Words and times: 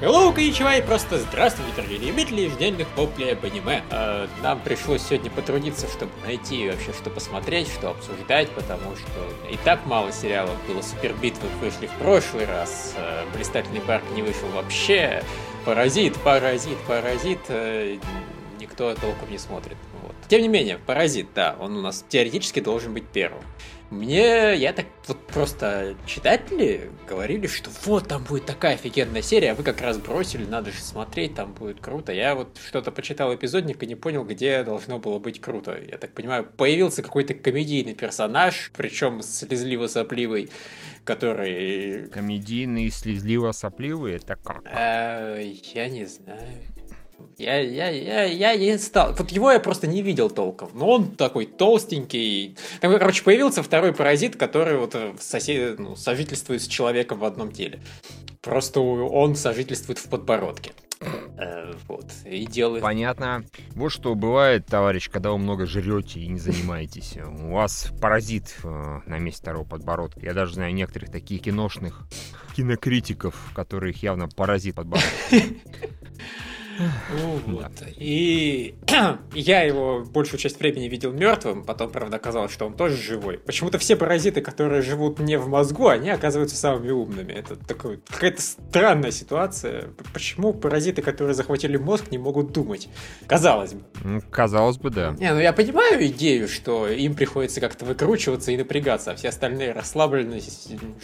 Hello, 0.00 0.32
коничева 0.32 0.76
и 0.76 0.80
просто 0.80 1.18
здравствуйте, 1.18 1.72
дорогие 1.74 1.98
любители 1.98 2.42
ежедневных 2.42 2.86
воплей 2.96 3.32
об 3.32 3.44
аниме. 3.44 3.82
Э, 3.90 4.28
Нам 4.44 4.60
пришлось 4.60 5.02
сегодня 5.02 5.28
потрудиться, 5.28 5.88
чтобы 5.88 6.12
найти 6.24 6.70
вообще, 6.70 6.92
что 6.92 7.10
посмотреть, 7.10 7.66
что 7.66 7.90
обсуждать, 7.90 8.48
потому 8.50 8.94
что 8.94 9.50
и 9.50 9.56
так 9.64 9.84
мало 9.86 10.12
сериалов 10.12 10.54
было. 10.68 10.82
Супербитвы 10.82 11.48
вышли 11.60 11.88
в 11.88 11.92
прошлый 11.98 12.44
раз, 12.44 12.94
э, 12.96 13.24
Блистательный 13.34 13.80
парк 13.80 14.04
не 14.14 14.22
вышел 14.22 14.46
вообще, 14.54 15.24
Паразит, 15.64 16.14
Паразит, 16.18 16.78
Паразит, 16.86 17.40
э, 17.48 17.98
никто 18.60 18.94
толком 18.94 19.32
не 19.32 19.38
смотрит. 19.38 19.76
Вот. 20.04 20.14
Тем 20.28 20.42
не 20.42 20.48
менее, 20.48 20.78
Паразит, 20.78 21.26
да, 21.34 21.56
он 21.58 21.76
у 21.76 21.82
нас 21.82 22.04
теоретически 22.08 22.60
должен 22.60 22.94
быть 22.94 23.08
первым. 23.08 23.42
Мне, 23.90 24.54
я 24.54 24.74
так 24.74 24.84
вот 25.06 25.18
просто 25.28 25.96
читатели 26.04 26.90
говорили, 27.08 27.46
что 27.46 27.70
вот 27.86 28.06
там 28.06 28.22
будет 28.22 28.44
такая 28.44 28.74
офигенная 28.74 29.22
серия, 29.22 29.52
а 29.52 29.54
вы 29.54 29.62
как 29.62 29.80
раз 29.80 29.96
бросили, 29.96 30.44
надо 30.44 30.72
же 30.72 30.78
смотреть, 30.78 31.34
там 31.34 31.54
будет 31.54 31.80
круто. 31.80 32.12
Я 32.12 32.34
вот 32.34 32.58
что-то 32.66 32.92
почитал 32.92 33.34
эпизодник 33.34 33.82
и 33.82 33.86
не 33.86 33.94
понял, 33.94 34.24
где 34.24 34.62
должно 34.62 34.98
было 34.98 35.18
быть 35.18 35.40
круто. 35.40 35.78
Я 35.90 35.96
так 35.96 36.12
понимаю, 36.12 36.44
появился 36.44 37.02
какой-то 37.02 37.32
комедийный 37.32 37.94
персонаж, 37.94 38.70
причем 38.76 39.20
слезливо-сопливый, 39.20 40.50
который... 41.04 42.08
Комедийный, 42.08 42.88
слезливо-сопливый, 42.88 44.16
это 44.16 44.36
как? 44.36 44.64
Э, 44.66 45.42
я 45.74 45.88
не 45.88 46.04
знаю. 46.04 46.60
Я, 47.38 47.60
я, 47.60 47.88
я, 47.90 48.24
я 48.24 48.56
не 48.56 48.78
стал. 48.78 49.14
Вот 49.14 49.30
его 49.30 49.52
я 49.52 49.60
просто 49.60 49.86
не 49.86 50.02
видел 50.02 50.28
толком. 50.28 50.70
Но 50.74 50.88
он 50.88 51.12
такой 51.12 51.46
толстенький. 51.46 52.56
Там, 52.80 52.98
короче, 52.98 53.22
появился 53.22 53.62
второй 53.62 53.92
паразит, 53.92 54.36
который 54.36 54.76
вот 54.76 54.94
э, 54.94 55.14
сосед... 55.20 55.78
ну, 55.78 55.94
сожительствует 55.94 56.62
с 56.62 56.66
человеком 56.66 57.18
в 57.18 57.24
одном 57.24 57.52
теле. 57.52 57.80
Просто 58.40 58.80
он 58.80 59.36
сожительствует 59.36 59.98
в 59.98 60.08
подбородке. 60.08 60.72
Э, 61.38 61.74
вот. 61.86 62.06
И 62.24 62.44
делает... 62.46 62.82
Понятно. 62.82 63.44
Вот 63.70 63.90
что 63.90 64.14
бывает, 64.16 64.66
товарищ, 64.66 65.08
когда 65.08 65.30
вы 65.30 65.38
много 65.38 65.66
жрете 65.66 66.20
и 66.20 66.26
не 66.26 66.40
занимаетесь. 66.40 67.16
У 67.16 67.52
вас 67.52 67.92
паразит 68.00 68.56
э, 68.64 69.00
на 69.06 69.18
месте 69.18 69.42
второго 69.42 69.64
подбородка. 69.64 70.20
Я 70.20 70.34
даже 70.34 70.54
знаю 70.54 70.74
некоторых 70.74 71.10
таких 71.10 71.42
киношных 71.42 72.02
кинокритиков, 72.56 73.36
которых 73.54 74.02
явно 74.02 74.28
паразит 74.28 74.74
подбородка. 74.74 75.12
Вот. 77.46 77.72
И 77.96 78.74
я 79.34 79.62
его 79.62 80.04
большую 80.04 80.38
часть 80.38 80.58
времени 80.60 80.88
видел 80.88 81.12
мертвым, 81.12 81.64
потом, 81.64 81.90
правда, 81.90 82.16
оказалось, 82.16 82.52
что 82.52 82.66
он 82.66 82.74
тоже 82.74 82.96
живой. 82.96 83.38
Почему-то 83.38 83.78
все 83.78 83.96
паразиты, 83.96 84.40
которые 84.40 84.82
живут 84.82 85.18
не 85.18 85.38
в 85.38 85.48
мозгу, 85.48 85.88
они 85.88 86.10
оказываются 86.10 86.56
самыми 86.56 86.90
умными. 86.90 87.32
Это 87.32 87.56
такой, 87.56 88.00
какая-то 88.08 88.40
странная 88.42 89.10
ситуация. 89.10 89.88
Почему 90.12 90.52
паразиты, 90.52 91.02
которые 91.02 91.34
захватили 91.34 91.76
мозг, 91.76 92.10
не 92.10 92.18
могут 92.18 92.52
думать? 92.52 92.88
Казалось 93.26 93.74
бы. 93.74 94.20
Казалось 94.30 94.78
бы, 94.78 94.90
да. 94.90 95.16
Не, 95.18 95.32
ну 95.32 95.40
я 95.40 95.52
понимаю 95.52 96.06
идею, 96.06 96.48
что 96.48 96.88
им 96.88 97.14
приходится 97.14 97.60
как-то 97.60 97.84
выкручиваться 97.84 98.52
и 98.52 98.56
напрягаться, 98.56 99.12
а 99.12 99.14
все 99.14 99.28
остальные 99.28 99.72
расслабленно 99.72 100.38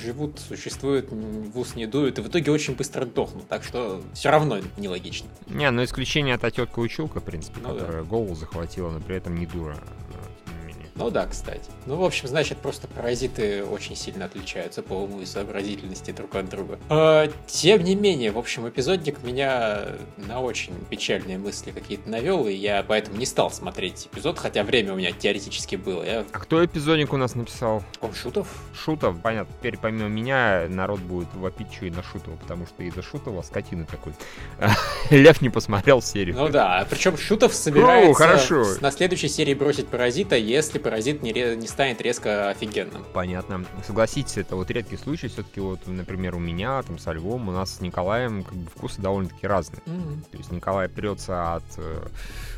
живут, 0.03 0.41
существуют, 0.41 1.11
в 1.11 1.59
ус 1.59 1.75
не 1.75 1.87
дуют, 1.87 2.19
и 2.19 2.23
в 2.23 2.29
итоге 2.29 2.51
очень 2.53 2.75
быстро 2.75 3.05
дохнут. 3.05 3.49
Так 3.49 3.65
что 3.65 4.03
все 4.15 4.31
равно 4.31 4.59
нелогично. 4.77 5.29
Не, 5.47 5.64
ну 5.71 5.85
исключение 5.85 6.35
это 6.35 6.51
тетка 6.51 6.79
Училка, 6.81 7.21
в 7.21 7.25
принципе, 7.25 7.61
Ну 7.63 7.75
да. 7.75 7.81
которая 7.81 8.03
голову 8.03 8.35
захватила, 8.35 8.91
но 8.91 9.01
при 9.01 9.17
этом 9.17 9.37
не 9.37 9.47
дура. 9.47 9.77
Ну 10.97 11.11
да, 11.11 11.27
кстати. 11.27 11.71
Ну, 11.87 11.97
в 11.97 12.05
общем, 12.05 12.29
значит, 12.29 12.59
просто 12.59 12.87
паразиты 12.87 13.65
очень 13.65 13.97
сильно 13.97 14.27
отличаются 14.27 14.83
по 14.83 14.95
уму 14.95 15.21
и 15.21 15.27
сообразительности 15.27 16.13
друг 16.13 16.37
от 16.37 16.49
друга. 16.49 16.79
А, 16.89 17.29
тем 17.47 17.83
не 17.83 17.97
менее, 17.97 18.31
в 18.31 18.39
общем, 18.39 18.69
эпизодник 18.69 19.23
меня 19.23 19.87
на 20.17 20.41
очень 20.41 20.73
печальные 20.89 21.39
мысли 21.39 21.73
какие-то 21.73 22.09
навел, 22.09 22.47
и 22.47 22.53
я 22.53 22.85
поэтому 22.87 23.17
не 23.17 23.27
стал 23.27 23.51
смотреть 23.51 24.09
эпизод, 24.13 24.39
хотя 24.39 24.63
время 24.63 24.93
у 24.93 24.97
меня 24.97 25.11
теоретически 25.11 25.75
было. 25.75 26.05
Я... 26.05 26.25
А 26.33 26.39
кто 26.39 26.65
эпизодник 26.65 27.13
у 27.13 27.17
нас 27.17 27.35
написал? 27.35 27.83
Он 28.01 28.15
Шутов? 28.15 28.47
Шутов, 28.73 29.17
понятно. 29.21 29.53
Теперь 29.59 29.77
помимо 29.79 30.09
меня 30.09 30.67
народ 30.69 31.01
будет 31.01 31.33
вопить 31.35 31.73
еще 31.73 31.89
и 31.89 31.91
на 31.91 32.05
Шутова, 32.05 32.37
потому 32.37 32.67
что 32.67 32.85
из-за 32.85 33.03
Шутова 33.03 33.43
скотина 33.43 33.85
такой. 33.85 34.13
Лев 35.11 35.43
не 35.43 35.51
посмотрел 35.51 36.01
серию. 36.03 36.37
Ну 36.37 36.49
да, 36.49 36.87
причем 36.89 37.17
Шутов 37.17 37.53
собирается 37.53 38.11
О, 38.11 38.15
хорошо. 38.15 38.65
на 38.81 38.93
следующей 38.93 39.29
серии 39.29 39.55
бросить 39.55 39.89
паразита, 39.89 40.37
если 40.37 40.79
паразит 40.85 41.23
не, 41.23 41.33
ре- 41.33 41.57
не 41.57 41.67
станет 41.67 42.01
резко 42.01 42.51
офигенным. 42.51 43.05
Понятно. 43.13 43.65
Согласитесь, 43.85 44.37
это 44.37 44.55
вот 44.55 44.71
редкий 44.71 44.97
случай. 44.97 45.29
Все-таки 45.29 45.61
вот, 45.61 45.81
например, 45.87 46.37
у 46.37 46.39
меня, 46.39 46.83
там, 46.83 46.99
со 46.99 47.13
Львом, 47.13 47.49
у 47.49 47.53
нас 47.53 47.77
с 47.77 47.81
Николаем 47.81 48.45
как 48.45 48.55
бы 48.55 48.71
вкусы 48.71 49.01
довольно-таки 49.01 49.47
разные. 49.47 49.83
То 50.31 50.39
есть 50.39 50.53
Николай 50.53 50.89
прется 50.89 51.55
от, 51.55 51.65
э, 51.79 52.07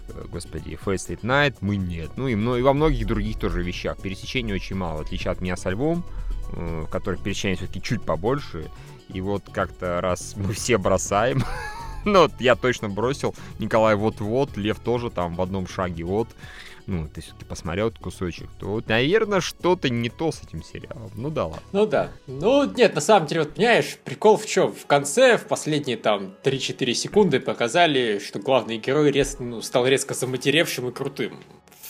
э, 0.08 0.24
господи, 0.30 0.78
Face 0.84 1.08
State 1.08 1.22
Night, 1.22 1.56
мы 1.60 1.76
нет. 1.76 2.10
Ну 2.16 2.28
и, 2.28 2.32
и 2.32 2.62
во 2.62 2.72
многих 2.74 3.06
других 3.06 3.38
тоже 3.38 3.62
вещах. 3.62 3.96
Пересечений 3.98 4.54
очень 4.54 4.76
мало, 4.76 4.98
в 4.98 5.06
отличие 5.06 5.30
от 5.30 5.40
меня 5.40 5.56
со 5.56 5.70
Львом, 5.70 6.04
э, 6.52 6.82
в 6.86 6.90
которых 6.90 7.22
пересечений 7.22 7.56
все-таки 7.56 7.80
чуть 7.80 8.02
побольше. 8.02 8.70
И 9.08 9.20
вот 9.20 9.44
как-то 9.52 10.00
раз 10.00 10.34
мы 10.36 10.52
все 10.52 10.78
бросаем, 10.78 11.44
ну, 12.04 12.22
вот 12.22 12.32
я 12.40 12.56
точно 12.56 12.88
бросил, 12.88 13.34
Николай 13.60 13.94
вот-вот, 13.94 14.56
Лев 14.56 14.80
тоже 14.80 15.10
там 15.10 15.36
в 15.36 15.42
одном 15.42 15.68
шаге 15.68 16.04
вот. 16.04 16.28
Ну, 16.86 17.08
ты 17.08 17.20
все-таки 17.20 17.44
посмотрел 17.44 17.88
этот 17.88 17.98
кусочек, 17.98 18.48
то, 18.60 18.66
вот, 18.66 18.88
наверное, 18.88 19.40
что-то 19.40 19.90
не 19.90 20.08
то 20.08 20.30
с 20.30 20.40
этим 20.42 20.62
сериалом. 20.62 21.10
Ну 21.16 21.30
да 21.30 21.46
ладно. 21.46 21.62
Ну 21.72 21.84
да. 21.86 22.12
Ну 22.28 22.64
нет, 22.72 22.94
на 22.94 23.00
самом 23.00 23.26
деле, 23.26 23.42
вот 23.42 23.54
понимаешь, 23.54 23.98
прикол 24.04 24.36
в 24.36 24.46
чем? 24.46 24.72
В 24.72 24.86
конце, 24.86 25.36
в 25.36 25.46
последние 25.46 25.96
там 25.96 26.34
3-4 26.44 26.94
секунды 26.94 27.40
показали, 27.40 28.20
что 28.24 28.38
главный 28.38 28.78
герой 28.78 29.10
рез- 29.10 29.38
ну, 29.40 29.60
стал 29.62 29.86
резко 29.86 30.14
заматеревшим 30.14 30.88
и 30.88 30.92
крутым. 30.92 31.40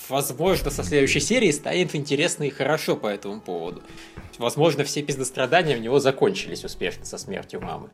Возможно, 0.08 0.70
со 0.70 0.82
следующей 0.84 1.20
серии 1.20 1.50
станет 1.50 1.94
интересно 1.94 2.44
и 2.44 2.50
хорошо 2.50 2.96
по 2.96 3.08
этому 3.08 3.40
поводу. 3.40 3.82
Возможно, 4.38 4.84
все 4.84 5.02
пиздострадания 5.02 5.76
в 5.76 5.80
него 5.80 5.98
закончились 5.98 6.64
успешно 6.64 7.04
со 7.04 7.18
смертью 7.18 7.60
мамы. 7.60 7.90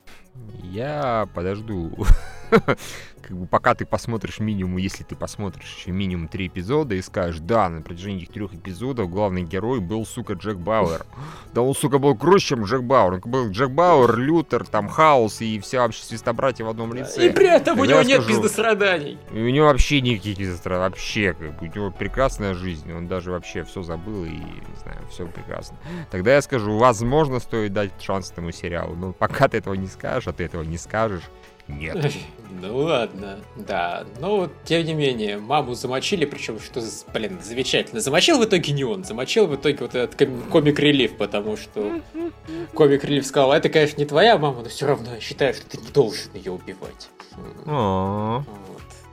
Я 0.62 1.28
подожду. 1.34 1.90
Как 3.22 3.36
бы 3.36 3.46
пока 3.46 3.74
ты 3.74 3.86
посмотришь 3.86 4.40
минимум, 4.40 4.78
если 4.78 5.04
ты 5.04 5.14
посмотришь 5.14 5.76
еще 5.76 5.92
минимум 5.92 6.26
три 6.28 6.48
эпизода 6.48 6.94
и 6.96 7.02
скажешь, 7.02 7.40
да, 7.40 7.68
на 7.68 7.80
протяжении 7.80 8.24
этих 8.24 8.32
трех 8.32 8.52
эпизодов 8.52 9.08
главный 9.10 9.42
герой 9.42 9.80
был, 9.80 10.04
сука, 10.04 10.34
Джек 10.34 10.56
Бауэр. 10.56 11.06
Да 11.54 11.60
он, 11.62 11.74
сука, 11.74 11.98
был 11.98 12.16
круче, 12.16 12.48
чем 12.48 12.64
Джек 12.64 12.82
Бауэр. 12.82 13.20
Он 13.24 13.30
был 13.30 13.50
Джек 13.50 13.70
Бауэр, 13.70 14.16
Лютер, 14.16 14.66
там, 14.66 14.88
Хаус 14.88 15.40
и 15.40 15.60
все 15.60 15.78
вообще 15.78 16.02
свистобратья 16.02 16.64
в 16.64 16.68
одном 16.68 16.94
лице. 16.94 17.26
И 17.26 17.30
при 17.30 17.48
этом 17.48 17.78
у 17.78 17.84
него 17.84 18.02
нет 18.02 18.26
пиздостраданий. 18.26 19.18
И 19.32 19.40
у 19.40 19.48
него 19.50 19.66
вообще 19.66 20.00
никаких 20.00 20.38
пиздостра- 20.38 20.78
вообще, 20.78 21.34
как 21.34 21.58
бы, 21.60 21.68
у 21.68 21.74
него 21.74 21.90
прекрасная 21.90 22.54
жизнь, 22.54 22.92
он 22.92 23.06
даже 23.06 23.30
вообще 23.30 23.64
все 23.64 23.82
забыл 23.82 24.24
и, 24.24 24.30
не 24.30 24.76
знаю, 24.82 24.98
все 25.10 25.26
прекрасно. 25.26 25.76
Тогда 26.10 26.34
я 26.34 26.42
скажу, 26.42 26.76
возможно, 26.76 27.38
стоит 27.38 27.72
дать 27.72 27.92
шанс 28.00 28.32
этому 28.32 28.50
сериалу, 28.50 28.96
но 28.96 29.12
пока 29.12 29.48
ты 29.48 29.58
этого 29.58 29.74
не 29.74 29.86
скажешь, 29.86 30.26
а 30.26 30.32
ты 30.32 30.44
этого 30.44 30.62
не 30.62 30.78
скажешь, 30.78 31.22
нет. 31.68 32.12
Ну 32.60 32.76
ладно, 32.76 33.40
да. 33.56 34.04
Но 34.20 34.48
тем 34.64 34.84
не 34.84 34.94
менее, 34.94 35.38
маму 35.38 35.74
замочили, 35.74 36.26
причем, 36.26 36.60
что, 36.60 36.80
блин, 37.12 37.40
замечательно. 37.42 38.00
Замочил 38.00 38.38
в 38.38 38.44
итоге 38.44 38.72
не 38.72 38.84
он, 38.84 39.02
замочил 39.04 39.46
в 39.46 39.54
итоге 39.56 39.78
вот 39.80 39.94
этот 39.94 40.14
ком- 40.16 40.42
комик-релив, 40.50 41.16
потому 41.16 41.56
что 41.56 42.00
комик-релив 42.74 43.26
сказал, 43.26 43.52
это, 43.52 43.68
конечно, 43.68 43.98
не 43.98 44.04
твоя 44.04 44.38
мама, 44.38 44.62
но 44.62 44.68
все 44.68 44.86
равно 44.86 45.14
я 45.14 45.20
считаю, 45.20 45.54
что 45.54 45.66
ты 45.66 45.78
не 45.78 45.88
должен 45.88 46.30
ее 46.34 46.52
убивать. 46.52 47.08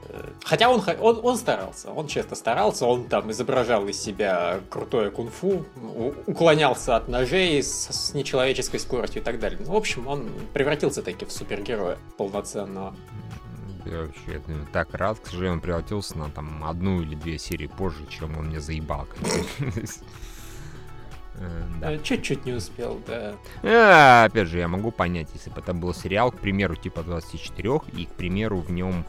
Э, 0.10 0.30
Хотя 0.44 0.70
он, 0.70 0.82
он, 1.00 1.20
он 1.24 1.38
старался, 1.38 1.92
он 1.92 2.08
честно 2.08 2.36
старался, 2.36 2.86
он 2.86 3.06
там 3.06 3.32
изображал 3.32 3.88
из 3.88 4.02
себя 4.02 4.60
крутое 4.70 5.12
кунг-фу, 5.12 5.66
уклонялся 6.26 6.96
от 6.96 7.08
ножей 7.08 7.62
с, 7.62 7.90
с 7.90 8.14
нечеловеческой 8.14 8.80
скоростью 8.80 9.22
и 9.22 9.26
так 9.26 9.40
далее. 9.40 9.60
Ну, 9.66 9.74
в 9.74 9.76
общем, 9.76 10.08
он 10.08 10.30
превратился 10.54 11.02
таки 11.02 11.26
в 11.26 11.32
супергероя 11.32 11.98
полноценного. 12.18 12.96
Я 13.86 14.02
вообще 14.02 14.42
так 14.74 14.94
рад, 14.94 15.20
к 15.20 15.26
сожалению, 15.28 15.54
он 15.54 15.62
превратился 15.62 16.18
на 16.18 16.30
там 16.30 16.64
одну 16.64 17.02
или 17.02 17.16
две 17.16 17.38
серии 17.38 17.68
позже, 17.68 18.06
чем 18.10 18.38
он 18.38 18.48
мне 18.48 18.60
заебал. 18.60 19.08
Э, 21.42 21.64
Да. 21.80 21.94
Э, 21.94 22.00
Чуть-чуть 22.04 22.46
не 22.46 22.52
успел, 22.52 23.00
да. 23.08 23.36
А, 23.64 24.26
опять 24.26 24.48
же, 24.50 24.58
я 24.58 24.68
могу 24.68 24.92
понять, 24.92 25.30
если 25.34 25.50
бы 25.50 25.62
это 25.62 25.74
был 25.74 25.94
сериал, 25.94 26.32
к 26.32 26.40
примеру, 26.40 26.76
типа 26.76 27.02
24, 27.02 27.82
и, 27.94 28.06
к 28.06 28.10
примеру, 28.10 28.58
в 28.58 28.72
нем 28.72 29.06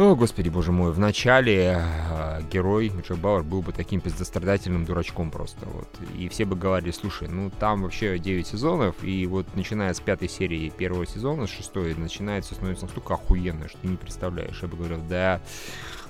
О, 0.00 0.14
господи, 0.14 0.48
боже 0.48 0.72
мой, 0.72 0.92
в 0.92 0.98
начале 0.98 1.76
э, 1.78 2.40
герой 2.50 2.90
Джек 3.06 3.18
Бауэр 3.18 3.42
был 3.42 3.60
бы 3.60 3.72
таким 3.72 4.00
пиздострадательным 4.00 4.86
дурачком 4.86 5.30
просто, 5.30 5.66
вот. 5.66 5.88
И 6.16 6.30
все 6.30 6.46
бы 6.46 6.56
говорили, 6.56 6.90
слушай, 6.90 7.28
ну 7.28 7.50
там 7.50 7.82
вообще 7.82 8.18
9 8.18 8.46
сезонов, 8.46 9.04
и 9.04 9.26
вот 9.26 9.54
начиная 9.54 9.92
с 9.92 10.00
пятой 10.00 10.30
серии 10.30 10.70
первого 10.70 11.04
сезона, 11.04 11.46
с 11.46 11.50
шестой, 11.50 11.94
начинается 11.94 12.54
становится 12.54 12.86
настолько 12.86 13.12
охуенно, 13.12 13.68
что 13.68 13.76
ты 13.76 13.88
не 13.88 13.98
представляешь. 13.98 14.58
Я 14.62 14.68
бы 14.68 14.78
говорил, 14.78 15.02
да, 15.06 15.42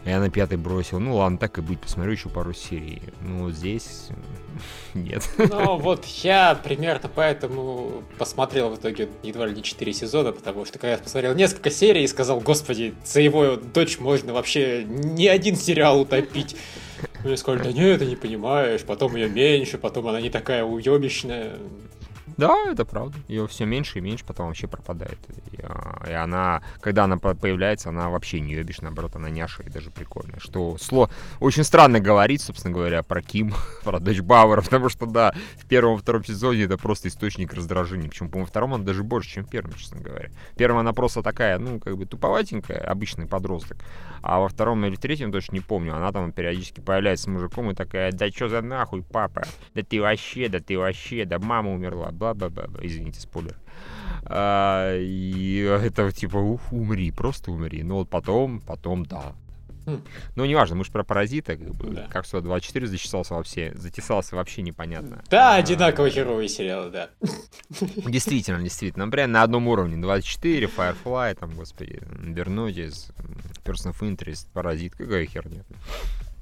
я 0.05 0.19
на 0.19 0.31
пятый 0.31 0.57
бросил. 0.57 0.99
Ну 0.99 1.17
ладно, 1.17 1.39
так 1.39 1.59
и 1.59 1.61
быть, 1.61 1.81
посмотрю 1.81 2.13
еще 2.13 2.29
пару 2.29 2.53
серий. 2.53 3.03
Ну, 3.21 3.51
здесь 3.51 4.09
нет. 4.95 5.29
Ну, 5.37 5.77
вот 5.77 6.05
я 6.07 6.55
примерно 6.55 7.11
поэтому 7.15 8.03
посмотрел 8.19 8.71
в 8.71 8.77
итоге 8.77 9.09
едва 9.23 9.47
ли 9.47 9.55
не 9.55 9.63
4 9.63 9.93
сезона, 9.93 10.33
потому 10.33 10.65
что 10.65 10.79
когда 10.79 10.93
я 10.93 10.99
посмотрел 10.99 11.35
несколько 11.35 11.71
серий 11.71 12.05
и 12.05 12.09
сказал, 12.09 12.41
господи, 12.41 12.95
за 13.05 13.21
его 13.21 13.57
дочь 13.57 13.99
можно 13.99 14.33
вообще 14.33 14.85
не 14.85 15.29
один 15.29 15.57
сериал 15.57 16.01
утопить. 16.01 16.57
Мне 17.25 17.37
сказали, 17.37 17.65
да 17.65 17.73
нет, 17.73 17.99
ты 17.99 18.07
не 18.07 18.17
понимаешь, 18.17 18.83
потом 18.83 19.17
ее 19.17 19.29
меньше, 19.29 19.77
потом 19.77 20.09
она 20.09 20.21
не 20.21 20.31
такая 20.31 20.65
уебищная. 20.65 21.57
Да, 22.41 22.73
это 22.73 22.87
правда. 22.87 23.19
Ее 23.29 23.47
все 23.47 23.67
меньше 23.67 23.99
и 23.99 24.01
меньше 24.01 24.25
потом 24.25 24.47
вообще 24.47 24.67
пропадает. 24.67 25.19
И, 25.53 25.61
а, 25.63 26.07
и 26.09 26.13
она, 26.13 26.63
когда 26.81 27.05
она 27.05 27.19
появляется, 27.19 27.91
она 27.91 28.09
вообще 28.09 28.41
не 28.41 28.55
ебишь, 28.55 28.81
наоборот, 28.81 29.15
она 29.15 29.29
няша 29.29 29.63
и 29.63 29.69
даже 29.69 29.91
прикольная. 29.91 30.41
Что 30.41 30.79
сло... 30.79 31.11
очень 31.39 31.65
странно 31.65 32.01
говорить, 32.01 32.41
собственно 32.41 32.73
говоря, 32.73 33.03
про 33.03 33.21
Ким, 33.21 33.53
про 33.85 34.01
дочь 34.01 34.21
Бауэра, 34.21 34.63
потому 34.63 34.89
что, 34.89 35.05
да, 35.05 35.35
в 35.59 35.67
первом 35.67 35.99
втором 35.99 36.25
сезоне 36.25 36.63
это 36.63 36.79
просто 36.79 37.09
источник 37.09 37.53
раздражения. 37.53 38.09
Причем, 38.09 38.31
по-моему, 38.31 38.47
втором 38.47 38.73
она 38.73 38.85
даже 38.85 39.03
больше, 39.03 39.29
чем 39.29 39.45
в 39.45 39.51
первом, 39.51 39.75
честно 39.75 40.01
говоря. 40.01 40.31
Первом 40.57 40.79
она 40.79 40.95
просто 40.95 41.23
такая, 41.23 41.59
ну, 41.59 41.79
как 41.79 41.99
бы 41.99 42.07
туповатенькая, 42.07 42.79
обычный 42.79 43.27
подросток. 43.27 43.77
А 44.23 44.41
во 44.41 44.49
втором 44.49 44.83
или 44.87 44.97
третьем, 44.97 45.31
точно 45.31 45.57
не 45.57 45.61
помню, 45.61 45.95
она 45.95 46.11
там 46.11 46.33
периодически 46.33 46.81
появляется 46.81 47.25
с 47.25 47.27
мужиком 47.27 47.71
и 47.71 47.75
такая, 47.75 48.13
да 48.13 48.31
что 48.31 48.49
за 48.49 48.63
нахуй, 48.63 49.03
папа? 49.03 49.43
Да 49.75 49.83
ты 49.83 50.01
вообще, 50.01 50.49
да 50.49 50.61
ты 50.61 50.79
вообще, 50.79 51.27
да 51.27 51.39
мама 51.39 51.73
умерла, 51.73 52.11
бла 52.13 52.30
бла-бла-бла. 52.35 52.81
Извините, 52.83 53.21
спойлер. 53.21 53.57
А, 54.25 54.97
и 54.97 55.59
это 55.61 56.13
типа, 56.13 56.37
ух, 56.37 56.73
умри, 56.73 57.11
просто 57.11 57.51
умри. 57.51 57.83
Но 57.83 57.97
вот 57.97 58.11
потом, 58.11 58.61
потом, 58.61 59.05
да. 59.05 59.35
Хм. 59.87 60.03
Ну, 60.37 60.45
неважно, 60.45 60.77
мы 60.77 60.85
же 60.85 60.93
про 60.93 61.05
паразита, 61.05 61.57
как 61.57 61.75
бы, 61.75 61.91
да. 61.91 62.07
как 62.11 62.27
24 62.27 62.87
зачесался 62.87 63.35
вообще, 63.35 63.73
затесался 63.75 64.37
вообще 64.37 64.63
непонятно. 64.63 65.23
Да, 65.31 65.55
а, 65.55 65.59
одинаково 65.59 66.11
херовые 66.11 66.49
сериалы, 66.49 66.91
да. 66.91 67.11
Действительно, 68.07 68.63
действительно. 68.63 69.07
Например, 69.07 69.29
на 69.29 69.43
одном 69.43 69.69
уровне 69.69 69.97
24, 69.97 70.67
Firefly, 70.67 71.35
там, 71.35 71.51
господи, 71.55 72.01
вернуть 72.19 72.77
Person 73.65 73.93
of 73.93 74.01
Interest, 74.01 74.47
Паразит, 74.53 74.95
какая 74.95 75.27
херня. 75.27 75.65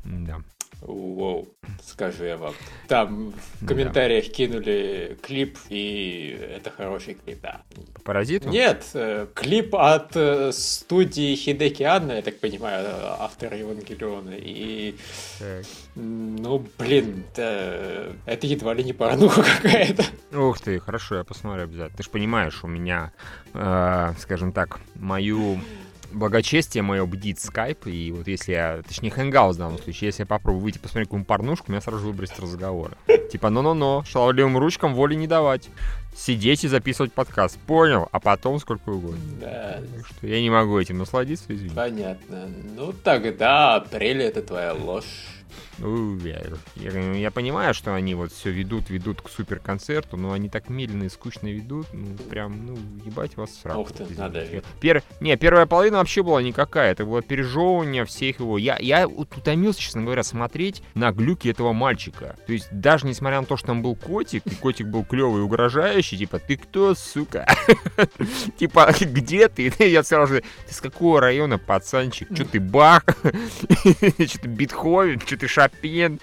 Да. 0.05 0.41
Воу, 0.81 1.49
скажу 1.83 2.25
я 2.25 2.37
вам. 2.37 2.55
Там 2.87 3.33
в 3.61 3.67
комментариях 3.67 4.27
да. 4.27 4.33
кинули 4.33 5.19
клип, 5.23 5.59
и 5.69 6.39
это 6.57 6.71
хороший 6.71 7.15
клип, 7.15 7.41
да. 7.43 7.63
По 7.95 8.01
паразиту? 8.03 8.49
Нет, 8.49 8.85
э, 8.95 9.27
клип 9.35 9.75
от 9.75 10.13
э, 10.15 10.53
студии 10.53 11.35
Хидеки 11.35 11.83
Анна, 11.83 12.13
я 12.13 12.23
так 12.23 12.39
понимаю, 12.39 12.87
автор 13.19 13.55
Евангелиона. 13.55 14.35
И, 14.37 14.95
так. 15.41 15.65
ну, 15.97 16.65
блин, 16.79 17.25
да, 17.35 18.13
это 18.25 18.47
едва 18.47 18.73
ли 18.75 18.85
не 18.85 18.93
порнуха 18.93 19.43
какая-то. 19.63 20.05
Ух 20.33 20.61
ты, 20.61 20.79
хорошо, 20.79 21.17
я 21.17 21.25
посмотрю 21.25 21.65
обязательно. 21.65 21.97
Ты 21.97 22.05
же 22.05 22.11
понимаешь, 22.11 22.63
у 22.63 22.69
меня, 22.69 23.13
э, 23.53 24.13
скажем 24.21 24.53
так, 24.53 24.79
мою 24.95 25.59
благочестие 26.13 26.83
мое 26.83 27.05
бдит 27.07 27.41
скайп, 27.41 27.87
и 27.87 28.13
вот 28.13 28.27
если 28.29 28.53
я, 28.53 28.83
точнее, 28.87 29.11
хэнгаус 29.11 29.57
в 29.57 29.59
данном 29.59 29.79
случае, 29.79 30.09
если 30.09 30.23
я 30.23 30.27
попробую 30.27 30.63
выйти 30.63 30.79
посмотреть 30.79 31.09
какую-нибудь 31.09 31.29
порнушку, 31.29 31.71
меня 31.71 31.81
сразу 31.81 32.07
выбросит 32.07 32.39
разговоры. 32.41 32.97
Типа, 33.33 33.51
ну-ну-ну, 33.51 34.05
шаловливым 34.05 34.59
ручкам 34.59 34.95
воли 34.95 35.15
не 35.15 35.27
давать. 35.27 35.69
Сидеть 36.17 36.65
и 36.65 36.69
записывать 36.69 37.13
подкаст. 37.13 37.59
Понял? 37.61 38.09
А 38.11 38.19
потом 38.19 38.59
сколько 38.59 38.89
угодно. 38.89 39.21
Да. 39.41 39.81
Так 39.95 40.07
что 40.07 40.27
я 40.27 40.41
не 40.41 40.51
могу 40.51 40.79
этим 40.79 40.99
насладиться, 40.99 41.45
извини. 41.49 41.75
Понятно. 41.75 42.49
Ну 42.77 42.93
тогда 42.93 43.77
апрель 43.77 44.23
это 44.23 44.43
твоя 44.43 44.73
ложь. 44.73 45.05
Ну, 45.79 46.19
я, 46.19 46.43
я, 46.77 47.13
я 47.13 47.31
понимаю, 47.31 47.75
что 47.75 47.95
они 47.95 48.15
вот 48.15 48.33
все 48.33 48.51
ведут, 48.51 48.91
ведут 48.91 49.23
к 49.23 49.29
суперконцерту, 49.29 50.17
но 50.17 50.33
они 50.33 50.49
так 50.49 50.69
медленно 50.69 51.05
и 51.05 51.09
скучно 51.09 51.49
ведут, 51.49 51.87
ну, 51.93 52.17
прям, 52.29 52.67
ну, 52.67 52.77
ебать 53.05 53.37
вас 53.37 53.51
сразу. 53.63 53.81
Ух 53.81 53.93
ты, 53.93 54.07
надо. 54.17 54.47
Пер... 54.81 55.03
Не, 55.21 55.37
первая 55.37 55.67
половина 55.67 55.99
вообще 55.99 56.23
была 56.23 56.43
никакая, 56.43 56.93
это 56.93 57.05
было 57.05 57.23
пережевывание 57.23 58.05
всех 58.05 58.41
его. 58.41 58.59
Я, 58.59 58.77
я 58.81 59.07
утомился, 59.07 59.81
честно 59.81 60.03
говоря, 60.03 60.23
смотреть 60.23 60.83
на 60.95 61.13
глюки 61.13 61.49
этого 61.49 61.73
мальчика. 61.73 62.37
То 62.47 62.53
есть, 62.53 62.69
даже 62.71 63.07
несмотря 63.07 63.41
на 63.41 63.47
то, 63.47 63.57
что 63.57 63.69
там 63.69 63.83
был 63.83 63.95
котик, 63.95 64.47
и 64.47 64.55
котик 64.55 64.87
был 64.89 65.05
клевый 65.05 65.41
и 65.41 65.45
угрожающий, 65.45 66.19
типа, 66.19 66.39
ты 66.39 66.57
кто, 66.57 66.95
сука? 66.95 67.47
Типа, 68.59 68.93
где 69.01 69.49
ты? 69.49 69.73
Я 69.79 70.03
сразу 70.03 70.35
же, 70.35 70.43
ты 70.67 70.75
с 70.75 70.81
какого 70.81 71.21
района, 71.21 71.59
пацанчик? 71.59 72.35
Че 72.35 72.45
ты, 72.45 72.61
Бах? 72.61 73.05
Че 74.19 74.39
ты, 74.39 74.49
Бетховен? 74.49 75.21
Че 75.21 75.37
ты, 75.39 75.49
Шопен, 75.49 76.21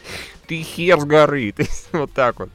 ты 0.48 0.62
хер 0.62 1.00
с 1.00 1.06
горы, 1.06 1.52
ты 1.56 1.68
вот 1.92 2.12
так 2.14 2.40
вот. 2.40 2.50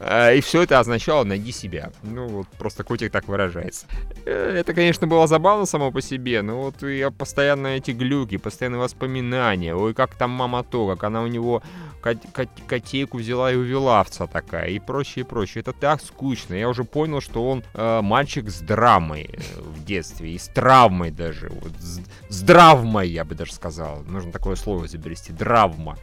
А, 0.00 0.32
и 0.32 0.40
все 0.40 0.62
это 0.62 0.78
означало 0.78 1.24
«найди 1.24 1.52
себя». 1.52 1.90
Ну, 2.02 2.26
вот 2.28 2.48
просто 2.58 2.84
котик 2.84 3.10
так 3.10 3.26
выражается. 3.26 3.86
Э, 4.26 4.56
это, 4.58 4.72
конечно, 4.72 5.06
было 5.06 5.26
забавно 5.26 5.66
само 5.66 5.90
по 5.90 6.00
себе, 6.00 6.42
но 6.42 6.62
вот 6.62 6.82
я 6.82 7.10
постоянно 7.10 7.68
эти 7.68 7.90
глюки, 7.90 8.36
постоянные 8.36 8.80
воспоминания. 8.80 9.74
Ой, 9.74 9.94
как 9.94 10.14
там 10.14 10.30
мама 10.30 10.62
то, 10.62 10.88
как 10.88 11.04
она 11.04 11.22
у 11.22 11.26
него 11.26 11.62
кот 12.00 12.18
кот 12.32 12.48
котейку 12.66 13.18
взяла 13.18 13.52
и 13.52 13.56
увела 13.56 14.00
овца 14.00 14.26
такая, 14.26 14.68
и 14.68 14.78
прочее, 14.78 15.24
прочее. 15.24 15.62
Это 15.62 15.72
так 15.72 16.00
скучно. 16.00 16.54
Я 16.54 16.68
уже 16.68 16.84
понял, 16.84 17.20
что 17.20 17.48
он 17.48 17.64
э, 17.74 18.00
мальчик 18.00 18.50
с 18.50 18.60
драмой 18.60 19.30
э, 19.32 19.60
в 19.60 19.84
детстве, 19.84 20.32
и 20.32 20.38
с 20.38 20.46
травмой 20.48 21.10
даже. 21.10 21.48
Вот, 21.48 21.72
с, 21.80 22.00
с 22.28 22.42
дравмой, 22.42 23.08
я 23.08 23.24
бы 23.24 23.34
даже 23.34 23.52
сказал. 23.52 24.04
Нужно 24.04 24.30
такое 24.30 24.54
слово 24.54 24.86
изобрести. 24.86 25.32
Дравма 25.32 25.98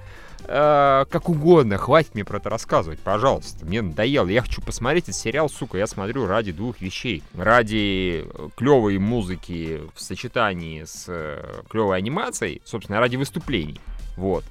э, 0.47 1.05
как 1.09 1.29
угодно, 1.29 1.77
хватит 1.77 2.13
мне 2.15 2.25
про 2.25 2.37
это 2.37 2.49
рассказывать, 2.49 2.99
пожалуйста. 2.99 3.65
Мне 3.65 3.81
надоело. 3.81 4.27
Я 4.27 4.41
хочу 4.41 4.61
посмотреть 4.61 5.05
этот 5.05 5.15
сериал, 5.15 5.49
сука, 5.49 5.77
я 5.77 5.87
смотрю 5.87 6.25
ради 6.27 6.51
двух 6.51 6.81
вещей. 6.81 7.23
Ради 7.35 8.25
клевой 8.55 8.97
музыки 8.97 9.81
в 9.93 10.01
сочетании 10.01 10.83
с 10.83 11.05
э, 11.07 11.61
клевой 11.69 11.97
анимацией, 11.97 12.61
собственно, 12.65 12.99
ради 12.99 13.15
выступлений. 13.15 13.79
Вот 14.17 14.43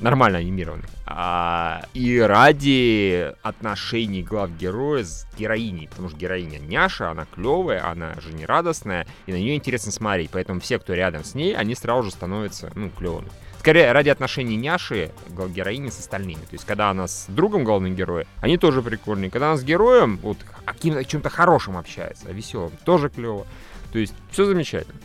нормально 0.00 0.38
анимированных. 0.38 0.86
А, 1.06 1.82
и 1.94 2.18
ради 2.18 3.32
отношений 3.42 4.22
глав 4.22 4.50
героя 4.56 5.04
с 5.04 5.26
героиней. 5.38 5.88
Потому 5.88 6.08
что 6.08 6.18
героиня 6.18 6.58
няша, 6.58 7.10
она 7.10 7.26
клевая, 7.34 7.88
она 7.88 8.14
жизнерадостная, 8.20 9.06
и 9.26 9.32
на 9.32 9.36
нее 9.36 9.56
интересно 9.56 9.92
смотреть. 9.92 10.30
Поэтому 10.32 10.60
все, 10.60 10.78
кто 10.78 10.94
рядом 10.94 11.24
с 11.24 11.34
ней, 11.34 11.56
они 11.56 11.74
сразу 11.74 12.04
же 12.04 12.10
становятся, 12.10 12.70
ну, 12.74 12.90
клевыми 12.90 13.28
скорее 13.66 13.90
ради 13.90 14.10
отношений 14.10 14.56
няши 14.56 15.10
героини 15.28 15.90
с 15.90 15.98
остальными. 15.98 16.38
То 16.38 16.52
есть, 16.52 16.64
когда 16.64 16.88
она 16.90 17.08
с 17.08 17.26
другом 17.26 17.64
главным 17.64 17.96
героем, 17.96 18.24
они 18.40 18.58
тоже 18.58 18.80
прикольные. 18.80 19.28
Когда 19.28 19.48
она 19.48 19.56
с 19.56 19.64
героем, 19.64 20.20
вот, 20.22 20.38
каким-то 20.64 21.04
чем-то 21.04 21.30
хорошим 21.30 21.76
общается, 21.76 22.30
веселым, 22.30 22.70
тоже 22.84 23.08
клево. 23.08 23.44
То 23.90 23.98
есть, 23.98 24.14
все 24.30 24.44
замечательно. 24.44 25.00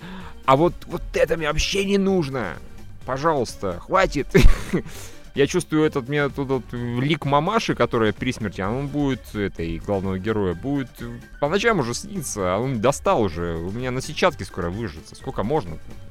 А 0.46 0.56
вот, 0.56 0.76
вот 0.86 1.02
это 1.16 1.38
мне 1.38 1.48
вообще 1.48 1.86
не 1.86 1.98
нужно. 1.98 2.54
Пожалуйста, 3.08 3.80
хватит. 3.80 4.28
Я 5.34 5.48
чувствую 5.48 5.84
этот 5.84 6.08
мне 6.08 6.30
тут 6.30 6.50
вот 6.50 6.64
лик 6.72 7.26
мамаши, 7.26 7.74
которая 7.74 8.14
при 8.14 8.32
смерти, 8.32 8.62
он 8.62 8.90
будет, 8.90 9.34
этой 9.34 9.80
главного 9.80 10.20
героя, 10.20 10.54
будет 10.54 10.92
по 11.40 11.50
ночам 11.50 11.80
уже 11.80 11.96
снится, 11.96 12.54
а 12.54 12.60
он 12.60 12.80
достал 12.80 13.24
уже. 13.24 13.56
У 13.56 13.72
меня 13.72 13.90
на 13.90 14.02
сетчатке 14.02 14.46
скоро 14.46 14.70
выжится. 14.70 15.16
Сколько 15.16 15.42
можно? 15.42 15.72
-то? 15.72 16.11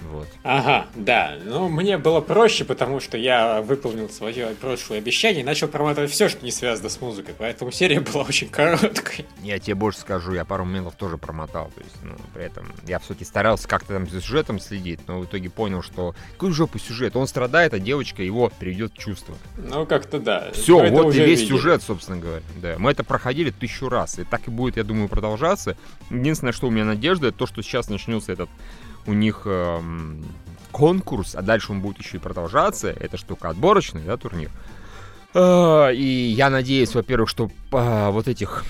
Вот. 0.00 0.28
Ага, 0.42 0.86
да. 0.94 1.36
Ну, 1.44 1.68
мне 1.68 1.98
было 1.98 2.20
проще, 2.20 2.64
потому 2.64 3.00
что 3.00 3.16
я 3.16 3.62
выполнил 3.62 4.08
свое 4.08 4.48
прошлое 4.60 4.98
обещание 4.98 5.40
и 5.40 5.44
начал 5.44 5.68
проматывать 5.68 6.10
все, 6.10 6.28
что 6.28 6.44
не 6.44 6.50
связано 6.50 6.88
с 6.88 7.00
музыкой. 7.00 7.34
Поэтому 7.36 7.72
серия 7.72 8.00
была 8.00 8.24
очень 8.24 8.48
короткой. 8.48 9.26
Я 9.42 9.58
тебе 9.58 9.74
больше 9.74 10.00
скажу, 10.00 10.34
я 10.34 10.44
пару 10.44 10.64
моментов 10.64 10.94
тоже 10.96 11.16
промотал. 11.16 11.70
То 11.74 11.80
есть, 11.80 11.96
ну, 12.02 12.14
при 12.34 12.44
этом 12.44 12.72
я 12.86 12.98
все-таки 12.98 13.24
старался 13.24 13.68
как-то 13.68 13.94
там 13.94 14.08
за 14.08 14.20
сюжетом 14.20 14.60
следить, 14.60 15.00
но 15.06 15.20
в 15.20 15.24
итоге 15.24 15.48
понял, 15.50 15.82
что 15.82 16.14
какой 16.32 16.52
жопу 16.52 16.78
сюжет. 16.78 17.16
Он 17.16 17.26
страдает, 17.26 17.72
а 17.74 17.78
девочка 17.78 18.22
его 18.22 18.52
приведет 18.58 18.92
в 18.92 18.98
чувство. 18.98 19.34
Ну, 19.56 19.86
как-то 19.86 20.18
да. 20.18 20.50
Все, 20.52 20.90
вот 20.90 21.14
и 21.14 21.18
весь 21.18 21.40
видели. 21.40 21.56
сюжет, 21.56 21.82
собственно 21.82 22.18
говоря. 22.18 22.42
Да. 22.56 22.76
Мы 22.78 22.90
это 22.90 23.02
проходили 23.02 23.50
тысячу 23.50 23.88
раз. 23.88 24.18
И 24.18 24.24
так 24.24 24.46
и 24.46 24.50
будет, 24.50 24.76
я 24.76 24.84
думаю, 24.84 25.08
продолжаться. 25.08 25.76
Единственное, 26.10 26.52
что 26.52 26.68
у 26.68 26.70
меня 26.70 26.84
надежда, 26.84 27.28
это 27.28 27.38
то, 27.38 27.46
что 27.46 27.62
сейчас 27.62 27.88
начнется 27.88 28.32
этот 28.32 28.50
у 29.06 29.12
них 29.12 29.42
эм, 29.44 30.24
конкурс, 30.72 31.34
а 31.34 31.42
дальше 31.42 31.72
он 31.72 31.80
будет 31.80 31.98
еще 31.98 32.18
и 32.18 32.20
продолжаться. 32.20 32.88
Это 32.88 33.16
штука 33.16 33.48
отборочный, 33.48 34.02
да, 34.02 34.16
турнир. 34.16 34.50
Э, 35.34 35.92
и 35.94 36.04
я 36.04 36.50
надеюсь, 36.50 36.94
во-первых, 36.94 37.28
что 37.28 37.50
э, 37.72 38.10
вот 38.10 38.28
этих 38.28 38.64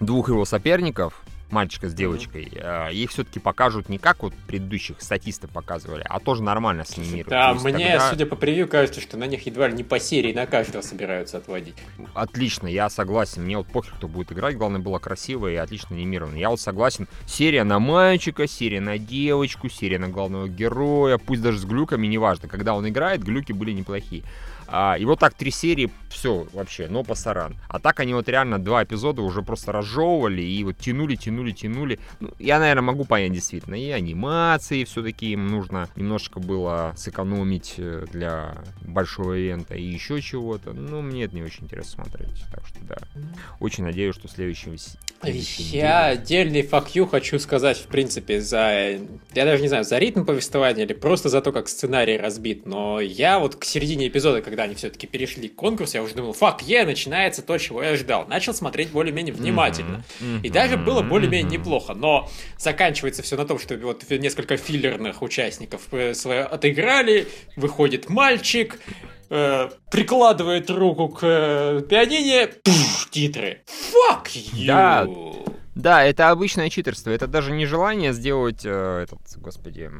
двух 0.00 0.28
его 0.28 0.44
соперников, 0.44 1.21
мальчика 1.52 1.88
с 1.88 1.94
девочкой, 1.94 2.50
э, 2.54 2.92
их 2.92 3.10
все-таки 3.10 3.38
покажут 3.38 3.88
не 3.88 3.98
как 3.98 4.22
вот 4.22 4.34
предыдущих 4.46 5.00
статисты 5.00 5.48
показывали, 5.48 6.04
а 6.08 6.18
тоже 6.18 6.42
нормально 6.42 6.84
снимируют. 6.84 7.28
Да, 7.28 7.54
мне, 7.54 7.92
тогда... 7.92 8.10
судя 8.10 8.26
по 8.26 8.36
превью, 8.36 8.66
кажется, 8.68 9.00
что 9.00 9.16
на 9.16 9.24
них 9.24 9.46
едва 9.46 9.68
ли 9.68 9.74
не 9.74 9.84
по 9.84 10.00
серии 10.00 10.32
на 10.32 10.46
каждого 10.46 10.82
собираются 10.82 11.36
отводить. 11.36 11.76
Отлично, 12.14 12.66
я 12.66 12.88
согласен. 12.90 13.44
Мне 13.44 13.58
вот 13.58 13.68
похер, 13.68 13.92
кто 13.96 14.08
будет 14.08 14.32
играть, 14.32 14.56
главное 14.56 14.80
было 14.80 14.98
красиво 14.98 15.48
и 15.48 15.56
отлично 15.56 15.96
анимировано. 15.96 16.36
Я 16.36 16.50
вот 16.50 16.60
согласен. 16.60 17.06
Серия 17.26 17.64
на 17.64 17.78
мальчика, 17.78 18.46
серия 18.46 18.80
на 18.80 18.98
девочку, 18.98 19.68
серия 19.68 19.98
на 19.98 20.08
главного 20.08 20.48
героя, 20.48 21.18
пусть 21.18 21.42
даже 21.42 21.58
с 21.58 21.64
глюками, 21.64 22.06
неважно. 22.06 22.48
Когда 22.48 22.74
он 22.74 22.88
играет, 22.88 23.22
глюки 23.22 23.52
были 23.52 23.72
неплохие. 23.72 24.24
А, 24.74 24.96
и 24.98 25.04
вот 25.04 25.18
так 25.18 25.34
три 25.34 25.50
серии, 25.50 25.90
все 26.08 26.46
вообще, 26.54 26.88
но 26.88 27.04
пасаран. 27.04 27.56
А 27.68 27.78
так 27.78 28.00
они 28.00 28.14
вот 28.14 28.26
реально 28.28 28.58
два 28.58 28.82
эпизода 28.84 29.20
уже 29.20 29.42
просто 29.42 29.70
разжевывали 29.70 30.40
и 30.40 30.64
вот 30.64 30.78
тянули, 30.78 31.14
тянули, 31.14 31.50
тянули. 31.50 32.00
Ну, 32.20 32.30
я, 32.38 32.58
наверное, 32.58 32.82
могу 32.82 33.04
понять 33.04 33.32
действительно. 33.32 33.74
И 33.74 33.90
анимации 33.90 34.84
все-таки 34.84 35.32
им 35.32 35.48
нужно 35.48 35.90
немножечко 35.94 36.40
было 36.40 36.94
сэкономить 36.96 37.74
э, 37.76 38.06
для 38.10 38.54
большого 38.80 39.34
ивента 39.34 39.74
и 39.74 39.84
еще 39.84 40.22
чего-то. 40.22 40.72
Ну, 40.72 41.02
мне 41.02 41.24
это 41.24 41.34
не 41.34 41.42
очень 41.42 41.64
интересно 41.64 42.04
смотреть. 42.04 42.42
Так 42.50 42.66
что 42.66 42.78
да. 42.84 42.96
Очень 43.60 43.84
надеюсь, 43.84 44.14
что 44.14 44.26
следующий 44.26 44.70
я 45.24 46.06
отдельный 46.06 46.62
факью 46.62 47.06
хочу 47.06 47.38
сказать, 47.38 47.78
в 47.78 47.86
принципе, 47.86 48.40
за... 48.40 48.98
Я 49.34 49.44
даже 49.44 49.62
не 49.62 49.68
знаю, 49.68 49.84
за 49.84 49.98
ритм 49.98 50.24
повествования 50.24 50.84
или 50.84 50.92
просто 50.92 51.28
за 51.28 51.40
то, 51.40 51.52
как 51.52 51.68
сценарий 51.68 52.16
разбит. 52.16 52.66
Но 52.66 53.00
я 53.00 53.38
вот 53.38 53.56
к 53.56 53.64
середине 53.64 54.08
эпизода, 54.08 54.42
когда 54.42 54.64
они 54.64 54.74
все-таки 54.74 55.06
перешли 55.06 55.48
к 55.48 55.54
конкурсу, 55.54 55.96
я 55.96 56.02
уже 56.02 56.14
думал, 56.14 56.32
фак, 56.32 56.62
е, 56.62 56.84
начинается 56.84 57.42
то, 57.42 57.56
чего 57.58 57.82
я 57.82 57.96
ждал. 57.96 58.26
Начал 58.26 58.52
смотреть 58.54 58.90
более-менее 58.90 59.34
внимательно. 59.34 60.04
Mm-hmm. 60.20 60.40
И 60.42 60.50
даже 60.50 60.76
было 60.76 61.02
более-менее 61.02 61.58
неплохо. 61.58 61.94
Но 61.94 62.28
заканчивается 62.58 63.22
все 63.22 63.36
на 63.36 63.46
том, 63.46 63.58
что 63.58 63.76
вот 63.76 64.08
несколько 64.10 64.56
филлерных 64.56 65.22
участников 65.22 65.82
э, 65.92 66.14
свое 66.14 66.42
отыграли, 66.42 67.28
выходит 67.56 68.08
мальчик, 68.08 68.78
э, 69.32 69.70
прикладывает 69.90 70.70
руку 70.70 71.08
к 71.08 71.20
э, 71.22 71.82
пианине, 71.88 72.48
пух, 72.48 73.10
титры. 73.10 73.62
Fuck 73.66 74.26
you! 74.34 74.66
Да, 74.66 75.06
да, 75.74 76.04
это 76.04 76.28
обычное 76.30 76.68
читерство. 76.68 77.10
Это 77.10 77.26
даже 77.26 77.52
не 77.52 77.64
желание 77.64 78.12
сделать 78.12 78.60
э, 78.64 79.04
этот, 79.04 79.20
господи, 79.38 79.90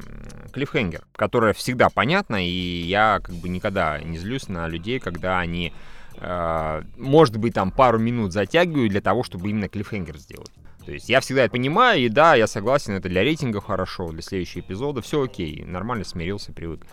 клиффхенгер, 0.53 1.07
которое 1.17 1.55
всегда 1.55 1.89
понятно, 1.89 2.47
и 2.47 2.51
я 2.51 3.21
как 3.23 3.35
бы 3.37 3.49
никогда 3.49 3.99
не 4.01 4.19
злюсь 4.19 4.49
на 4.49 4.69
людей, 4.69 5.01
когда 5.01 5.39
они, 5.41 5.73
э, 6.19 6.83
может 6.99 7.39
быть, 7.39 7.55
там 7.55 7.71
пару 7.73 7.99
минут 7.99 8.33
затягивают 8.33 8.91
для 8.91 9.01
того, 9.01 9.25
чтобы 9.25 9.49
именно 9.49 9.69
клиффхенгер 9.69 10.19
сделать. 10.19 10.53
То 10.85 10.93
есть 10.93 11.09
я 11.09 11.21
всегда 11.21 11.45
это 11.45 11.53
понимаю, 11.53 12.01
и 12.01 12.09
да, 12.09 12.35
я 12.35 12.47
согласен, 12.47 12.95
это 12.95 13.09
для 13.09 13.23
рейтингов 13.23 13.65
хорошо, 13.65 14.11
для 14.11 14.21
следующего 14.21 14.61
эпизода 14.61 15.01
все 15.01 15.23
окей, 15.23 15.65
нормально 15.65 16.05
смирился, 16.05 16.53
привык 16.53 16.85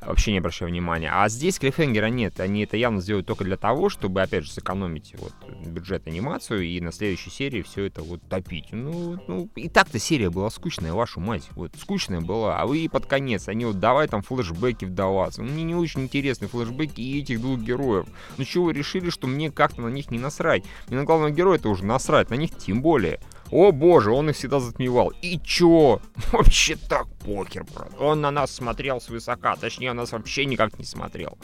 вообще 0.00 0.32
не 0.32 0.38
обращаю 0.38 0.70
внимания. 0.70 1.10
А 1.12 1.28
здесь 1.28 1.58
клиффхенгера 1.58 2.06
нет. 2.06 2.40
Они 2.40 2.64
это 2.64 2.76
явно 2.76 3.00
сделают 3.00 3.26
только 3.26 3.44
для 3.44 3.56
того, 3.56 3.88
чтобы, 3.88 4.22
опять 4.22 4.44
же, 4.44 4.52
сэкономить 4.52 5.14
вот 5.18 5.32
бюджет 5.64 6.06
анимацию 6.06 6.62
и 6.62 6.80
на 6.80 6.92
следующей 6.92 7.30
серии 7.30 7.62
все 7.62 7.84
это 7.84 8.02
вот 8.02 8.20
топить. 8.28 8.68
Ну, 8.72 9.18
ну 9.26 9.48
и 9.56 9.68
так-то 9.68 9.98
серия 9.98 10.30
была 10.30 10.50
скучная, 10.50 10.92
вашу 10.92 11.20
мать. 11.20 11.48
Вот, 11.52 11.72
скучная 11.78 12.20
была. 12.20 12.60
А 12.60 12.66
вы 12.66 12.88
под 12.90 13.06
конец, 13.06 13.48
они 13.48 13.64
вот 13.64 13.80
давай 13.80 14.08
там 14.08 14.22
флешбеки 14.22 14.84
вдаваться. 14.84 15.42
Мне 15.42 15.64
не 15.64 15.74
очень 15.74 16.02
интересны 16.02 16.48
флешбеки 16.48 17.00
и 17.00 17.20
этих 17.20 17.40
двух 17.40 17.60
героев. 17.60 18.06
Ну 18.36 18.44
чего 18.44 18.66
вы 18.66 18.72
решили, 18.72 19.10
что 19.10 19.26
мне 19.26 19.50
как-то 19.50 19.82
на 19.82 19.88
них 19.88 20.10
не 20.10 20.18
насрать? 20.18 20.64
Мне 20.88 20.98
на 20.98 21.04
главного 21.04 21.30
героя 21.30 21.58
это 21.58 21.68
уже 21.68 21.84
насрать, 21.84 22.30
на 22.30 22.34
них 22.34 22.56
тем 22.56 22.82
более. 22.82 23.20
О 23.50 23.72
боже, 23.72 24.10
он 24.10 24.28
их 24.28 24.36
всегда 24.36 24.60
затмевал. 24.60 25.12
И 25.22 25.40
чё? 25.42 26.00
Вообще 26.32 26.76
так 26.76 27.06
покер, 27.24 27.64
брат. 27.74 27.90
Он 27.98 28.20
на 28.20 28.30
нас 28.30 28.50
смотрел 28.50 29.00
свысока, 29.00 29.56
точнее, 29.56 29.87
он 29.90 29.96
нас 29.96 30.12
вообще 30.12 30.44
никак 30.44 30.78
не 30.78 30.84
смотрел. 30.84 31.38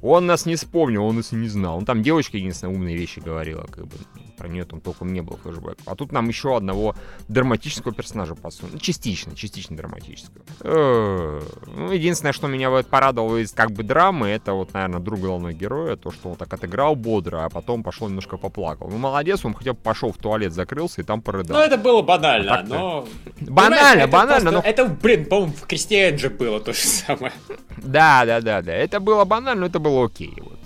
Он 0.00 0.26
нас 0.26 0.46
не 0.46 0.56
вспомнил, 0.56 1.04
он 1.04 1.16
нас 1.16 1.32
не 1.32 1.48
знал. 1.48 1.78
Он 1.78 1.84
там 1.84 2.02
девочка 2.02 2.36
единственная 2.36 2.74
умные 2.74 2.96
вещи 2.96 3.20
говорила, 3.20 3.66
как 3.70 3.86
бы 3.86 3.96
про 4.38 4.48
нее 4.48 4.64
там 4.64 4.80
толком 4.80 5.12
не 5.12 5.20
было 5.20 5.36
флешбэк. 5.36 5.78
А 5.84 5.94
тут 5.94 6.12
нам 6.12 6.28
еще 6.28 6.56
одного 6.56 6.94
драматического 7.28 7.92
персонажа 7.92 8.34
посунули. 8.34 8.74
Ну, 8.74 8.80
частично, 8.80 9.34
частично 9.34 9.76
драматического. 9.76 10.42
Э, 10.60 11.42
ну, 11.66 11.92
единственное, 11.92 12.32
что 12.32 12.46
меня 12.46 12.70
вот 12.70 12.86
порадовало 12.86 13.38
из 13.38 13.52
как 13.52 13.72
бы 13.72 13.82
драмы, 13.82 14.28
это 14.28 14.52
вот, 14.52 14.72
наверное, 14.72 15.00
друг 15.00 15.20
главного 15.20 15.52
героя, 15.52 15.96
то, 15.96 16.10
что 16.10 16.30
он 16.30 16.36
так 16.36 16.52
отыграл 16.52 16.94
бодро, 16.94 17.44
а 17.44 17.48
потом 17.50 17.82
пошел 17.82 18.08
немножко 18.08 18.36
поплакал. 18.36 18.88
Ну, 18.88 18.98
молодец, 18.98 19.44
он 19.44 19.54
хотя 19.54 19.72
бы 19.72 19.78
пошел 19.78 20.12
в 20.12 20.16
туалет, 20.16 20.52
закрылся 20.52 21.00
и 21.00 21.04
там 21.04 21.20
порыдал. 21.20 21.56
Ну, 21.56 21.62
это 21.62 21.76
было 21.76 22.02
банально, 22.02 22.60
а 22.60 22.62
но... 22.62 23.08
Банально, 23.40 24.06
банально, 24.06 24.50
но... 24.50 24.60
Это, 24.60 24.86
блин, 24.86 25.26
по-моему, 25.26 25.52
в 25.52 25.66
Крестьян 25.66 26.18
же 26.18 26.30
было 26.30 26.60
то 26.60 26.72
же 26.72 26.80
самое. 26.80 27.32
Да, 27.76 28.24
да, 28.24 28.40
да, 28.40 28.62
да. 28.62 28.72
Это 28.72 29.00
было 29.00 29.24
банально, 29.24 29.62
но 29.62 29.66
это 29.66 29.78
было 29.78 30.04
окей. 30.06 30.34
Вот. 30.38 30.58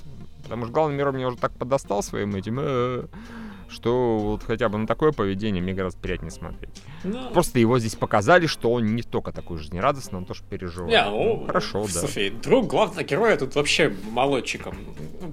Потому 0.43 0.64
что 0.64 0.73
главный 0.73 0.97
мир 0.97 1.12
мне 1.12 1.26
уже 1.26 1.37
так 1.37 1.52
подостал 1.52 2.02
своим 2.02 2.35
этим. 2.35 3.09
Что 3.73 4.19
вот 4.19 4.45
хотя 4.45 4.69
бы 4.69 4.79
на 4.79 4.87
такое 4.87 5.12
поведение 5.12 5.62
мне 5.62 5.73
гораздо 5.73 5.99
приятнее 5.99 6.31
смотреть. 6.31 6.71
Но... 7.05 7.23
Ну. 7.23 7.31
Просто 7.31 7.59
его 7.59 7.79
здесь 7.79 7.95
показали, 7.95 8.47
что 8.47 8.71
он 8.71 8.95
не 8.95 9.02
только 9.02 9.33
такой 9.33 9.59
жизнерадостный, 9.59 10.19
он 10.19 10.26
тоже 10.26 10.43
переживает. 10.49 10.93
Не, 10.93 11.11
ну, 11.11 11.47
Хорошо, 11.47 11.83
да. 11.85 12.00
Слушай, 12.00 12.31
друг 12.31 12.67
главного 12.67 13.02
героя 13.02 13.37
тут 13.37 13.55
вообще 13.55 13.95
молодчиком. 14.11 14.76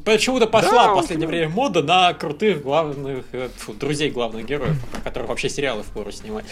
Почему-то 0.05 0.47
пошла 0.47 0.87
да, 0.87 0.93
в 0.93 0.95
последнее 0.95 1.27
он... 1.27 1.31
время 1.31 1.49
мода 1.49 1.83
на 1.83 2.13
крутых 2.13 2.61
главных, 2.61 3.25
э, 3.33 3.49
фу, 3.55 3.73
друзей 3.73 4.09
главных 4.09 4.45
героев, 4.45 4.77
которых 5.03 5.29
вообще 5.29 5.49
сериалы 5.49 5.83
в 5.83 5.87
пору 5.87 6.11
снимать. 6.11 6.45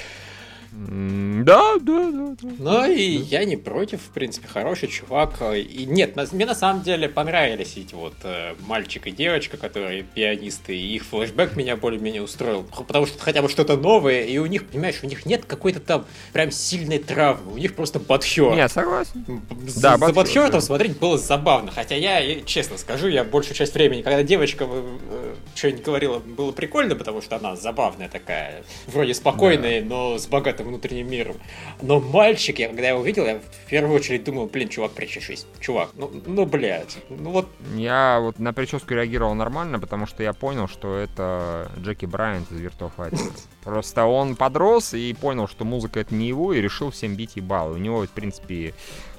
Да, 0.72 1.76
да, 1.80 2.12
да. 2.12 2.36
да 2.40 2.48
ну 2.60 2.92
и 2.92 3.20
да. 3.20 3.26
я 3.40 3.46
не 3.46 3.58
против, 3.58 4.02
в 4.02 4.10
принципе, 4.10 4.48
хороший 4.48 4.90
чувак. 4.90 5.42
И 5.56 5.86
нет, 5.86 6.16
мне 6.32 6.46
на 6.46 6.56
самом 6.56 6.84
деле 6.84 7.10
понравились 7.10 7.78
эти 7.78 7.96
вот 7.96 8.14
э, 8.24 8.54
мальчик 8.68 9.08
и 9.08 9.12
девочка, 9.12 9.58
которые 9.58 10.04
пианисты, 10.04 10.76
и 10.76 10.96
их 10.96 11.06
флешбэк 11.06 11.56
меня 11.56 11.76
более-менее 11.76 12.22
устроил. 12.22 12.64
Потому 12.64 13.06
что 13.06 13.20
хотя 13.20 13.42
бы 13.42 13.50
что-то 13.50 13.78
новое, 13.78 14.24
и 14.24 14.38
у 14.38 14.46
них, 14.46 14.68
понимаешь, 14.68 15.00
у 15.04 15.08
них 15.08 15.26
нет 15.26 15.46
какой-то 15.46 15.80
там 15.80 16.06
прям 16.34 16.52
сильной 16.52 17.00
травмы, 17.00 17.54
у 17.54 17.58
них 17.58 17.76
просто 17.76 18.00
бадхер. 18.00 18.54
Я 18.54 18.70
согласен. 18.70 19.42
Да, 19.82 19.98
за 19.98 20.14
бадхер 20.14 20.50
там 20.50 20.62
смотреть 20.62 20.98
было 21.00 21.18
забавно. 21.18 21.72
Хотя 21.72 21.96
я, 21.96 22.42
честно 22.42 22.78
скажу, 22.78 23.08
я 23.08 23.24
большую 23.24 23.56
часть 23.56 23.74
времени, 23.74 24.02
когда 24.02 24.24
девочка 24.24 24.66
э, 24.68 24.98
э 25.10 25.34
что-нибудь 25.56 25.84
говорила, 25.84 26.20
было 26.20 26.52
прикольно, 26.52 26.96
потому 26.96 27.22
что 27.22 27.36
она 27.36 27.56
забавная 27.56 28.10
такая, 28.10 28.64
вроде 28.86 29.16
спокойная, 29.16 29.82
да. 29.82 29.88
но 29.88 30.18
с 30.20 30.28
богатым 30.28 30.67
внутренним 30.68 31.10
миром. 31.10 31.36
Но 31.82 32.00
мальчик, 32.00 32.60
я, 32.60 32.68
когда 32.68 32.88
я 32.88 32.98
увидел, 32.98 33.26
я 33.26 33.40
в 33.40 33.70
первую 33.70 33.96
очередь 33.96 34.24
думал, 34.24 34.48
блин, 34.48 34.70
чувак, 34.70 34.92
причешись. 34.92 35.46
Чувак, 35.60 35.90
ну, 35.96 36.12
ну, 36.26 36.46
блядь, 36.46 36.98
ну 37.10 37.32
вот... 37.32 37.48
Я 37.76 38.20
вот 38.22 38.40
на 38.40 38.54
прическу 38.54 38.94
реагировал 38.94 39.34
нормально, 39.34 39.80
потому 39.80 40.06
что 40.06 40.24
я 40.24 40.34
понял, 40.34 40.68
что 40.68 40.96
это 40.98 41.72
Джеки 41.80 42.06
Брайант 42.06 42.52
из 42.52 42.60
Virtua 42.60 42.92
Fighter. 42.96 43.32
Просто 43.64 44.06
он 44.06 44.36
подрос 44.36 44.94
и 44.94 45.14
понял, 45.14 45.48
что 45.48 45.66
музыка 45.66 46.00
это 46.00 46.16
не 46.16 46.28
его, 46.28 46.54
и 46.54 46.62
решил 46.62 46.92
всем 46.92 47.16
бить 47.16 47.36
ебало. 47.36 47.74
У 47.74 47.78
него, 47.78 48.06
в 48.06 48.10
принципе, 48.10 48.74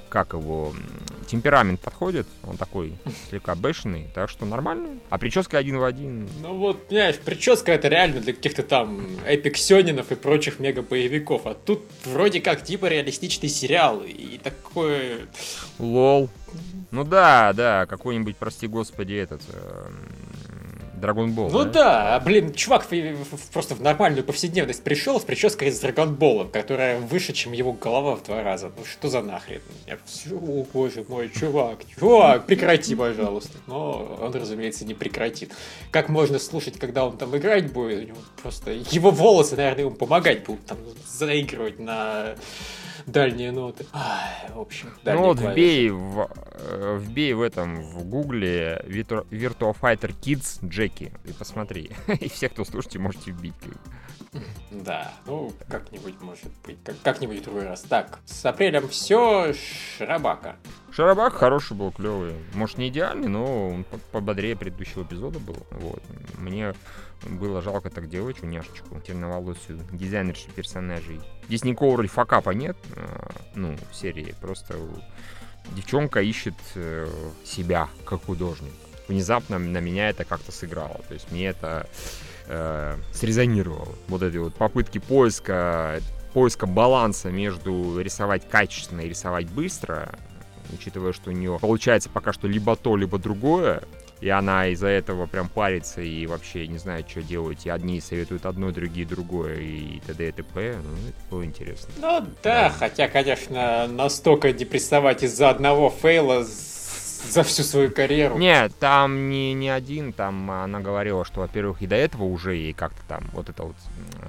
как 0.08 0.32
его, 0.32 0.74
темперамент 1.26 1.80
подходит, 1.80 2.26
он 2.44 2.56
такой 2.56 2.94
слегка 3.28 3.54
бешеный, 3.54 4.08
так 4.14 4.30
что 4.30 4.46
нормально. 4.46 4.98
А 5.10 5.18
прическа 5.18 5.58
один 5.58 5.78
в 5.78 5.84
один. 5.84 6.28
Ну 6.42 6.56
вот, 6.56 6.88
понимаешь, 6.88 7.16
прическа 7.16 7.72
это 7.72 7.88
реально 7.88 8.20
для 8.20 8.32
каких-то 8.32 8.62
там 8.62 9.06
эпиксенинов 9.26 10.10
и 10.10 10.14
прочих 10.14 10.58
мега-боевиков, 10.58 11.46
а 11.46 11.54
тут 11.54 11.82
вроде 12.04 12.40
как 12.40 12.64
типа 12.64 12.86
реалистичный 12.86 13.48
сериал, 13.48 14.02
и 14.04 14.38
такое... 14.42 15.28
Лол. 15.78 16.28
Ну 16.90 17.04
да, 17.04 17.52
да, 17.52 17.86
какой-нибудь, 17.86 18.36
прости 18.36 18.66
господи, 18.66 19.14
этот... 19.14 19.42
Э, 19.52 19.90
Dragon 20.98 21.34
Ball. 21.34 21.50
Ну 21.50 21.64
да, 21.64 21.70
да 21.72 22.20
блин, 22.20 22.52
чувак 22.52 22.86
просто 23.52 23.74
в 23.74 23.80
нормальную 23.80 24.24
повседневность 24.24 24.82
пришел 24.82 25.20
с 25.20 25.24
прической 25.24 25.68
из 25.68 25.82
Ball, 25.82 26.50
которая 26.50 26.98
выше, 26.98 27.32
чем 27.32 27.52
его 27.52 27.72
голова 27.72 28.16
в 28.16 28.22
два 28.24 28.42
раза. 28.42 28.72
Ну 28.76 28.84
что 28.84 29.08
за 29.08 29.22
нахрен? 29.22 29.60
Я, 29.86 29.98
о, 30.32 30.66
боже 30.72 31.04
мой, 31.08 31.30
чувак, 31.30 31.80
чувак, 31.98 32.46
прекрати, 32.46 32.94
пожалуйста. 32.94 33.58
Но 33.66 34.18
он, 34.20 34.32
разумеется, 34.34 34.84
не 34.84 34.94
прекратит. 34.94 35.52
Как 35.90 36.08
можно 36.08 36.38
слушать, 36.38 36.78
когда 36.78 37.04
он 37.06 37.16
там 37.16 37.36
играть 37.36 37.72
будет? 37.72 38.04
У 38.04 38.06
него 38.06 38.18
просто 38.42 38.72
его 38.72 39.10
волосы, 39.10 39.56
наверное, 39.56 39.84
ему 39.84 39.94
помогать 39.94 40.44
будут 40.44 40.64
там 40.66 40.78
заигрывать 41.06 41.78
на 41.78 42.34
дальние 43.08 43.52
ноты. 43.52 43.86
Ай, 43.92 44.50
в 44.54 44.60
общем, 44.60 44.88
Ну 45.04 45.18
вот 45.18 45.40
вбей 45.40 45.90
в, 45.90 46.30
э, 46.52 46.98
вбей 47.00 47.32
в 47.32 47.42
этом, 47.42 47.82
в 47.82 48.04
гугле 48.04 48.84
Virtua 48.86 49.76
Fighter 49.78 50.14
Kids 50.20 50.66
Джеки 50.66 51.12
и 51.24 51.32
посмотри. 51.32 51.90
и 52.20 52.28
всех, 52.28 52.52
кто 52.52 52.64
слушаете, 52.64 52.98
можете 52.98 53.32
вбить. 53.32 53.54
Да, 54.70 55.12
ну, 55.26 55.52
как-нибудь, 55.68 56.20
может 56.20 56.50
быть, 56.66 56.76
как- 56.84 57.00
как-нибудь 57.02 57.42
другой 57.42 57.64
раз. 57.64 57.80
Так, 57.80 58.18
с 58.26 58.44
апрелем 58.44 58.88
все, 58.88 59.54
Шрабака. 59.54 60.56
Шарабак 60.92 61.34
хороший 61.34 61.76
был, 61.76 61.92
клевый. 61.92 62.34
Может, 62.54 62.78
не 62.78 62.88
идеальный, 62.88 63.28
но 63.28 63.70
он 63.70 63.84
пободрее 64.12 64.56
предыдущего 64.56 65.02
эпизода 65.02 65.38
был. 65.38 65.56
Вот. 65.70 66.02
Мне 66.38 66.74
было 67.26 67.62
жалко 67.62 67.90
так 67.90 68.08
девочку, 68.08 68.46
няшечку, 68.46 69.00
темноволосую, 69.00 69.80
дизайнершу 69.92 70.50
персонажей. 70.50 71.20
Здесь 71.46 71.64
никакого 71.64 71.94
вроде 71.94 72.08
факапа 72.08 72.50
нет, 72.50 72.76
а, 72.96 73.30
ну, 73.54 73.76
в 73.90 73.94
серии. 73.94 74.34
Просто 74.40 74.76
девчонка 75.74 76.20
ищет 76.20 76.54
э, 76.74 77.08
себя 77.44 77.88
как 78.04 78.24
художник. 78.24 78.72
Внезапно 79.08 79.58
на 79.58 79.78
меня 79.78 80.10
это 80.10 80.24
как-то 80.24 80.52
сыграло. 80.52 81.00
То 81.08 81.14
есть 81.14 81.30
мне 81.32 81.46
это 81.46 81.88
э, 82.46 82.96
срезонировало. 83.12 83.94
Вот 84.08 84.22
эти 84.22 84.36
вот 84.36 84.54
попытки 84.54 84.98
поиска 84.98 86.00
поиска 86.32 86.66
баланса 86.66 87.30
между 87.30 88.00
рисовать 88.00 88.48
качественно 88.48 89.00
и 89.00 89.08
рисовать 89.08 89.48
быстро, 89.48 90.14
учитывая, 90.72 91.12
что 91.12 91.30
у 91.30 91.32
нее 91.32 91.58
получается 91.58 92.10
пока 92.10 92.32
что 92.32 92.46
либо 92.46 92.76
то, 92.76 92.96
либо 92.96 93.18
другое, 93.18 93.82
и 94.20 94.28
она 94.28 94.68
из-за 94.68 94.88
этого 94.88 95.26
прям 95.26 95.48
парится 95.48 96.00
и 96.00 96.26
вообще 96.26 96.66
не 96.66 96.78
знает, 96.78 97.08
что 97.08 97.22
делать. 97.22 97.66
И 97.66 97.70
одни 97.70 98.00
советуют 98.00 98.46
одно, 98.46 98.70
другие 98.70 99.06
другое, 99.06 99.56
и 99.56 100.00
т.д. 100.00 100.28
и 100.28 100.32
т.п. 100.32 100.76
Ну, 100.82 101.08
это 101.08 101.30
было 101.30 101.44
интересно. 101.44 101.88
Ну 101.96 102.20
да, 102.20 102.26
да, 102.42 102.70
хотя, 102.70 103.08
конечно, 103.08 103.86
настолько 103.86 104.52
депрессовать 104.52 105.22
из-за 105.22 105.50
одного 105.50 105.90
фейла 105.90 106.44
за 106.44 107.42
всю 107.42 107.62
свою 107.62 107.90
карьеру. 107.90 108.38
Нет, 108.38 108.72
там 108.78 109.28
не, 109.28 109.52
не 109.52 109.70
один, 109.70 110.12
там 110.12 110.50
она 110.50 110.80
говорила, 110.80 111.24
что, 111.24 111.40
во-первых, 111.40 111.82
и 111.82 111.86
до 111.86 111.96
этого 111.96 112.24
уже 112.24 112.54
ей 112.54 112.72
как-то 112.72 113.00
там 113.08 113.24
вот 113.32 113.48
это 113.48 113.64
вот 113.64 113.76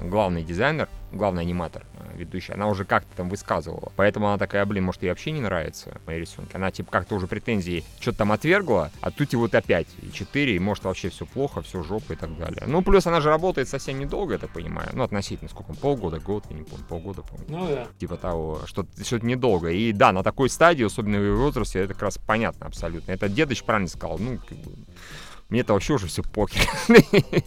главный 0.02 0.44
дизайнер, 0.44 0.90
главный 1.12 1.44
аниматор, 1.44 1.86
э, 1.94 2.18
ведущая, 2.18 2.54
она 2.54 2.68
уже 2.68 2.86
как-то 2.86 3.16
там 3.16 3.30
высказывала. 3.30 3.92
Поэтому 3.96 4.28
она 4.28 4.38
такая, 4.38 4.66
блин, 4.66 4.86
может, 4.86 5.04
ей 5.04 5.10
вообще 5.10 5.32
не 5.32 5.42
нравится 5.42 6.00
мои 6.06 6.20
рисунки. 6.20 6.56
Она 6.56 6.72
типа 6.72 6.92
как-то 6.92 7.16
уже 7.16 7.28
претензии 7.28 7.84
что-то 8.00 8.20
там 8.20 8.32
отвергла, 8.32 8.92
а 9.02 9.12
тут 9.12 9.34
и 9.34 9.36
вот 9.38 9.56
опять 9.56 9.88
и 10.02 10.12
4, 10.12 10.56
и 10.56 10.60
может 10.60 10.84
вообще 10.84 11.10
все 11.10 11.26
плохо, 11.26 11.62
все 11.62 11.84
жопа 11.84 12.14
и 12.14 12.16
так 12.16 12.38
далее. 12.38 12.64
Ну, 12.68 12.82
плюс 12.82 13.08
она 13.08 13.22
же 13.22 13.30
работает 13.30 13.68
совсем 13.68 14.00
недолго, 14.00 14.34
я 14.34 14.40
так 14.40 14.52
понимаю. 14.52 14.90
Ну, 14.94 15.04
относительно, 15.04 15.50
сколько, 15.50 15.74
полгода, 15.74 16.20
год, 16.20 16.46
я 16.50 16.56
не 16.56 16.64
помню, 16.64 16.86
полгода, 16.86 17.22
помню. 17.22 17.46
Ну, 17.48 17.68
да. 17.68 17.88
Типа 18.00 18.18
того, 18.18 18.62
что-то 18.66 19.04
что 19.04 19.20
недолго. 19.20 19.70
И 19.70 19.92
да, 19.92 20.12
на 20.12 20.24
такой 20.24 20.50
стадии, 20.50 20.86
особенно 20.86 21.20
в 21.20 21.24
его 21.24 21.44
возрасте, 21.44 21.80
это 21.80 21.94
как 21.94 22.04
раз 22.04 22.18
понятно 22.18 22.66
абсолютно. 22.66 23.12
Это 23.12 23.30
дедыч 23.30 23.64
правильно 23.64 23.90
сказал, 23.90 24.18
ну, 24.20 24.38
как 24.38 24.58
бы, 24.58 24.72
мне 25.50 25.62
это 25.62 25.74
вообще 25.74 25.94
уже 25.94 26.08
все 26.08 26.22
покер. 26.22 26.62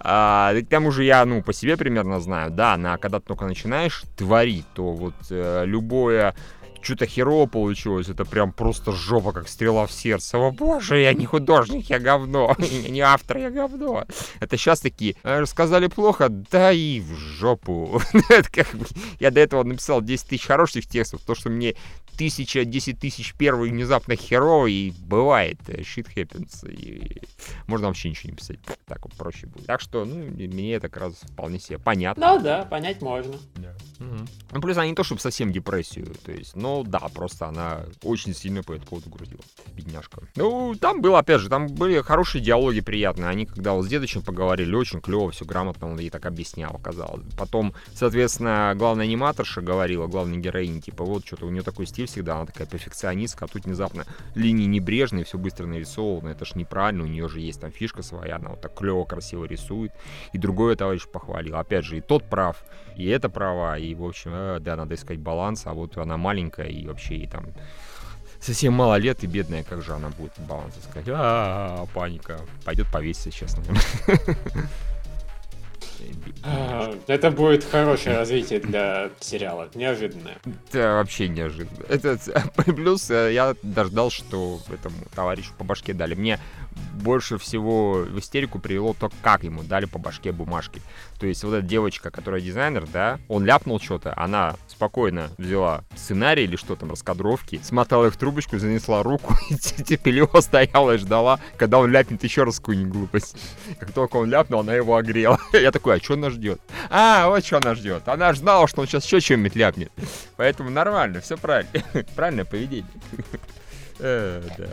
а, 0.00 0.52
к 0.60 0.68
тому 0.68 0.90
же 0.90 1.04
я, 1.04 1.24
ну, 1.24 1.42
по 1.42 1.52
себе 1.52 1.76
примерно 1.76 2.20
знаю, 2.20 2.50
да, 2.50 2.76
на, 2.76 2.98
когда 2.98 3.20
ты 3.20 3.26
только 3.26 3.44
начинаешь 3.44 4.02
творить, 4.16 4.66
то 4.74 4.92
вот 4.92 5.14
э, 5.30 5.64
любое 5.64 6.34
что-то 6.82 7.06
херово 7.06 7.46
получилось, 7.46 8.08
это 8.08 8.24
прям 8.24 8.52
просто 8.52 8.92
жопа, 8.92 9.32
как 9.32 9.48
стрела 9.48 9.86
в 9.86 9.92
сердце. 9.92 10.38
О 10.38 10.50
боже, 10.50 11.00
я 11.00 11.12
не 11.12 11.26
художник, 11.26 11.90
я 11.90 11.98
говно. 11.98 12.54
Я 12.58 12.88
не 12.90 13.00
автор, 13.00 13.38
я 13.38 13.50
говно. 13.50 14.04
Это 14.40 14.56
сейчас 14.56 14.80
такие, 14.80 15.16
«Э, 15.22 15.40
рассказали 15.40 15.88
плохо, 15.88 16.28
да 16.28 16.72
и 16.72 17.00
в 17.00 17.16
жопу. 17.16 18.00
я 19.20 19.30
до 19.30 19.40
этого 19.40 19.62
написал 19.64 20.02
10 20.02 20.28
тысяч 20.28 20.46
хороших 20.46 20.86
текстов, 20.86 21.22
то, 21.26 21.34
что 21.34 21.50
мне 21.50 21.74
тысяча, 22.18 22.64
десять 22.64 22.98
тысяч 22.98 23.32
первый 23.34 23.70
внезапно 23.70 24.16
херово, 24.16 24.66
и 24.66 24.90
бывает, 24.90 25.58
э, 25.68 25.82
shit 25.82 26.08
happens, 26.14 26.68
и 26.68 27.22
можно 27.68 27.86
вообще 27.86 28.10
ничего 28.10 28.30
не 28.32 28.36
писать, 28.36 28.58
так 28.86 29.04
вот 29.04 29.14
проще 29.14 29.46
будет. 29.46 29.66
Так 29.66 29.80
что, 29.80 30.04
ну, 30.04 30.16
мне 30.16 30.74
это 30.74 30.88
как 30.88 31.02
раз 31.02 31.14
вполне 31.22 31.60
себе 31.60 31.78
понятно. 31.78 32.34
Ну 32.34 32.42
да, 32.42 32.64
понять 32.64 33.00
можно. 33.00 33.36
Да. 33.54 33.74
Угу. 34.00 34.26
Ну, 34.50 34.60
плюс 34.60 34.76
она 34.76 34.86
не 34.86 34.94
то, 34.94 35.04
чтобы 35.04 35.20
совсем 35.20 35.52
депрессию, 35.52 36.12
то 36.24 36.32
есть, 36.32 36.56
ну 36.68 36.84
да, 36.84 37.00
просто 37.14 37.46
она 37.46 37.84
очень 38.02 38.34
сильно 38.34 38.62
по 38.62 38.72
этому 38.72 38.86
поводу 38.88 39.08
грузила, 39.08 39.40
бедняжка. 39.74 40.20
Ну, 40.36 40.74
там 40.74 41.00
было, 41.00 41.18
опять 41.18 41.40
же, 41.40 41.48
там 41.48 41.66
были 41.66 42.02
хорошие 42.02 42.44
диалоги 42.44 42.80
приятные, 42.80 43.28
они 43.28 43.46
когда 43.46 43.72
вот 43.72 43.86
с 43.86 43.88
дедочем 43.88 44.22
поговорили, 44.22 44.74
очень 44.74 45.00
клево, 45.00 45.30
все 45.30 45.46
грамотно, 45.46 45.90
он 45.90 45.98
ей 45.98 46.10
так 46.10 46.26
объяснял, 46.26 46.78
казалось. 46.82 47.24
Потом, 47.38 47.72
соответственно, 47.94 48.74
главная 48.76 49.06
аниматорша 49.06 49.62
говорила, 49.62 50.06
главной 50.06 50.36
героине, 50.36 50.80
типа, 50.80 51.04
вот, 51.04 51.26
что-то 51.26 51.46
у 51.46 51.50
нее 51.50 51.62
такой 51.62 51.86
стиль 51.86 52.06
всегда, 52.06 52.36
она 52.36 52.46
такая 52.46 52.66
перфекционистка, 52.66 53.46
а 53.46 53.48
тут 53.48 53.64
внезапно 53.64 54.04
линии 54.34 54.66
небрежные, 54.66 55.24
все 55.24 55.38
быстро 55.38 55.66
нарисовано, 55.66 56.28
это 56.28 56.44
ж 56.44 56.54
неправильно, 56.54 57.04
у 57.04 57.06
нее 57.06 57.28
же 57.28 57.40
есть 57.40 57.60
там 57.60 57.72
фишка 57.72 58.02
своя, 58.02 58.36
она 58.36 58.50
вот 58.50 58.60
так 58.60 58.74
клево, 58.74 59.04
красиво 59.04 59.46
рисует. 59.46 59.92
И 60.34 60.38
другой 60.38 60.76
товарищ 60.76 61.06
похвалил. 61.06 61.56
Опять 61.56 61.86
же, 61.86 61.96
и 61.96 62.00
тот 62.02 62.28
прав, 62.28 62.62
и 62.98 63.06
это 63.06 63.28
права, 63.28 63.78
и, 63.78 63.94
в 63.94 64.04
общем, 64.04 64.32
э, 64.34 64.58
да, 64.60 64.76
надо 64.76 64.94
искать 64.94 65.18
баланс, 65.18 65.62
а 65.66 65.72
вот 65.72 65.96
она 65.96 66.16
маленькая, 66.16 66.66
и 66.66 66.86
вообще, 66.86 67.14
и 67.14 67.26
там 67.26 67.46
совсем 68.40 68.72
мало 68.72 68.96
лет, 68.96 69.22
и 69.24 69.26
бедная, 69.26 69.62
как 69.62 69.82
же 69.82 69.92
она 69.92 70.08
будет 70.10 70.32
баланс 70.38 70.74
искать? 70.76 71.04
А, 71.08 71.86
паника. 71.94 72.40
Пойдет 72.64 72.86
повеситься, 72.92 73.30
честно. 73.30 73.62
А, 76.44 76.94
это 77.06 77.30
будет 77.30 77.64
хорошее 77.64 78.16
развитие 78.16 78.60
для 78.60 79.10
сериала. 79.20 79.68
Неожиданное. 79.74 80.38
Да, 80.72 80.94
вообще 80.94 81.28
неожиданно. 81.28 81.84
Это, 81.88 82.18
плюс 82.64 83.10
э, 83.10 83.32
я 83.32 83.54
дождал, 83.62 84.10
что 84.10 84.60
этому 84.72 84.96
товарищу 85.14 85.52
по 85.58 85.64
башке 85.64 85.94
дали. 85.94 86.14
Мне 86.14 86.38
больше 86.94 87.38
всего 87.38 88.04
в 88.08 88.18
истерику 88.18 88.58
привело 88.58 88.94
то, 88.98 89.10
как 89.22 89.44
ему 89.44 89.62
дали 89.62 89.86
по 89.86 89.98
башке 89.98 90.32
бумажки. 90.32 90.82
То 91.18 91.26
есть 91.26 91.42
вот 91.44 91.54
эта 91.54 91.66
девочка, 91.66 92.10
которая 92.10 92.40
дизайнер, 92.40 92.86
да, 92.92 93.18
он 93.28 93.44
ляпнул 93.44 93.80
что-то, 93.80 94.14
она 94.16 94.56
спокойно 94.68 95.30
взяла 95.38 95.84
сценарий 95.96 96.44
или 96.44 96.56
что 96.56 96.76
там, 96.76 96.90
раскадровки, 96.90 97.60
смотала 97.62 98.06
их 98.06 98.14
в 98.14 98.16
трубочку, 98.16 98.58
занесла 98.58 99.02
руку 99.02 99.34
и 99.50 99.56
терпеливо 99.56 100.40
стояла 100.40 100.94
и 100.94 100.98
ждала, 100.98 101.40
когда 101.56 101.78
он 101.78 101.90
ляпнет 101.90 102.22
еще 102.22 102.44
раз 102.44 102.58
какую-нибудь 102.58 102.92
глупость. 102.92 103.36
Как 103.78 103.92
только 103.92 104.16
он 104.16 104.30
ляпнул, 104.30 104.60
она 104.60 104.74
его 104.74 104.96
огрела. 104.96 105.38
Я 105.52 105.72
такой, 105.72 105.87
а 105.90 105.98
что 105.98 106.14
она 106.14 106.30
ждет? 106.30 106.60
А, 106.90 107.28
вот 107.28 107.44
что 107.44 107.58
она 107.58 107.74
ждет. 107.74 108.08
Она 108.08 108.32
же 108.32 108.40
знала, 108.40 108.68
что 108.68 108.80
он 108.80 108.86
сейчас 108.86 109.04
еще 109.04 109.20
что-нибудь 109.20 109.56
ляпнет. 109.56 109.92
Поэтому 110.36 110.70
нормально, 110.70 111.20
все 111.20 111.36
правильно. 111.36 111.70
Правильное 112.14 112.44
поведение. 112.44 112.86
Э, 114.00 114.42
да. 114.56 114.66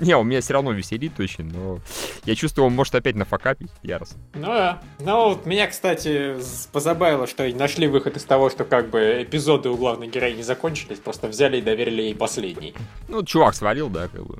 Не, 0.00 0.16
он 0.16 0.26
меня 0.26 0.40
все 0.40 0.54
равно 0.54 0.72
веселит 0.72 1.18
очень, 1.20 1.44
но 1.44 1.78
я 2.24 2.34
чувствую, 2.34 2.66
он 2.66 2.74
может 2.74 2.94
опять 2.94 3.14
нафакапить 3.14 3.70
яростно. 3.82 4.20
Ну 4.34 4.46
да. 4.46 4.82
Ну 4.98 5.28
вот 5.28 5.46
меня, 5.46 5.68
кстати, 5.68 6.36
позабавило, 6.72 7.26
что 7.26 7.46
нашли 7.54 7.86
выход 7.86 8.16
из 8.16 8.24
того, 8.24 8.50
что 8.50 8.64
как 8.64 8.90
бы 8.90 9.22
эпизоды 9.22 9.68
у 9.68 9.76
главной 9.76 10.08
героини 10.08 10.42
закончились, 10.42 10.98
просто 10.98 11.28
взяли 11.28 11.58
и 11.58 11.62
доверили 11.62 12.02
ей 12.02 12.14
последний. 12.14 12.74
Ну, 13.08 13.22
чувак 13.22 13.54
свалил, 13.54 13.88
да, 13.88 14.08
как 14.08 14.26
бы. 14.26 14.38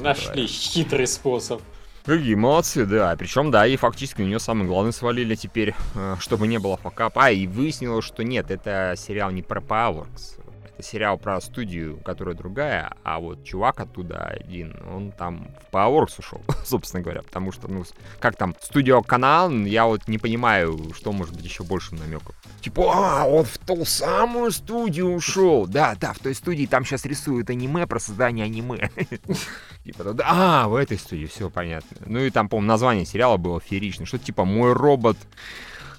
Нашли 0.00 0.26
говоря. 0.26 0.46
хитрый 0.48 1.06
способ. 1.06 1.62
Какие 2.06 2.36
молодцы, 2.36 2.86
да. 2.86 3.16
Причем, 3.18 3.50
да, 3.50 3.66
и 3.66 3.76
фактически 3.76 4.22
у 4.22 4.24
нее 4.24 4.38
самый 4.38 4.66
главный 4.66 4.92
свалили 4.92 5.34
теперь, 5.34 5.74
э, 5.96 6.16
чтобы 6.20 6.46
не 6.46 6.58
было 6.58 6.76
факапа. 6.76 7.24
А, 7.24 7.30
и 7.32 7.48
выяснилось, 7.48 8.04
что 8.04 8.22
нет, 8.22 8.50
это 8.52 8.94
сериал 8.96 9.32
не 9.32 9.42
про 9.42 9.60
Powerworks 9.60 10.45
сериал 10.80 11.18
про 11.18 11.40
студию, 11.40 11.98
которая 11.98 12.34
другая, 12.34 12.92
а 13.02 13.18
вот 13.18 13.44
чувак 13.44 13.80
оттуда 13.80 14.24
один, 14.24 14.76
он 14.88 15.12
там 15.12 15.48
в 15.68 15.74
Powerworks 15.74 16.18
ушел, 16.18 16.42
собственно 16.64 17.02
говоря, 17.02 17.22
потому 17.22 17.52
что, 17.52 17.68
ну, 17.68 17.84
как 18.20 18.36
там, 18.36 18.54
студио 18.60 19.02
Канал, 19.02 19.50
я 19.50 19.86
вот 19.86 20.08
не 20.08 20.18
понимаю, 20.18 20.92
что 20.94 21.12
может 21.12 21.34
быть 21.34 21.44
еще 21.44 21.64
большим 21.64 21.98
намеком. 21.98 22.34
Типа, 22.60 22.92
а, 22.94 23.24
он 23.26 23.44
в 23.44 23.58
ту 23.58 23.84
самую 23.84 24.50
студию 24.50 25.12
ушел. 25.12 25.66
Да, 25.66 25.94
да, 26.00 26.12
в 26.12 26.18
той 26.18 26.34
студии 26.34 26.66
там 26.66 26.84
сейчас 26.84 27.04
рисуют 27.04 27.48
аниме 27.50 27.86
про 27.86 28.00
создание 28.00 28.44
аниме. 28.46 28.90
Типа, 29.84 30.12
да, 30.12 30.24
а, 30.26 30.68
в 30.68 30.74
этой 30.74 30.98
студии, 30.98 31.26
все 31.26 31.48
понятно. 31.48 31.96
Ну 32.06 32.18
и 32.18 32.30
там, 32.30 32.48
по-моему, 32.48 32.68
название 32.68 33.06
сериала 33.06 33.36
было 33.36 33.60
фееричное. 33.60 34.06
Что 34.06 34.18
типа 34.18 34.44
«Мой 34.44 34.72
робот 34.72 35.16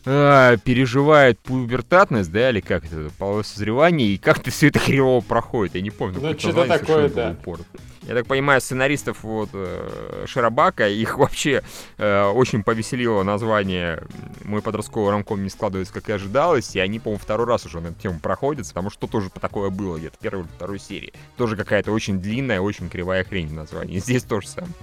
а, 0.10 0.56
переживает 0.58 1.38
пубертатность, 1.40 2.32
да, 2.32 2.50
или 2.50 2.62
как 2.62 2.86
это, 2.86 3.10
половое 3.18 3.44
созревание, 3.44 4.08
и 4.08 4.18
как-то 4.18 4.52
все 4.52 4.68
это 4.68 4.80
хреново 4.80 5.20
проходит. 5.22 5.76
Я 5.76 5.82
не 5.82 5.90
помню. 5.90 6.20
Ну, 6.22 6.40
что-то 6.40 6.66
такое, 6.66 7.10
да. 7.10 7.32
Упор. 7.32 7.60
Я 8.08 8.16
так 8.16 8.26
понимаю, 8.26 8.62
сценаристов 8.62 9.24
вот 9.24 9.50
э, 9.52 10.24
Шарабака, 10.28 10.88
их 10.88 11.18
вообще 11.18 11.62
э, 11.98 12.24
очень 12.24 12.64
повеселило 12.64 13.22
название 13.24 14.02
«Мой 14.46 14.62
подростковый 14.62 15.12
рамком 15.12 15.44
не 15.44 15.50
складывается, 15.50 15.94
как 15.94 16.08
и 16.08 16.14
ожидалось», 16.14 16.74
и 16.74 16.80
они, 16.80 17.00
по-моему, 17.00 17.20
второй 17.22 17.46
раз 17.46 17.66
уже 17.66 17.82
на 17.82 17.88
эту 17.88 18.00
тему 18.00 18.22
проходят, 18.22 18.66
потому 18.66 18.90
что 18.90 19.08
тоже 19.08 19.30
такое 19.30 19.70
было 19.72 19.98
где-то 19.98 20.18
первой 20.22 20.44
или 20.44 20.50
второй 20.56 20.80
серии. 20.80 21.12
Тоже 21.36 21.58
какая-то 21.58 21.92
очень 21.92 22.22
длинная, 22.22 22.62
очень 22.62 22.90
кривая 22.90 23.26
хрень 23.26 23.54
название. 23.54 24.00
Здесь 24.08 24.24
тоже 24.24 24.48
самое. 24.48 24.74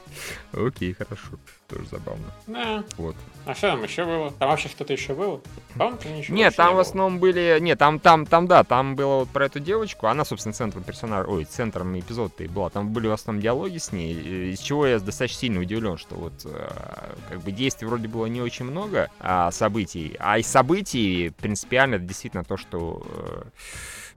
Окей, 0.53 0.93
хорошо. 0.93 1.39
Тоже 1.69 1.87
забавно. 1.91 2.27
Да. 2.47 2.85
Вот. 2.99 3.17
А 3.47 3.55
что 3.55 3.71
там 3.71 3.83
еще 3.83 4.05
было? 4.05 4.31
Там 4.33 4.51
вообще 4.51 4.69
что-то 4.69 4.93
еще 4.93 5.15
было? 5.15 5.41
Там 5.79 5.99
ничего 6.15 6.37
Нет, 6.37 6.55
там 6.57 6.71
не 6.71 6.75
в 6.77 6.79
основном 6.79 7.19
было. 7.19 7.33
были... 7.33 7.59
Нет, 7.61 7.79
там, 7.79 7.99
там, 7.99 8.27
там, 8.27 8.47
да, 8.47 8.65
там 8.65 8.95
было 8.97 9.21
вот 9.21 9.31
про 9.31 9.47
эту 9.47 9.61
девочку. 9.61 10.07
Она, 10.07 10.25
собственно, 10.25 10.53
центром 10.53 10.83
персонажа... 10.83 11.27
Ой, 11.27 11.45
центром 11.45 11.99
эпизода-то 11.99 12.45
и 12.45 12.49
была. 12.49 12.69
Там 12.69 12.93
были 12.93 13.07
в 13.07 13.13
основном 13.13 13.43
диалоги 13.43 13.79
с 13.79 13.93
ней, 13.93 14.53
из 14.53 14.59
чего 14.61 14.87
я 14.87 14.99
достаточно 14.99 15.41
сильно 15.41 15.61
удивлен, 15.61 15.97
что 15.97 16.17
вот 16.17 16.35
э, 16.45 17.15
как 17.31 17.41
бы 17.41 17.51
действий 17.51 17.87
вроде 17.87 18.09
было 18.09 18.27
не 18.27 18.43
очень 18.43 18.67
много 18.67 19.11
а, 19.19 19.51
событий. 19.51 20.17
А 20.19 20.39
из 20.39 20.47
событий 20.47 21.31
принципиально 21.31 21.97
это 21.97 22.05
действительно 22.05 22.45
то, 22.45 22.57
что... 22.59 23.03
Э, 23.07 23.43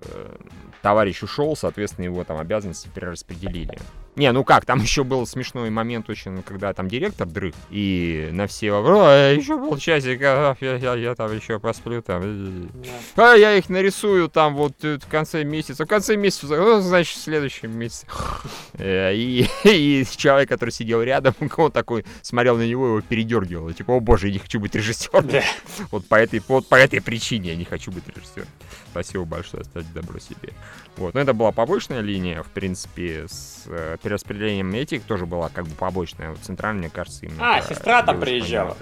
э, 0.01 0.35
товарищ 0.81 1.23
ушел, 1.23 1.55
соответственно, 1.55 2.05
его 2.05 2.23
там 2.23 2.37
обязанности 2.37 2.89
перераспределили. 2.93 3.77
Не, 4.17 4.31
ну 4.31 4.43
как, 4.43 4.65
там 4.65 4.79
еще 4.81 5.03
был 5.03 5.25
смешной 5.27 5.69
момент 5.69 6.09
очень, 6.09 6.41
когда 6.41 6.73
там 6.73 6.87
директор 6.87 7.27
дрых, 7.27 7.53
и 7.69 8.29
на 8.31 8.47
все 8.47 8.71
вопросы, 8.71 9.39
еще 9.39 9.57
полчасика, 9.57 10.57
я, 10.59 10.75
я, 10.75 10.95
я 10.95 11.15
там 11.15 11.33
еще 11.35 11.59
посплю, 11.59 12.01
там, 12.01 12.69
а 13.15 13.35
я 13.35 13.55
их 13.55 13.69
нарисую 13.69 14.27
там 14.27 14.55
вот 14.55 14.81
в 14.81 15.07
конце 15.07 15.43
месяца, 15.43 15.85
в 15.85 15.87
конце 15.87 16.15
месяца, 16.15 16.47
ну, 16.47 16.81
значит, 16.81 17.15
в 17.17 17.21
следующем 17.21 17.77
месяце. 17.77 18.07
Э, 18.79 19.11
и, 19.15 19.47
и 19.63 20.05
человек, 20.17 20.49
который 20.49 20.69
сидел 20.69 21.01
рядом, 21.01 21.33
он 21.57 21.71
такой 21.71 22.05
смотрел 22.21 22.57
на 22.57 22.67
него, 22.67 22.87
его 22.87 23.01
передергивал, 23.01 23.71
типа, 23.71 23.91
о 23.91 23.99
боже, 23.99 24.27
я 24.27 24.33
не 24.33 24.39
хочу 24.39 24.59
быть 24.59 24.75
режиссером. 24.75 25.27
Вот 25.89 26.05
по 26.07 26.15
этой, 26.15 26.41
вот 26.47 26.67
по 26.67 26.75
этой 26.75 27.01
причине 27.01 27.51
я 27.51 27.55
не 27.55 27.65
хочу 27.65 27.91
быть 27.91 28.03
режиссером. 28.07 28.47
Спасибо 28.91 29.25
большое, 29.25 29.61
оставьте 29.61 29.89
добро 29.93 30.19
себе. 30.19 30.53
Вот, 30.95 31.13
но 31.13 31.19
это 31.19 31.33
была 31.33 31.51
побочная 31.51 32.01
линия, 32.01 32.41
в 32.41 32.47
принципе, 32.47 33.27
с 33.27 33.63
э, 33.67 33.97
перераспределением 34.07 34.73
этих 34.73 35.03
тоже 35.03 35.25
была 35.25 35.49
как 35.49 35.65
бы 35.65 35.75
побочная. 35.75 36.29
Вот 36.29 36.39
центральная, 36.39 36.83
мне 36.83 36.89
кажется, 36.89 37.25
именно... 37.25 37.57
А, 37.57 37.61
сестра 37.61 38.01
там 38.03 38.21
приезжала. 38.21 38.77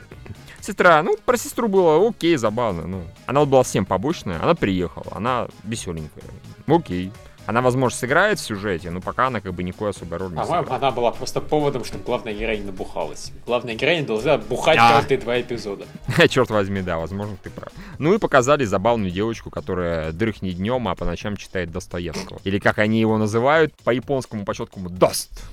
Сестра, 0.62 1.02
ну, 1.02 1.18
про 1.18 1.36
сестру 1.38 1.68
было 1.68 2.08
окей, 2.08 2.36
забавно. 2.38 2.86
Ну, 2.86 3.04
она 3.26 3.40
вот 3.40 3.50
была 3.50 3.64
всем 3.64 3.86
побочная, 3.86 4.40
она 4.42 4.54
приехала, 4.54 5.08
она 5.12 5.48
веселенькая. 5.64 6.24
Окей. 6.68 7.12
Она, 7.46 7.62
возможно, 7.62 7.98
сыграет 7.98 8.40
в 8.40 8.44
сюжете, 8.44 8.90
но 8.92 9.02
пока 9.02 9.28
она 9.28 9.42
как 9.42 9.54
бы 9.54 9.64
никакой 9.64 9.92
особой 9.92 10.18
роли 10.18 10.34
не 10.36 10.44
сыграет. 10.44 10.70
Она 10.70 10.92
была 10.92 11.12
просто 11.12 11.42
поводом, 11.42 11.84
чтобы 11.84 12.04
главная 12.04 12.34
героиня 12.34 12.66
набухалась. 12.66 13.32
Главная 13.46 13.76
героиня 13.76 14.06
должна 14.06 14.38
бухать 14.38 14.78
а. 14.80 14.94
каждые 14.94 15.20
два 15.20 15.40
эпизода. 15.40 15.86
Черт 16.30 16.50
возьми, 16.50 16.82
да, 16.82 16.98
возможно, 16.98 17.38
ты 17.42 17.50
прав. 17.50 17.72
Ну 18.00 18.14
и 18.14 18.18
показали 18.18 18.66
забавную 18.66 19.12
девочку, 19.12 19.50
которая 19.50 20.12
дрыхнет 20.12 20.56
днем, 20.56 20.88
а 20.88 20.96
по 20.96 21.06
ночам 21.06 21.38
читает 21.38 21.72
Достоевского. 21.72 22.40
Или 22.44 22.60
как 22.60 22.80
они 22.80 23.00
его 23.00 23.18
называют, 23.18 23.74
по 23.84 23.92
японскому, 23.92 24.46
по 24.46 24.54
четкому, 24.54 24.90
Дост. 24.90 25.44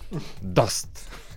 Дост. 0.40 0.88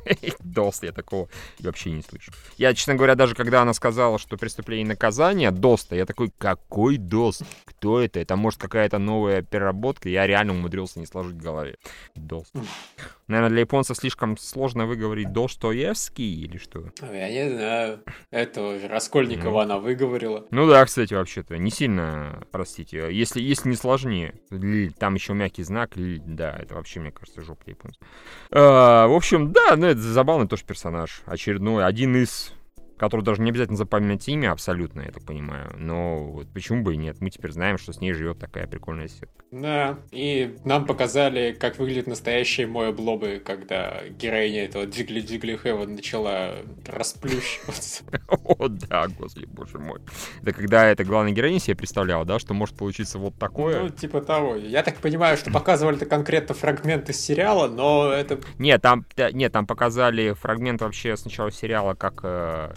Дост, 0.39 0.83
я 0.83 0.91
такого 0.91 1.29
вообще 1.59 1.91
не 1.91 2.01
слышу. 2.01 2.31
Я, 2.57 2.73
честно 2.73 2.95
говоря, 2.95 3.15
даже 3.15 3.35
когда 3.35 3.61
она 3.61 3.73
сказала, 3.73 4.19
что 4.19 4.37
преступление 4.37 4.85
и 4.85 4.89
наказание 4.89 5.51
Доста, 5.51 5.95
я 5.95 6.05
такой, 6.05 6.31
какой 6.37 6.97
Дост? 6.97 7.43
Кто 7.65 7.99
это? 7.99 8.19
Это 8.19 8.35
может 8.35 8.59
какая-то 8.59 8.97
новая 8.97 9.41
переработка? 9.41 10.09
Я 10.09 10.27
реально 10.27 10.53
умудрился 10.53 10.99
не 10.99 11.05
сложить 11.05 11.35
в 11.35 11.41
голове. 11.41 11.77
Дост. 12.15 12.53
Наверное, 13.27 13.49
для 13.49 13.61
японцев 13.61 13.97
слишком 13.97 14.37
сложно 14.37 14.85
выговорить 14.85 15.31
Достоевский 15.31 16.43
или 16.43 16.57
что? 16.57 16.91
Я 17.01 17.29
не 17.29 17.55
знаю. 17.55 18.03
Этого 18.29 18.77
Раскольникова 18.87 19.51
ну. 19.51 19.59
она 19.59 19.79
выговорила. 19.79 20.45
Ну 20.51 20.67
да, 20.67 20.85
кстати, 20.85 21.13
вообще-то. 21.13 21.57
Не 21.57 21.71
сильно, 21.71 22.43
простите. 22.51 23.09
Если, 23.11 23.41
если 23.41 23.69
не 23.69 23.75
сложнее. 23.75 24.35
Там 24.99 25.15
еще 25.15 25.33
мягкий 25.33 25.63
знак. 25.63 25.93
Да, 25.95 26.55
это 26.55 26.75
вообще, 26.75 26.99
мне 26.99 27.11
кажется, 27.11 27.41
жопа 27.41 27.63
японцев. 27.67 28.01
А, 28.51 29.07
в 29.07 29.13
общем, 29.13 29.51
да, 29.51 29.75
ну 29.75 29.87
это 29.87 29.99
забавный 29.99 30.47
тоже 30.47 30.63
персонаж. 30.63 31.23
Очередной. 31.25 31.83
Один 31.83 32.15
из 32.15 32.53
которую 32.97 33.25
даже 33.25 33.41
не 33.41 33.49
обязательно 33.49 33.77
запоминать 33.77 34.27
имя 34.27 34.51
абсолютно, 34.51 35.01
я 35.01 35.11
так 35.11 35.23
понимаю. 35.23 35.73
Но 35.77 36.25
вот 36.25 36.47
почему 36.53 36.83
бы 36.83 36.93
и 36.93 36.97
нет? 36.97 37.17
Мы 37.21 37.29
теперь 37.29 37.51
знаем, 37.51 37.77
что 37.77 37.93
с 37.93 38.01
ней 38.01 38.13
живет 38.13 38.39
такая 38.39 38.67
прикольная 38.67 39.07
сетка. 39.07 39.43
Да, 39.51 39.99
и 40.11 40.57
нам 40.65 40.85
показали, 40.85 41.55
как 41.57 41.77
выглядят 41.77 42.07
настоящие 42.07 42.67
мои 42.67 42.91
блобы, 42.91 43.41
когда 43.43 44.01
героиня 44.09 44.65
этого 44.65 44.85
Джигли 44.85 45.21
Джигли 45.21 45.55
Хэвен 45.55 45.95
начала 45.95 46.55
расплющиваться. 46.85 48.03
О, 48.27 48.67
да, 48.67 49.07
господи, 49.07 49.45
боже 49.45 49.79
мой. 49.79 50.01
Да 50.41 50.51
когда 50.51 50.85
это 50.85 51.03
главная 51.05 51.31
героиня 51.31 51.59
себе 51.59 51.75
представляла, 51.75 52.25
да, 52.25 52.39
что 52.39 52.53
может 52.53 52.75
получиться 52.75 53.17
вот 53.17 53.37
такое. 53.37 53.83
Ну, 53.83 53.89
типа 53.89 54.21
того. 54.21 54.55
Я 54.55 54.83
так 54.83 54.97
понимаю, 54.97 55.37
что 55.37 55.51
показывали 55.51 55.97
это 55.97 56.05
конкретно 56.05 56.53
фрагмент 56.53 57.09
из 57.09 57.19
сериала, 57.19 57.67
но 57.67 58.11
это... 58.11 58.39
Нет, 58.57 58.81
там, 58.81 59.05
нет, 59.33 59.53
там 59.53 59.65
показали 59.65 60.33
фрагмент 60.33 60.81
вообще 60.81 61.15
сначала 61.15 61.51
сериала, 61.51 61.93
как 61.93 62.25
Э, 62.25 62.73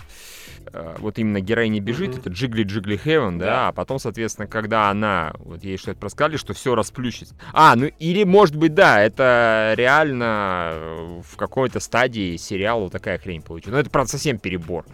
вот 0.99 1.19
именно 1.19 1.41
героиня 1.41 1.81
бежит, 1.81 2.11
mm-hmm. 2.11 2.21
это 2.21 2.31
Джигли 2.31 2.63
Джигли 2.65 2.97
Хевен, 2.97 3.39
да. 3.39 3.47
да, 3.47 3.69
а 3.69 3.73
потом, 3.73 3.99
соответственно, 3.99 4.47
когда 4.47 4.91
она, 4.91 5.33
вот 5.39 5.65
ей 5.65 5.79
что-то 5.79 6.05
рассказали, 6.05 6.37
что 6.37 6.55
все 6.55 6.75
расплющится. 6.75 7.35
А, 7.53 7.75
ну 7.77 7.91
или, 7.99 8.25
может 8.25 8.57
быть, 8.57 8.75
да, 8.75 9.01
это 9.01 9.75
реально 9.77 10.71
э, 10.73 11.21
в 11.25 11.37
какой-то 11.37 11.81
стадии 11.81 12.37
сериала 12.37 12.91
такая 12.91 13.19
хрень 13.19 13.43
получилась. 13.43 13.75
Но 13.75 13.81
это, 13.81 13.91
правда, 13.91 14.11
совсем 14.11 14.39
перебор. 14.39 14.85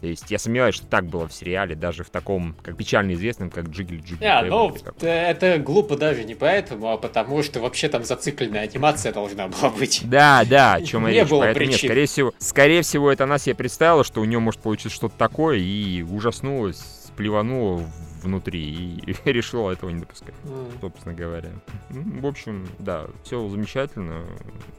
То 0.00 0.06
есть 0.06 0.30
я 0.30 0.38
сомневаюсь, 0.38 0.74
что 0.74 0.86
так 0.86 1.06
было 1.06 1.28
в 1.28 1.32
сериале, 1.32 1.74
даже 1.74 2.04
в 2.04 2.10
таком, 2.10 2.56
как 2.62 2.76
печально 2.76 3.12
известном, 3.12 3.50
как 3.50 3.68
Джигли 3.68 3.98
Джигли. 3.98 4.26
Yeah, 4.26 4.46
ну, 4.46 4.74
это 5.06 5.58
глупо 5.58 5.96
даже 5.96 6.24
не 6.24 6.34
поэтому, 6.34 6.90
а 6.90 6.96
потому 6.96 7.42
что 7.42 7.60
вообще 7.60 7.88
там 7.88 8.04
зацикленная 8.04 8.62
анимация 8.62 9.12
должна 9.12 9.48
была 9.48 9.70
быть. 9.70 10.02
Да, 10.04 10.44
да, 10.48 10.74
о 10.74 10.82
чем 10.82 11.06
я 11.08 11.22
речь. 11.22 11.28
Было 11.28 11.40
Поэтому, 11.42 11.66
нет, 11.66 11.78
скорее 11.78 12.06
всего, 12.06 12.34
скорее 12.38 12.82
всего, 12.82 13.12
это 13.12 13.24
она 13.24 13.38
себе 13.38 13.54
представила, 13.54 14.02
что 14.02 14.20
у 14.20 14.24
нее 14.24 14.38
может 14.38 14.60
получиться 14.60 14.96
что-то 14.96 15.16
такое, 15.18 15.58
и 15.58 16.02
ужаснулась, 16.02 16.82
плеванула 17.16 17.82
внутри 18.22 19.00
и 19.04 19.14
решила 19.30 19.70
этого 19.70 19.90
не 19.90 20.00
допускать, 20.00 20.34
mm. 20.44 20.80
собственно 20.80 21.14
говоря. 21.14 21.50
В 21.88 22.26
общем, 22.26 22.66
да, 22.78 23.06
все 23.24 23.48
замечательно. 23.48 24.24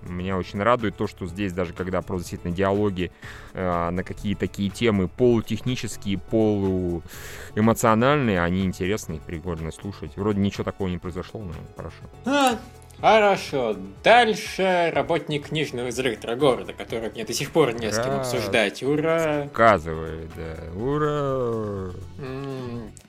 Меня 0.04 0.38
очень 0.38 0.62
радует 0.62 0.98
то, 0.98 1.08
что 1.08 1.26
здесь 1.26 1.54
даже 1.54 1.74
когда 1.74 2.02
просто 2.02 2.24
действительно 2.24 2.54
диалоги 2.56 3.12
э, 3.54 3.90
на 3.90 4.04
какие 4.04 4.36
такие 4.36 4.70
темы 4.70 5.08
полутехнические, 5.08 6.18
полуэмоциональные, 6.18 8.42
они 8.42 8.64
интересные, 8.64 9.20
прикольно 9.20 9.72
слушать. 9.72 10.16
Вроде 10.16 10.40
ничего 10.40 10.64
такого 10.64 10.88
не 10.88 10.98
произошло, 10.98 11.42
но 11.42 11.54
хорошо. 11.76 12.04
А, 12.26 12.58
Хорошо. 13.02 13.76
Дальше 14.04 14.92
работник 14.94 15.48
книжного 15.48 15.92
директора 15.92 16.36
города, 16.36 16.72
который 16.72 17.10
мне 17.10 17.26
до 17.26 17.34
сих 17.34 17.52
пор 17.52 17.74
не 17.74 17.92
с 17.92 17.96
кем 17.96 18.12
обсуждать. 18.12 18.84
Ура! 18.84 19.48
Сказывает, 19.52 20.30
да. 20.36 20.80
Ура! 20.80 21.92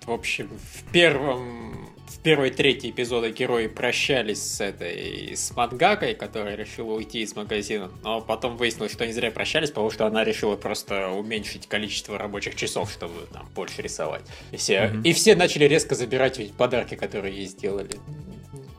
В 0.06 0.12
общем, 0.12 0.48
в 0.48 0.92
первом 0.92 1.92
в 2.12 2.18
первой 2.18 2.50
трети 2.50 2.90
эпизода 2.90 3.30
герои 3.30 3.66
прощались 3.68 4.42
с 4.42 4.60
этой 4.60 5.34
с 5.34 5.50
мангакой, 5.56 6.14
которая 6.14 6.56
решила 6.56 6.92
уйти 6.92 7.22
из 7.22 7.34
магазина, 7.34 7.90
но 8.02 8.20
потом 8.20 8.56
выяснилось, 8.56 8.92
что 8.92 9.04
они 9.04 9.12
зря 9.12 9.30
прощались, 9.30 9.70
потому 9.70 9.90
что 9.90 10.06
она 10.06 10.22
решила 10.22 10.56
просто 10.56 11.08
уменьшить 11.08 11.66
количество 11.66 12.18
рабочих 12.18 12.54
часов, 12.54 12.92
чтобы 12.92 13.26
там 13.32 13.48
больше 13.54 13.82
рисовать. 13.82 14.22
И 14.50 14.56
все, 14.56 14.74
mm-hmm. 14.74 15.02
и 15.04 15.12
все 15.14 15.34
начали 15.34 15.64
резко 15.64 15.94
забирать 15.94 16.52
подарки, 16.52 16.94
которые 16.96 17.34
ей 17.34 17.46
сделали. 17.46 17.94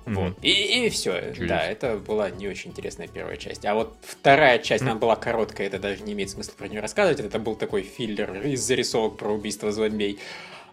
Mm-hmm. 0.06 0.14
Вот. 0.14 0.38
И, 0.42 0.86
и 0.86 0.90
все. 0.90 1.34
Чудес. 1.34 1.50
Да, 1.50 1.64
это 1.64 1.98
была 1.98 2.30
не 2.30 2.48
очень 2.48 2.72
интересная 2.72 3.08
первая 3.08 3.38
часть. 3.38 3.66
А 3.66 3.74
вот 3.74 3.96
вторая 4.04 4.60
часть, 4.60 4.84
mm-hmm. 4.84 4.90
она 4.92 5.00
была 5.00 5.16
короткая, 5.16 5.68
это 5.68 5.80
даже 5.80 6.04
не 6.04 6.14
имеет 6.14 6.30
смысла 6.30 6.54
про 6.58 6.68
нее 6.68 6.82
рассказывать. 6.82 7.20
Это 7.20 7.40
был 7.40 7.56
такой 7.56 7.82
филлер 7.82 8.46
из 8.46 8.62
зарисовок 8.62 9.18
про 9.18 9.32
убийство 9.34 9.72
зомбей. 9.72 10.20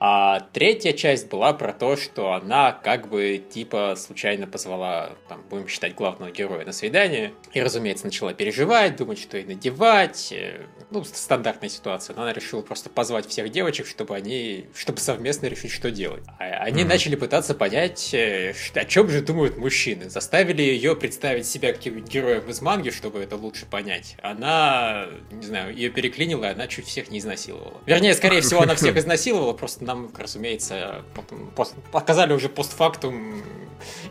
А 0.03 0.41
третья 0.55 0.95
часть 0.95 1.29
была 1.29 1.53
про 1.53 1.75
то, 1.75 1.95
что 1.95 2.33
она 2.33 2.73
как 2.73 3.11
бы 3.11 3.37
типа 3.37 3.95
случайно 3.99 4.47
позвала, 4.47 5.11
там, 5.29 5.43
будем 5.51 5.69
считать, 5.69 5.95
главного 5.95 6.31
героя 6.31 6.65
на 6.65 6.73
свидание. 6.73 7.35
И, 7.53 7.61
разумеется, 7.61 8.07
начала 8.07 8.33
переживать, 8.33 8.97
думать, 8.97 9.19
что 9.19 9.37
ей 9.37 9.45
надевать. 9.45 10.33
Э, 10.33 10.63
ну, 10.91 11.05
стандартная 11.05 11.69
ситуация. 11.69 12.17
Но 12.17 12.23
она 12.23 12.33
решила 12.33 12.63
просто 12.63 12.89
позвать 12.89 13.27
всех 13.27 13.51
девочек, 13.51 13.87
чтобы 13.87 14.17
они, 14.17 14.69
чтобы 14.75 15.01
совместно 15.01 15.47
решить, 15.47 15.71
что 15.71 15.91
делать. 15.91 16.25
А 16.39 16.45
они 16.45 16.83
mm-hmm. 16.83 16.87
начали 16.87 17.17
пытаться 17.17 17.55
понять, 17.55 18.15
э, 18.15 18.55
о 18.75 18.85
чем 18.87 19.11
же 19.11 19.21
думают 19.21 19.59
мужчины. 19.59 20.09
Заставили 20.09 20.63
ее 20.63 20.97
представить 20.97 21.47
себя 21.47 21.75
каким-нибудь 21.75 22.11
героем 22.11 22.49
из 22.49 22.63
манги, 22.63 22.89
чтобы 22.89 23.21
это 23.21 23.37
лучше 23.37 23.67
понять. 23.67 24.17
Она, 24.23 25.09
не 25.31 25.45
знаю, 25.45 25.75
ее 25.75 25.91
переклинила, 25.91 26.47
и 26.47 26.49
она 26.49 26.67
чуть 26.69 26.87
всех 26.87 27.11
не 27.11 27.19
изнасиловала. 27.19 27.83
Вернее, 27.85 28.15
скорее 28.15 28.41
всего, 28.41 28.63
она 28.63 28.75
всех 28.77 28.97
изнасиловала, 28.97 29.53
просто 29.53 29.90
нам, 29.91 30.11
разумеется, 30.17 31.03
пост, 31.57 31.75
показали 31.93 32.33
уже 32.33 32.49
постфактум 32.49 33.43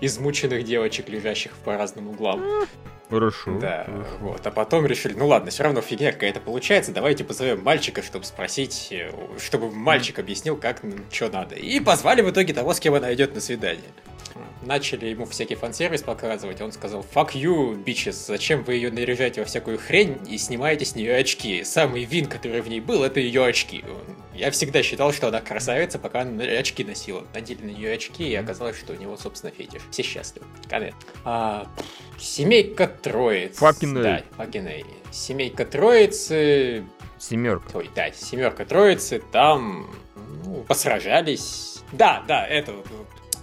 измученных 0.02 0.64
девочек, 0.64 1.10
лежащих 1.10 1.52
по 1.64 1.78
разным 1.78 2.10
углам. 2.10 2.42
Хорошо. 3.10 3.58
Да, 3.60 3.86
хорошо. 3.86 4.18
вот. 4.20 4.46
А 4.46 4.52
потом 4.52 4.86
решили, 4.86 5.14
ну 5.14 5.28
ладно, 5.28 5.50
все 5.50 5.64
равно 5.64 5.82
фигня 5.82 6.12
какая-то 6.12 6.40
получается, 6.40 6.92
давайте 6.92 7.24
позовем 7.24 7.64
мальчика, 7.64 8.04
чтобы 8.04 8.26
спросить, 8.26 8.90
э, 8.92 9.12
чтобы 9.40 9.72
мальчик 9.72 10.20
объяснил, 10.20 10.56
как, 10.58 10.82
что 11.12 11.30
надо. 11.30 11.56
И 11.56 11.80
позвали 11.80 12.22
в 12.22 12.30
итоге 12.30 12.54
того, 12.54 12.72
с 12.72 12.80
кем 12.80 12.94
она 12.94 13.12
идет 13.14 13.34
на 13.34 13.42
свидание 13.42 13.90
начали 14.62 15.08
ему 15.08 15.26
всякий 15.26 15.56
фан-сервис 15.56 16.04
показывать, 16.04 16.62
он 16.62 16.72
сказал, 16.72 17.06
fuck 17.14 17.34
you, 17.34 17.84
bitches, 17.84 18.14
зачем 18.28 18.64
вы 18.64 18.76
ее 18.76 18.92
наряжаете 18.92 19.42
во 19.42 19.46
всякую 19.46 19.78
хрень 19.78 20.18
и 20.30 20.38
снимаете 20.38 20.86
с 20.86 20.96
нее 20.96 21.16
очки? 21.16 21.64
Самый 21.64 22.04
вин, 22.04 22.26
который 22.26 22.62
в 22.62 22.68
ней 22.68 22.80
был, 22.80 23.04
это 23.04 23.20
ее 23.20 23.46
очки. 23.46 23.84
Я 24.34 24.52
всегда 24.52 24.82
считал, 24.84 25.12
что 25.12 25.28
она 25.28 25.42
красавица, 25.42 26.00
пока 26.00 26.22
она 26.22 26.44
очки 26.44 26.84
носила. 26.84 27.26
Надели 27.34 27.64
на 27.64 27.72
нее 27.72 27.94
очки, 27.94 28.30
и 28.30 28.36
оказалось, 28.36 28.78
что 28.78 28.94
у 28.94 28.96
него, 28.96 29.18
собственно, 29.18 29.52
фетиш. 29.52 29.82
Все 29.92 30.02
счастливы. 30.02 30.46
Конец. 30.70 30.94
А, 31.26 31.68
семейка 32.18 32.88
Троиц. 32.88 33.58
Факин 33.58 34.02
Да, 34.02 34.24
Факин 34.38 34.70
Семейка 35.12 35.66
Троицы... 35.66 36.86
Семерка. 37.18 37.66
Ой, 37.74 37.90
да, 37.94 38.12
семерка 38.14 38.64
Троицы, 38.64 39.22
там 39.34 39.94
ну, 40.46 40.64
посражались. 40.64 41.84
Да, 41.92 42.24
да, 42.28 42.48
это 42.48 42.74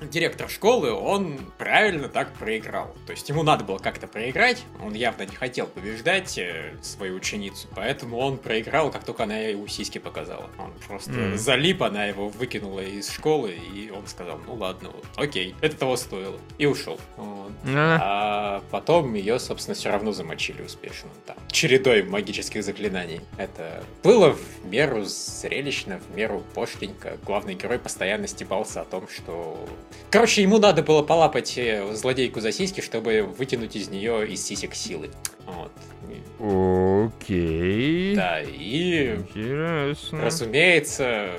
директор 0.00 0.48
школы, 0.48 0.92
он 0.92 1.38
правильно 1.58 2.08
так 2.08 2.32
проиграл. 2.34 2.94
То 3.06 3.12
есть 3.12 3.28
ему 3.28 3.42
надо 3.42 3.64
было 3.64 3.78
как-то 3.78 4.06
проиграть, 4.06 4.64
он 4.82 4.94
явно 4.94 5.22
не 5.22 5.34
хотел 5.34 5.66
побеждать 5.66 6.38
э, 6.38 6.74
свою 6.82 7.16
ученицу, 7.16 7.68
поэтому 7.74 8.18
он 8.18 8.38
проиграл, 8.38 8.90
как 8.90 9.04
только 9.04 9.24
она 9.24 9.36
ему 9.38 9.66
сиськи 9.66 9.98
показала. 9.98 10.48
Он 10.58 10.72
просто 10.86 11.12
mm. 11.12 11.36
залип, 11.36 11.82
она 11.82 12.06
его 12.06 12.28
выкинула 12.28 12.80
из 12.80 13.10
школы, 13.10 13.52
и 13.52 13.90
он 13.90 14.06
сказал, 14.06 14.40
ну 14.46 14.54
ладно, 14.54 14.90
вот, 14.90 15.04
окей, 15.16 15.54
это 15.60 15.76
того 15.76 15.96
стоило. 15.96 16.38
И 16.58 16.66
ушел. 16.66 16.98
Вот. 17.16 17.52
Mm. 17.64 17.98
А 18.00 18.62
потом 18.70 19.14
ее, 19.14 19.38
собственно, 19.38 19.74
все 19.74 19.90
равно 19.90 20.12
замочили 20.12 20.62
успешно. 20.62 21.10
Там, 21.26 21.36
чередой 21.50 22.02
магических 22.02 22.62
заклинаний. 22.62 23.20
Это 23.36 23.84
было 24.02 24.32
в 24.32 24.66
меру 24.66 25.04
зрелищно, 25.04 25.98
в 25.98 26.16
меру 26.16 26.42
пошленько. 26.54 27.18
Главный 27.24 27.54
герой 27.54 27.78
постоянно 27.78 28.26
стебался 28.26 28.82
о 28.82 28.84
том, 28.84 29.08
что 29.08 29.58
Короче, 30.10 30.42
ему 30.42 30.58
надо 30.58 30.82
было 30.82 31.02
полапать 31.02 31.58
э, 31.58 31.94
злодейку 31.94 32.40
за 32.40 32.52
сиськи, 32.52 32.80
чтобы 32.80 33.22
вытянуть 33.22 33.76
из 33.76 33.88
нее 33.88 34.28
из 34.28 34.44
сисек 34.44 34.74
силы. 34.74 35.10
Вот. 35.46 35.72
Окей. 36.38 38.14
Да, 38.14 38.40
и... 38.42 39.16
Интересно. 39.16 40.22
Разумеется, 40.22 41.30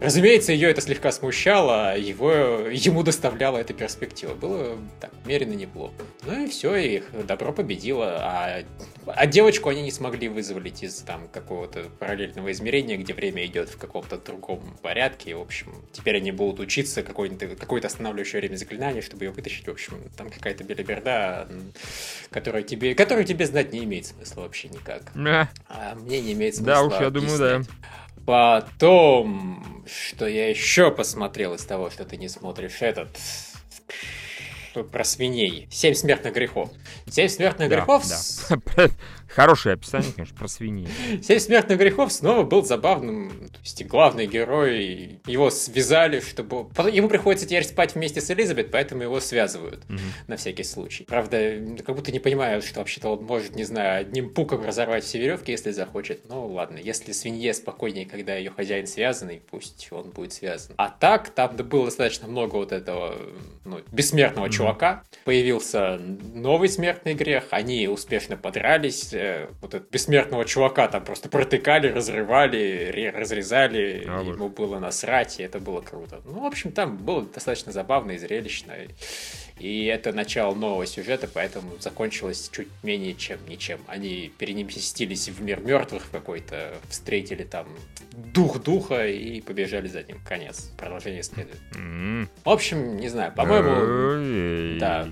Разумеется, 0.00 0.52
ее 0.52 0.70
это 0.70 0.80
слегка 0.80 1.10
смущало, 1.10 1.98
его, 1.98 2.32
ему 2.70 3.02
доставляла 3.02 3.58
эта 3.58 3.74
перспектива. 3.74 4.34
Было 4.34 4.78
так, 5.00 5.10
меренно 5.26 5.54
неплохо. 5.54 5.94
Ну 6.24 6.44
и 6.44 6.48
все, 6.48 6.76
их 6.76 7.04
добро 7.26 7.52
победило. 7.52 8.16
А, 8.20 8.62
а 9.06 9.26
девочку 9.26 9.70
они 9.70 9.82
не 9.82 9.90
смогли 9.90 10.28
вызволить 10.28 10.84
из 10.84 10.96
там 11.00 11.26
какого-то 11.32 11.84
параллельного 11.98 12.52
измерения, 12.52 12.96
где 12.96 13.12
время 13.12 13.44
идет 13.46 13.70
в 13.70 13.76
каком-то 13.76 14.18
другом 14.18 14.76
порядке. 14.82 15.30
И, 15.30 15.34
в 15.34 15.40
общем, 15.40 15.74
теперь 15.92 16.18
они 16.18 16.30
будут 16.30 16.60
учиться 16.60 17.02
какое-то 17.02 17.56
какое 17.56 17.82
останавливающее 17.82 18.40
время 18.40 18.54
заклинание, 18.54 19.02
чтобы 19.02 19.24
ее 19.24 19.32
вытащить. 19.32 19.66
В 19.66 19.70
общем, 19.70 19.94
там 20.16 20.30
какая-то 20.30 20.62
белиберда, 20.62 21.48
которую 22.30 22.62
тебе, 22.62 22.94
которую 22.94 23.24
тебе 23.24 23.46
знать 23.46 23.72
не 23.72 23.82
имеет 23.82 24.06
смысла 24.06 24.42
вообще 24.42 24.68
никак. 24.68 25.02
А 25.68 25.96
мне 25.96 26.20
не 26.20 26.34
имеет 26.34 26.54
смысла 26.54 26.74
Да 26.74 26.82
уж, 26.84 27.00
я 27.00 27.10
думаю, 27.10 27.38
да. 27.38 27.62
Потом, 28.28 29.86
что 29.86 30.26
я 30.26 30.50
еще 30.50 30.90
посмотрел 30.90 31.54
из 31.54 31.64
того, 31.64 31.88
что 31.88 32.04
ты 32.04 32.18
не 32.18 32.28
смотришь 32.28 32.82
этот 32.82 33.08
про 34.92 35.02
свиней. 35.02 35.66
Семь 35.70 35.94
смертных 35.94 36.34
грехов. 36.34 36.70
Семь 37.08 37.28
смертных 37.28 37.70
да, 37.70 37.76
грехов. 37.76 38.04
Да. 38.06 38.88
Хорошее 39.28 39.74
описание, 39.74 40.12
конечно, 40.12 40.36
про 40.36 40.48
свиней. 40.48 40.88
Семь 41.22 41.38
смертных 41.38 41.78
грехов 41.78 42.12
снова 42.12 42.42
был 42.44 42.64
забавным. 42.64 43.30
То 43.52 43.60
есть 43.62 43.84
главный 43.86 44.26
герой, 44.26 45.20
его 45.26 45.50
связали, 45.50 46.20
чтобы... 46.20 46.68
Ему 46.90 47.08
приходится 47.08 47.46
теперь 47.46 47.64
спать 47.64 47.94
вместе 47.94 48.20
с 48.20 48.30
Элизабет, 48.30 48.70
поэтому 48.70 49.02
его 49.02 49.20
связывают 49.20 49.84
на 50.26 50.36
всякий 50.36 50.64
случай. 50.64 51.04
Правда, 51.04 51.60
как 51.84 51.94
будто 51.94 52.12
не 52.12 52.20
понимают, 52.20 52.64
что 52.64 52.80
вообще-то 52.80 53.10
он 53.10 53.24
может, 53.24 53.54
не 53.54 53.64
знаю, 53.64 54.00
одним 54.00 54.32
пуком 54.32 54.64
разорвать 54.64 55.04
все 55.04 55.18
веревки, 55.18 55.52
если 55.52 55.70
захочет. 55.70 56.28
Ну 56.28 56.46
ладно, 56.46 56.78
если 56.78 57.12
свинье 57.12 57.54
спокойнее, 57.54 58.06
когда 58.06 58.36
ее 58.36 58.50
хозяин 58.50 58.86
связанный, 58.86 59.42
пусть 59.50 59.88
он 59.90 60.10
будет 60.10 60.32
связан. 60.32 60.74
А 60.78 60.88
так, 60.88 61.30
там 61.30 61.56
было 61.56 61.86
достаточно 61.86 62.28
много 62.28 62.56
вот 62.56 62.72
этого 62.72 63.16
ну, 63.64 63.80
бессмертного 63.92 64.50
чувака. 64.50 65.02
Появился 65.24 65.98
новый 66.34 66.68
смертный 66.68 67.14
грех, 67.14 67.44
они 67.50 67.88
успешно 67.88 68.36
подрались, 68.36 69.12
Э, 69.18 69.48
вот 69.60 69.74
этого 69.74 69.90
бессмертного 69.90 70.44
чувака 70.44 70.86
там 70.88 71.04
просто 71.04 71.28
протыкали, 71.28 71.88
разрывали, 71.88 73.12
разрезали, 73.14 74.04
а, 74.06 74.22
ему 74.22 74.48
было 74.48 74.78
насрать, 74.78 75.40
и 75.40 75.42
это 75.42 75.58
было 75.58 75.80
круто. 75.80 76.20
Ну, 76.24 76.40
в 76.40 76.44
общем, 76.44 76.70
там 76.70 76.96
было 76.96 77.22
достаточно 77.22 77.72
забавно 77.72 78.12
и 78.12 78.18
зрелищно. 78.18 78.72
И 78.72 78.88
это 79.60 80.12
начало 80.12 80.54
нового 80.54 80.86
сюжета, 80.86 81.28
поэтому 81.32 81.72
закончилось 81.80 82.50
чуть 82.52 82.68
менее 82.82 83.14
чем 83.14 83.38
ничем. 83.48 83.80
Они 83.86 84.32
переместились 84.38 85.28
в 85.28 85.42
мир 85.42 85.60
мертвых 85.60 86.10
какой-то, 86.10 86.74
встретили 86.88 87.44
там 87.44 87.66
дух 88.12 88.62
духа 88.62 89.06
и 89.06 89.40
побежали 89.40 89.88
за 89.88 90.02
ним. 90.02 90.20
Конец. 90.26 90.70
Продолжение 90.76 91.22
следует. 91.22 91.58
Mm-hmm. 91.72 92.28
В 92.44 92.48
общем, 92.48 92.96
не 92.96 93.08
знаю, 93.08 93.32
по-моему, 93.32 94.78
да, 94.78 95.08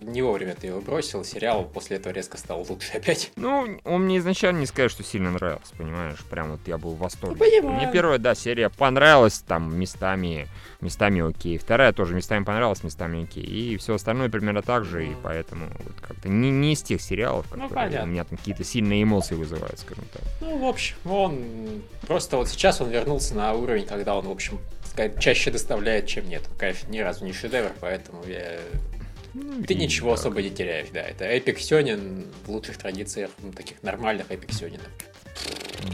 не 0.00 0.22
вовремя 0.22 0.54
ты 0.54 0.68
его 0.68 0.80
бросил. 0.80 1.24
Сериал 1.24 1.64
после 1.64 1.96
этого 1.96 2.12
резко 2.12 2.36
стал 2.36 2.64
лучше 2.68 2.92
опять. 2.94 3.32
Ну, 3.36 3.80
он 3.84 4.04
мне 4.04 4.18
изначально 4.18 4.60
не 4.60 4.66
сказать, 4.66 4.90
что 4.90 5.02
сильно 5.02 5.30
нравился, 5.30 5.74
понимаешь? 5.76 6.18
Прям 6.30 6.52
вот 6.52 6.60
я 6.66 6.78
был 6.78 6.94
в 6.94 6.98
восторге. 6.98 7.36
Ну, 7.38 7.44
понимаю. 7.44 7.76
Мне 7.76 7.92
первая, 7.92 8.18
да, 8.18 8.34
серия 8.34 8.70
понравилась 8.70 9.40
там 9.40 9.74
местами, 9.76 10.48
местами 10.80 11.28
окей. 11.28 11.58
Вторая 11.58 11.92
тоже 11.92 12.14
местами 12.14 12.44
понравилась, 12.44 12.82
местами 12.82 13.24
окей. 13.24 13.44
И 13.44 13.76
все 13.84 13.94
остальное 13.94 14.30
примерно 14.30 14.62
так 14.62 14.86
же, 14.86 15.06
и 15.06 15.14
поэтому 15.22 15.66
вот 15.66 15.94
как-то 16.00 16.28
не, 16.28 16.50
не 16.50 16.72
из 16.72 16.82
тех 16.82 17.02
сериалов, 17.02 17.46
ну, 17.54 17.68
которые 17.68 17.98
ну, 17.98 18.04
у 18.04 18.06
меня 18.06 18.24
там 18.24 18.38
какие-то 18.38 18.64
сильные 18.64 19.02
эмоции 19.02 19.34
вызывают, 19.34 19.78
скажем 19.78 20.04
так. 20.10 20.22
Ну, 20.40 20.58
в 20.58 20.64
общем, 20.64 20.96
он 21.04 21.82
просто 22.06 22.38
вот 22.38 22.48
сейчас 22.48 22.80
он 22.80 22.88
вернулся 22.90 23.34
на 23.34 23.52
уровень, 23.52 23.84
когда 23.84 24.16
он, 24.16 24.26
в 24.26 24.30
общем, 24.30 24.58
чаще 25.20 25.50
доставляет, 25.50 26.06
чем 26.06 26.26
нет. 26.28 26.42
Конечно, 26.58 26.90
ни 26.90 26.98
разу 27.00 27.26
не 27.26 27.34
шедевр, 27.34 27.72
поэтому 27.78 28.24
я 28.24 28.58
ну, 29.34 29.62
Ты 29.64 29.74
ничего 29.74 30.10
так. 30.10 30.20
особо 30.20 30.42
не 30.42 30.50
теряешь, 30.50 30.88
да. 30.92 31.02
Это 31.02 31.24
эпик 31.24 31.58
Сёнин 31.58 32.24
в 32.46 32.50
лучших 32.50 32.78
традициях 32.78 33.30
ну, 33.42 33.52
таких 33.52 33.82
нормальных 33.82 34.30
эпик 34.30 34.50
Сёнинов. 34.52 34.88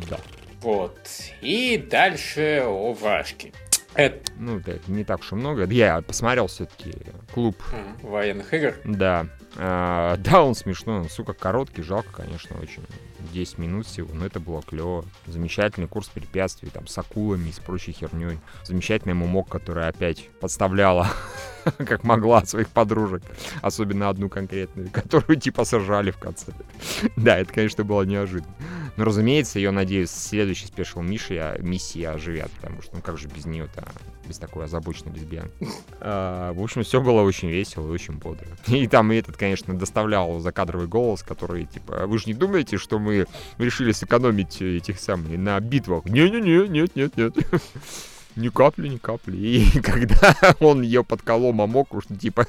Да. 0.09 0.21
Вот. 0.61 0.97
И 1.41 1.77
дальше 1.91 2.63
о 2.67 2.93
Врашке. 2.93 3.53
Это... 3.95 4.33
Ну, 4.37 4.61
да, 4.61 4.75
не 4.87 5.05
так 5.05 5.21
уж 5.21 5.33
и 5.33 5.35
много. 5.35 5.67
Я 5.67 6.01
посмотрел 6.03 6.47
все-таки 6.47 6.93
клуб 7.33 7.57
военных 8.03 8.53
игр. 8.55 8.75
Да. 8.85 9.27
А, 9.57 10.17
да, 10.19 10.43
он 10.43 10.55
смешной, 10.55 11.01
он, 11.01 11.09
сука, 11.09 11.33
короткий, 11.33 11.83
жалко, 11.83 12.09
конечно, 12.13 12.57
очень. 12.61 12.85
10 13.33 13.59
минут 13.59 13.87
всего, 13.87 14.09
но 14.15 14.27
это 14.27 14.41
было 14.41 14.63
клево. 14.63 15.05
Замечательный 15.27 15.89
курс 15.89 16.09
препятствий, 16.09 16.71
там, 16.71 16.87
с 16.87 16.97
акулами 16.99 17.49
и 17.49 17.53
с 17.53 17.59
прочей 17.59 17.93
херней. 17.93 18.39
Замечательная 18.65 19.15
мумок, 19.15 19.49
которая 19.49 19.89
опять 19.89 20.29
подставляла, 20.41 21.09
как 21.79 22.05
могла, 22.05 22.45
своих 22.45 22.69
подружек. 22.69 23.23
Особенно 23.63 24.09
одну 24.09 24.29
конкретную, 24.29 24.91
которую, 24.93 25.39
типа, 25.39 25.65
сажали 25.65 26.11
в 26.11 26.19
конце. 26.19 26.53
да, 27.17 27.39
это, 27.39 27.53
конечно, 27.53 27.85
было 27.85 28.03
неожиданно. 28.03 28.55
Но, 28.97 29.05
разумеется, 29.05 29.59
ее, 29.59 29.71
надеюсь, 29.71 30.11
следующий 30.11 30.67
спешл 30.67 31.01
Миши, 31.01 31.57
миссии 31.61 32.03
оживят, 32.03 32.51
потому 32.53 32.83
что, 32.83 32.97
ну, 32.97 33.03
как 33.03 33.19
же 33.19 33.29
без 33.29 33.47
нее-то 33.47 33.85
без 34.31 34.39
такой 34.39 34.67
озабоченной 34.67 35.13
лесбиянки. 35.13 35.69
А, 36.01 36.53
в 36.53 36.63
общем, 36.63 36.85
все 36.85 37.01
было 37.01 37.23
очень 37.23 37.51
весело 37.51 37.89
и 37.89 37.91
очень 37.91 38.15
бодро. 38.15 38.47
И 38.69 38.87
там 38.87 39.11
этот, 39.11 39.37
конечно, 39.37 39.77
доставлял 39.77 40.39
закадровый 40.39 40.87
голос, 40.87 41.25
который, 41.25 41.65
типа, 41.67 42.07
вы 42.07 42.17
же 42.19 42.27
не 42.27 42.35
думаете, 42.35 42.79
что 42.79 43.01
мы 43.01 43.10
решили 43.59 43.93
сэкономить 43.93 44.61
этих 44.63 45.01
самых 45.01 45.37
на 45.39 45.59
битвах? 45.61 46.05
Не-не-не, 46.05 46.69
нет-нет-нет. 46.69 47.35
Ни 48.41 48.49
капли, 48.49 48.89
ни 48.89 48.97
капли. 48.97 49.37
И 49.37 49.81
когда 49.81 50.35
он 50.61 50.81
ее 50.81 51.05
подколол 51.05 51.53
мамоку, 51.53 52.01
что 52.01 52.17
типа, 52.17 52.47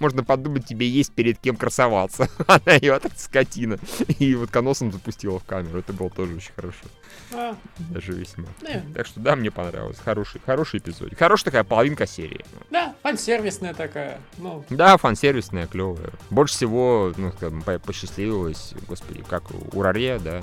можно 0.00 0.24
подумать, 0.24 0.66
тебе 0.66 0.88
есть 0.88 1.12
перед 1.12 1.38
кем 1.38 1.56
красоваться. 1.56 2.28
Она 2.46 2.74
ее 2.74 2.98
так 2.98 3.12
скотина. 3.16 3.78
И 4.18 4.34
вот 4.34 4.50
коносом 4.50 4.90
запустила 4.90 5.38
в 5.38 5.44
камеру. 5.44 5.78
Это 5.78 5.92
было 5.92 6.08
тоже 6.08 6.36
очень 6.36 6.52
хорошо. 6.56 6.84
А. 7.32 7.56
Даже 7.90 8.12
весьма. 8.12 8.46
Да. 8.62 8.82
Так 8.94 9.06
что 9.06 9.20
да, 9.20 9.36
мне 9.36 9.50
понравилось. 9.50 9.98
Хороший, 10.02 10.40
хороший 10.44 10.78
эпизод. 10.80 11.14
Хорошая 11.18 11.44
такая 11.46 11.64
половинка 11.64 12.06
серии. 12.06 12.44
Да, 12.70 12.94
фансервисная 13.02 13.74
такая. 13.74 14.20
Ну. 14.38 14.64
Да, 14.70 14.96
фансервисная, 14.96 15.66
клевая. 15.66 16.10
Больше 16.30 16.54
всего, 16.54 17.12
ну, 17.18 17.32
скажем, 17.32 17.62
посчастливилось, 17.84 18.72
господи, 18.88 19.22
как 19.28 19.44
у 19.74 19.82
Раре, 19.82 20.18
да, 20.18 20.42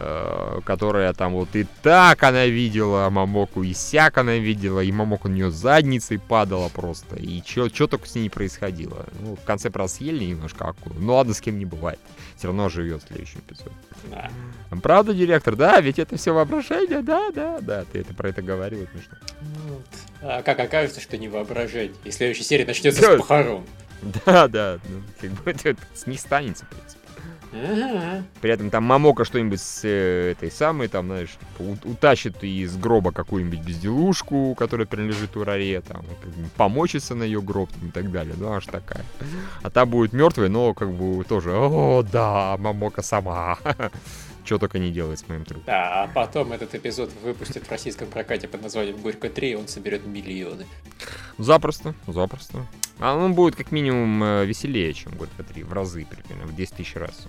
Э, 0.00 0.60
которая 0.64 1.12
там 1.12 1.32
вот 1.32 1.56
и 1.56 1.66
так 1.82 2.22
она 2.22 2.46
видела 2.46 3.10
Мамоку, 3.10 3.64
и 3.64 3.72
сяк 3.72 4.18
она 4.18 4.36
видела, 4.36 4.80
и 4.80 4.92
Мамоку 4.92 5.26
у 5.28 5.30
нее 5.30 5.50
задницей 5.50 6.20
падала 6.20 6.68
просто, 6.68 7.16
и 7.16 7.42
что 7.44 7.88
только 7.88 8.06
с 8.06 8.14
ней 8.14 8.22
не 8.22 8.30
происходило. 8.30 9.06
Ну, 9.20 9.34
в 9.34 9.44
конце, 9.44 9.70
правда, 9.70 9.92
съели 9.92 10.24
немножко 10.24 10.66
акулу, 10.66 10.94
ну 11.00 11.14
ладно, 11.14 11.34
с 11.34 11.40
кем 11.40 11.58
не 11.58 11.64
бывает. 11.64 11.98
Все 12.36 12.46
равно 12.46 12.68
живет 12.68 13.02
в 13.02 13.08
следующем 13.08 13.40
эпизоде. 13.40 13.74
Да. 14.10 14.30
Правда, 14.82 15.14
директор? 15.14 15.56
Да, 15.56 15.80
ведь 15.80 15.98
это 15.98 16.16
все 16.16 16.32
воображение, 16.32 17.02
да, 17.02 17.30
да, 17.32 17.58
да, 17.60 17.84
ты 17.90 18.00
это 18.00 18.14
про 18.14 18.28
это 18.28 18.42
говорил, 18.42 18.86
смешно. 18.92 19.16
Вот. 19.68 19.86
А 20.22 20.42
как 20.42 20.60
окажется, 20.60 21.00
что 21.00 21.16
не 21.18 21.28
воображение, 21.28 21.94
и 22.04 22.10
следующая 22.12 22.44
серия 22.44 22.66
начнется 22.66 23.02
с 23.02 23.16
похорон. 23.18 23.64
Да, 24.24 24.46
да, 24.46 24.78
ну, 24.88 25.02
как 25.20 25.30
бы 25.42 25.50
это 25.50 25.76
не 26.06 26.16
станется, 26.16 26.66
в 26.66 26.68
принципе. 26.68 26.97
При 28.40 28.50
этом 28.50 28.70
там 28.70 28.84
Мамока 28.84 29.24
что-нибудь 29.24 29.60
с 29.60 29.80
э, 29.84 30.32
этой 30.32 30.50
самой, 30.50 30.88
там, 30.88 31.06
знаешь, 31.06 31.36
утащит 31.84 32.42
из 32.44 32.76
гроба 32.76 33.12
какую-нибудь 33.12 33.60
безделушку, 33.60 34.54
которая 34.54 34.86
принадлежит 34.86 35.36
Ураре, 35.36 35.80
там, 35.80 36.02
помочится 36.56 37.14
на 37.14 37.22
ее 37.22 37.40
гроб 37.40 37.70
там, 37.72 37.88
и 37.88 37.90
так 37.90 38.10
далее. 38.10 38.34
Ну, 38.38 38.52
аж 38.52 38.66
такая. 38.66 39.04
А 39.62 39.70
та 39.70 39.86
будет 39.86 40.12
мертвая, 40.12 40.48
но 40.48 40.74
как 40.74 40.92
бы 40.92 41.24
тоже, 41.24 41.52
о, 41.52 42.02
да, 42.02 42.56
Мамока 42.58 43.02
сама. 43.02 43.58
Что 44.48 44.58
только 44.58 44.78
не 44.78 44.90
делает 44.90 45.18
с 45.18 45.28
моим 45.28 45.44
трупом. 45.44 45.64
Да, 45.66 46.04
а 46.04 46.08
потом 46.08 46.54
этот 46.54 46.74
эпизод 46.74 47.10
выпустят 47.22 47.66
в 47.66 47.70
российском 47.70 48.08
прокате 48.08 48.48
под 48.48 48.62
названием 48.62 48.96
«Горько 48.96 49.26
3», 49.26 49.50
и 49.50 49.54
он 49.54 49.68
соберет 49.68 50.06
миллионы. 50.06 50.64
Запросто, 51.36 51.94
запросто. 52.06 52.64
А 52.98 53.14
он 53.14 53.34
будет 53.34 53.56
как 53.56 53.72
минимум 53.72 54.24
э, 54.24 54.46
веселее, 54.46 54.94
чем 54.94 55.12
по 55.12 55.42
три, 55.42 55.64
в 55.64 55.74
разы 55.74 56.06
примерно, 56.06 56.50
в 56.50 56.56
10 56.56 56.76
тысяч 56.76 56.96
раз. 56.96 57.28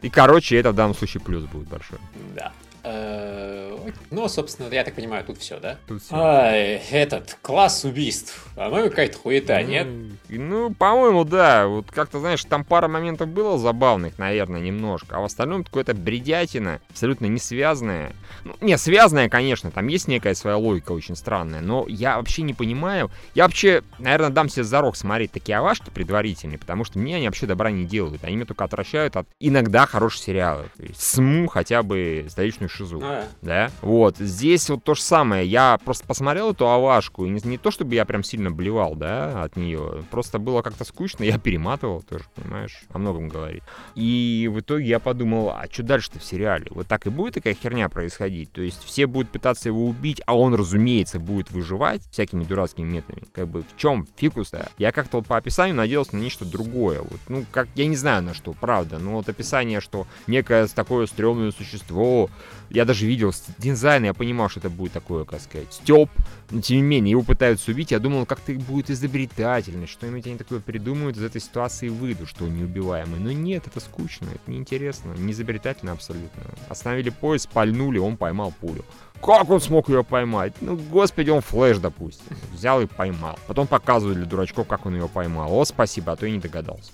И, 0.00 0.10
короче, 0.10 0.56
это 0.56 0.70
в 0.70 0.76
данном 0.76 0.94
случае 0.94 1.22
плюс 1.22 1.42
будет 1.42 1.66
большой. 1.66 1.98
Да. 2.36 2.52
Э, 2.90 3.90
ну, 4.10 4.28
собственно, 4.28 4.72
я 4.72 4.84
так 4.84 4.94
понимаю, 4.94 5.24
тут 5.24 5.38
все, 5.38 5.58
да? 5.60 5.76
Тут 5.86 6.02
все. 6.02 6.14
А, 6.14 6.50
этот 6.50 7.36
класс 7.42 7.84
убийств. 7.84 8.46
По-моему, 8.54 8.88
какая-то 8.88 9.18
хуета, 9.18 9.58
ну, 9.60 9.68
нет? 9.68 9.86
Ну, 10.28 10.74
по-моему, 10.74 11.24
да. 11.24 11.66
Вот 11.66 11.90
как-то, 11.90 12.18
знаешь, 12.18 12.42
там 12.44 12.64
пара 12.64 12.88
моментов 12.88 13.28
было 13.28 13.58
забавных, 13.58 14.18
наверное, 14.18 14.60
немножко. 14.60 15.16
А 15.16 15.20
в 15.20 15.24
остальном 15.24 15.64
какое-то 15.64 15.94
бредятина, 15.94 16.80
абсолютно 16.88 17.26
не 17.26 17.38
связанная. 17.38 18.12
Ну, 18.44 18.54
не, 18.60 18.78
связанная, 18.78 19.28
конечно, 19.28 19.70
там 19.70 19.86
есть 19.88 20.08
некая 20.08 20.34
своя 20.34 20.56
логика 20.56 20.92
очень 20.92 21.16
странная. 21.16 21.60
Но 21.60 21.84
я 21.88 22.16
вообще 22.16 22.42
не 22.42 22.54
понимаю. 22.54 23.10
Я 23.34 23.44
вообще, 23.44 23.82
наверное, 23.98 24.30
дам 24.30 24.48
себе 24.48 24.64
зарок 24.64 24.96
смотреть 24.96 25.32
такие 25.32 25.58
авашки 25.58 25.90
предварительные, 25.90 26.58
потому 26.58 26.84
что 26.84 26.98
мне 26.98 27.16
они 27.16 27.26
вообще 27.26 27.46
добра 27.46 27.70
не 27.70 27.84
делают. 27.84 28.24
Они 28.24 28.36
меня 28.36 28.46
только 28.46 28.64
отвращают 28.64 29.16
от 29.16 29.26
иногда 29.38 29.86
хороших 29.86 30.22
сериалов. 30.22 30.66
То 30.76 30.82
есть 30.82 31.00
СМУ 31.00 31.48
хотя 31.48 31.82
бы 31.82 32.26
столичную 32.28 32.68
шизу. 32.78 33.00
А, 33.02 33.24
Да? 33.42 33.70
Вот. 33.82 34.16
Здесь 34.18 34.68
вот 34.70 34.84
то 34.84 34.94
же 34.94 35.02
самое. 35.02 35.46
Я 35.46 35.78
просто 35.84 36.06
посмотрел 36.06 36.52
эту 36.52 36.68
авашку, 36.68 37.24
и 37.26 37.28
не, 37.28 37.40
не 37.44 37.58
то, 37.58 37.70
чтобы 37.70 37.94
я 37.94 38.04
прям 38.04 38.22
сильно 38.22 38.50
блевал, 38.50 38.94
да, 38.94 39.42
от 39.42 39.56
нее. 39.56 40.04
Просто 40.10 40.38
было 40.38 40.62
как-то 40.62 40.84
скучно, 40.84 41.24
я 41.24 41.38
перематывал 41.38 42.02
тоже, 42.02 42.24
понимаешь, 42.34 42.82
о 42.90 42.98
многом 42.98 43.28
говорит. 43.28 43.62
И 43.94 44.48
в 44.52 44.60
итоге 44.60 44.86
я 44.86 44.98
подумал, 44.98 45.50
а 45.50 45.64
что 45.70 45.82
дальше-то 45.82 46.18
в 46.18 46.24
сериале? 46.24 46.66
Вот 46.70 46.86
так 46.86 47.06
и 47.06 47.10
будет 47.10 47.34
такая 47.34 47.54
херня 47.54 47.88
происходить? 47.88 48.52
То 48.52 48.62
есть 48.62 48.82
все 48.84 49.06
будут 49.06 49.30
пытаться 49.30 49.68
его 49.68 49.86
убить, 49.86 50.22
а 50.26 50.36
он, 50.36 50.54
разумеется, 50.54 51.18
будет 51.18 51.50
выживать 51.50 52.02
всякими 52.10 52.44
дурацкими 52.44 52.88
методами. 52.88 53.24
Как 53.32 53.48
бы 53.48 53.62
в 53.62 53.76
чем 53.76 54.06
фикус-то? 54.16 54.70
Я 54.78 54.92
как-то 54.92 55.18
вот 55.18 55.26
по 55.26 55.36
описанию 55.36 55.76
надеялся 55.76 56.16
на 56.16 56.20
нечто 56.20 56.44
другое. 56.44 57.00
Вот, 57.00 57.20
ну, 57.28 57.44
как, 57.50 57.68
я 57.74 57.86
не 57.86 57.96
знаю 57.96 58.22
на 58.22 58.34
что, 58.34 58.52
правда. 58.52 58.98
Но 58.98 59.12
вот 59.12 59.28
описание, 59.28 59.80
что 59.80 60.06
некое 60.26 60.66
такое 60.68 61.06
стрёмное 61.06 61.50
существо 61.50 62.30
я 62.70 62.84
даже 62.84 63.06
видел 63.06 63.32
дизайн, 63.58 64.04
я 64.04 64.14
понимал, 64.14 64.48
что 64.48 64.60
это 64.60 64.70
будет 64.70 64.92
такое, 64.92 65.24
как 65.24 65.40
сказать, 65.40 65.72
стёб, 65.72 66.10
но 66.50 66.60
тем 66.60 66.78
не 66.78 66.82
менее, 66.82 67.12
его 67.12 67.22
пытаются 67.22 67.70
убить, 67.70 67.90
я 67.90 67.98
думал, 67.98 68.26
как-то 68.26 68.52
будет 68.52 68.90
изобретательность, 68.90 69.92
что-нибудь 69.92 70.26
они 70.26 70.36
такое 70.36 70.60
придумают, 70.60 71.16
из 71.16 71.22
этой 71.22 71.40
ситуации 71.40 71.88
выйду, 71.88 72.26
что 72.26 72.44
он 72.44 72.56
неубиваемый. 72.56 73.20
Но 73.20 73.32
нет, 73.32 73.66
это 73.66 73.80
скучно, 73.80 74.26
это 74.26 74.50
неинтересно, 74.50 75.12
не 75.14 75.32
изобретательно 75.32 75.92
абсолютно. 75.92 76.42
Остановили 76.68 77.10
поезд, 77.10 77.48
пальнули, 77.50 77.98
он 77.98 78.16
поймал 78.16 78.52
пулю. 78.58 78.84
Как 79.22 79.50
он 79.50 79.60
смог 79.60 79.88
ее 79.88 80.04
поймать? 80.04 80.54
Ну, 80.60 80.76
господи, 80.76 81.30
он 81.30 81.40
флеш, 81.40 81.78
допустим. 81.78 82.36
Взял 82.52 82.80
и 82.80 82.86
поймал. 82.86 83.38
Потом 83.46 83.66
показывают 83.66 84.18
для 84.18 84.26
дурачков, 84.26 84.66
как 84.66 84.86
он 84.86 84.94
ее 84.94 85.08
поймал. 85.08 85.52
О, 85.52 85.64
спасибо, 85.64 86.12
а 86.12 86.16
то 86.16 86.26
я 86.26 86.32
не 86.32 86.38
догадался. 86.38 86.92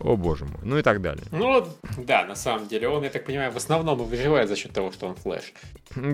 О, 0.00 0.16
боже 0.16 0.46
мой. 0.46 0.58
Ну 0.62 0.78
и 0.78 0.82
так 0.82 1.02
далее. 1.02 1.24
Ну, 1.30 1.66
да, 1.98 2.24
на 2.24 2.34
самом 2.34 2.66
деле, 2.66 2.88
он, 2.88 3.04
я 3.04 3.10
так 3.10 3.24
понимаю, 3.24 3.52
в 3.52 3.56
основном 3.56 4.00
и 4.00 4.04
выживает 4.04 4.48
за 4.48 4.56
счет 4.56 4.72
того, 4.72 4.90
что 4.90 5.06
он 5.06 5.14
флеш. 5.14 5.52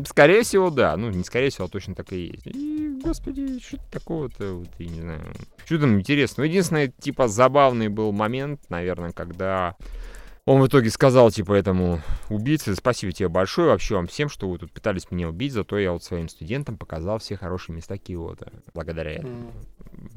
Скорее 0.07 0.43
всего, 0.43 0.71
да. 0.71 0.97
Ну, 0.97 1.11
не 1.11 1.25
скорее 1.25 1.51
всего, 1.51 1.67
а 1.67 1.69
точно 1.69 1.95
так 1.95 2.13
и 2.13 2.27
есть. 2.27 2.47
И, 2.47 3.01
господи, 3.03 3.61
что 3.61 3.79
такого-то, 3.91 4.55
вот, 4.55 4.69
я 4.79 4.89
не 4.89 5.01
знаю. 5.01 5.23
Что 5.65 5.79
там 5.79 5.99
интересно? 5.99 6.43
Ну, 6.43 6.49
единственное, 6.49 6.89
типа, 6.89 7.29
забавный 7.29 7.89
был 7.89 8.13
момент, 8.13 8.61
наверное, 8.69 9.13
когда 9.13 9.77
он 10.47 10.63
в 10.63 10.67
итоге 10.69 10.91
сказал, 10.91 11.31
типа, 11.33 11.53
этому 11.55 12.01
убийце, 12.29 12.75
спасибо 12.77 13.13
тебе 13.13 13.29
большое 13.29 13.69
вообще 13.69 13.97
вам 13.97 14.07
всем, 14.07 14.29
что 14.29 14.49
вы 14.49 14.59
тут 14.59 14.73
пытались 14.73 15.11
меня 15.11 15.29
убить, 15.29 15.53
зато 15.53 15.77
я 15.77 15.91
вот 15.91 16.05
своим 16.05 16.29
студентам 16.29 16.79
показал 16.79 17.19
все 17.19 17.37
хорошие 17.37 17.75
места 17.75 17.99
Киота. 17.99 18.53
Благодаря 18.73 19.13
этому. 19.13 19.53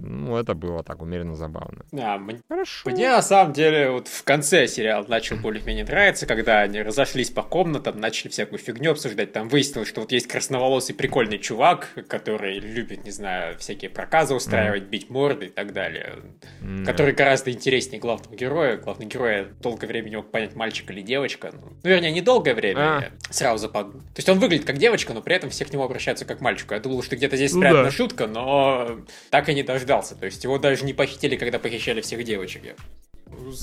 Ну, 0.01 0.37
это 0.37 0.53
было 0.53 0.83
так 0.83 1.01
умеренно 1.01 1.35
забавно. 1.35 1.85
Да, 1.91 2.17
мне, 2.17 2.39
Хорошо. 2.47 2.89
мне 2.89 3.09
на 3.09 3.21
самом 3.21 3.53
деле 3.53 3.89
вот 3.91 4.07
в 4.07 4.23
конце 4.23 4.67
сериал 4.67 5.05
начал 5.07 5.35
более-менее 5.37 5.85
нравиться, 5.85 6.25
когда 6.25 6.61
они 6.61 6.81
разошлись 6.81 7.29
по 7.29 7.43
комнатам, 7.43 7.99
начали 7.99 8.29
всякую 8.29 8.59
фигню 8.59 8.91
обсуждать. 8.91 9.31
Там 9.33 9.49
выяснилось, 9.49 9.87
что 9.89 10.01
вот 10.01 10.11
есть 10.11 10.27
красноволосый 10.27 10.95
прикольный 10.95 11.37
чувак, 11.39 11.89
который 12.07 12.59
любит, 12.59 13.03
не 13.05 13.11
знаю, 13.11 13.57
всякие 13.57 13.89
проказы 13.89 14.33
устраивать, 14.35 14.83
бить 14.83 15.09
морды 15.09 15.47
и 15.47 15.49
так 15.49 15.73
далее. 15.73 16.13
М, 16.61 16.85
Который 16.85 17.13
гораздо 17.13 17.51
интереснее 17.51 17.99
главного 17.99 18.35
героя. 18.35 18.77
Главный 18.77 19.05
герой 19.05 19.47
долгое 19.61 19.87
время 19.87 20.09
не 20.09 20.15
мог 20.17 20.31
понять, 20.31 20.55
мальчик 20.55 20.89
или 20.91 21.01
девочка. 21.01 21.51
Ну, 21.53 21.73
ну, 21.83 21.89
вернее, 21.89 22.11
не 22.11 22.21
долгое 22.21 22.53
время, 22.55 22.79
А. 22.79 23.03
сразу 23.29 23.57
запад... 23.67 23.91
То 23.91 23.99
есть 24.17 24.29
он 24.29 24.39
выглядит 24.39 24.65
как 24.65 24.77
девочка, 24.77 25.13
но 25.13 25.21
при 25.21 25.35
этом 25.35 25.49
все 25.49 25.65
к 25.65 25.71
нему 25.73 25.83
обращаются 25.83 26.25
как 26.25 26.41
мальчику. 26.41 26.73
Я 26.73 26.79
думал, 26.79 27.03
что 27.03 27.15
где-то 27.15 27.35
здесь 27.35 27.53
Ну 27.53 27.59
спрятана 27.59 27.83
да. 27.83 27.91
шутка, 27.91 28.27
но 28.27 28.99
так 29.29 29.49
и 29.49 29.53
не 29.53 29.63
дождался. 29.89 30.15
То 30.15 30.25
есть 30.25 30.43
его 30.43 30.57
даже 30.57 30.85
не 30.85 30.93
похитили, 30.93 31.35
когда 31.35 31.59
похищали 31.59 32.01
всех 32.01 32.23
девочек. 32.23 32.75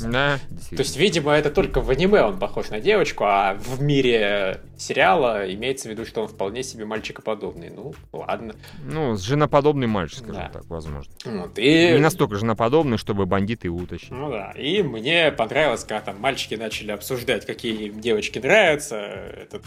Да, 0.02 0.38
То 0.70 0.76
есть, 0.78 0.96
видимо, 0.96 1.32
это 1.32 1.50
только 1.50 1.80
в 1.80 1.90
аниме 1.90 2.22
он 2.22 2.38
похож 2.38 2.70
на 2.70 2.80
девочку, 2.80 3.24
а 3.24 3.54
в 3.54 3.80
мире 3.80 4.60
сериала 4.76 5.52
имеется 5.52 5.88
в 5.88 5.92
виду, 5.92 6.04
что 6.04 6.22
он 6.22 6.28
вполне 6.28 6.62
себе 6.62 6.84
мальчикоподобный. 6.84 7.70
Ну, 7.70 7.94
ладно. 8.12 8.54
ну, 8.84 9.16
женоподобный 9.16 9.86
мальчик, 9.86 10.18
скажем 10.18 10.34
Да. 10.34 10.48
так, 10.48 10.66
возможно. 10.66 11.12
Вот, 11.24 11.58
и... 11.58 11.92
Не 11.92 11.98
настолько 11.98 12.36
женоподобный, 12.36 12.98
чтобы 12.98 13.26
бандиты 13.26 13.68
его 13.68 13.78
утащили. 13.78 14.14
Ну 14.14 14.30
да, 14.30 14.52
и 14.52 14.82
мне 14.82 15.32
понравилось, 15.32 15.82
когда 15.84 16.00
там 16.00 16.20
мальчики 16.20 16.54
начали 16.54 16.90
обсуждать, 16.90 17.46
какие 17.46 17.88
им 17.88 18.00
девочки 18.00 18.38
нравятся. 18.38 18.96
Этот 18.96 19.64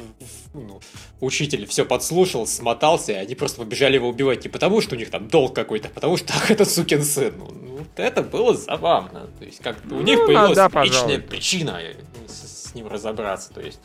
ну, 0.53 0.79
учитель 1.21 1.65
все 1.65 1.85
подслушал, 1.85 2.45
смотался, 2.45 3.13
и 3.13 3.15
они 3.15 3.35
просто 3.35 3.61
побежали 3.61 3.95
его 3.95 4.09
убивать 4.09 4.43
не 4.43 4.49
потому, 4.49 4.81
что 4.81 4.95
у 4.95 4.97
них 4.97 5.09
там 5.09 5.27
долг 5.27 5.55
какой-то, 5.55 5.87
а 5.87 5.91
потому 5.91 6.17
что 6.17 6.33
ах, 6.35 6.51
это 6.51 6.65
сукин 6.65 7.03
сын. 7.03 7.33
Ну, 7.37 7.77
вот 7.79 7.87
это 7.97 8.21
было 8.21 8.53
забавно. 8.55 9.27
То 9.39 9.45
есть 9.45 9.59
как-то 9.59 9.88
у 9.91 9.95
Ну, 9.95 10.01
них 10.01 10.19
да, 10.19 10.25
появилась 10.25 10.55
да, 10.55 10.65
личная 10.67 10.83
пожалуй. 10.83 11.19
причина 11.21 11.79
с, 12.27 12.69
с 12.69 12.75
ним 12.75 12.87
разобраться. 12.87 13.53
То 13.53 13.61
есть 13.61 13.79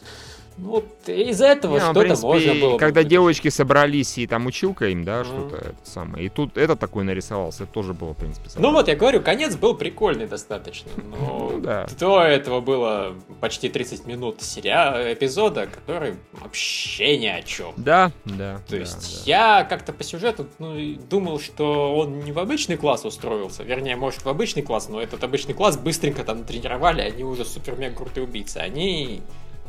ну, 0.57 0.71
вот 0.71 0.87
из 1.09 1.41
этого 1.41 1.75
ну, 1.75 1.81
что-то 1.81 2.01
принципе, 2.01 2.27
можно 2.27 2.55
было 2.55 2.73
бы 2.73 2.79
когда 2.79 3.01
вытащить. 3.01 3.09
девочки 3.11 3.49
собрались 3.49 4.19
и 4.19 4.27
там 4.27 4.47
училка 4.47 4.89
им, 4.89 5.05
да, 5.05 5.21
Мгм. 5.21 5.27
что-то 5.27 5.57
это 5.57 5.75
самое. 5.85 6.27
И 6.27 6.29
тут 6.29 6.57
это 6.57 6.77
такой 6.77 7.05
нарисовался, 7.05 7.65
это 7.65 7.73
тоже 7.73 7.93
было, 7.93 8.13
в 8.13 8.17
принципе, 8.17 8.47
Ну 8.47 8.51
забавно. 8.53 8.79
вот, 8.79 8.89
я 8.89 8.97
говорю, 8.97 9.21
конец 9.23 9.57
был 9.57 9.75
прикольный 9.75 10.27
достаточно, 10.27 10.91
но 11.11 11.51
Ну 11.53 11.61
да. 11.61 11.87
до 11.99 12.23
этого 12.23 12.61
было 12.61 13.15
почти 13.41 13.69
30 13.69 14.07
минут 14.07 14.43
сериала, 14.43 15.13
эпизода, 15.13 15.67
который 15.67 16.15
вообще 16.33 17.19
ни 17.19 17.27
о 17.27 17.43
чем. 17.43 17.73
Да, 17.77 18.13
да. 18.25 18.59
То 18.67 18.73
да, 18.73 18.77
есть 18.77 19.25
да. 19.27 19.31
я 19.59 19.65
как-то 19.65 19.93
по 19.93 20.05
сюжету 20.05 20.47
ну, 20.59 20.95
думал, 21.11 21.41
что 21.41 21.97
он 21.97 22.21
не 22.21 22.33
в 22.33 22.39
обычный 22.39 22.77
класс 22.77 23.05
устроился, 23.05 23.63
вернее, 23.63 23.97
может 23.97 24.25
в 24.25 24.29
обычный 24.29 24.63
класс, 24.63 24.89
но 24.89 25.01
этот 25.01 25.25
обычный 25.25 25.55
класс 25.55 25.77
быстренько 25.77 26.23
там 26.25 26.45
тренировали, 26.45 27.01
они 27.01 27.25
уже 27.25 27.45
супер-мега 27.45 27.97
крутые 27.97 28.25
убийцы. 28.25 28.59
Они, 28.59 29.21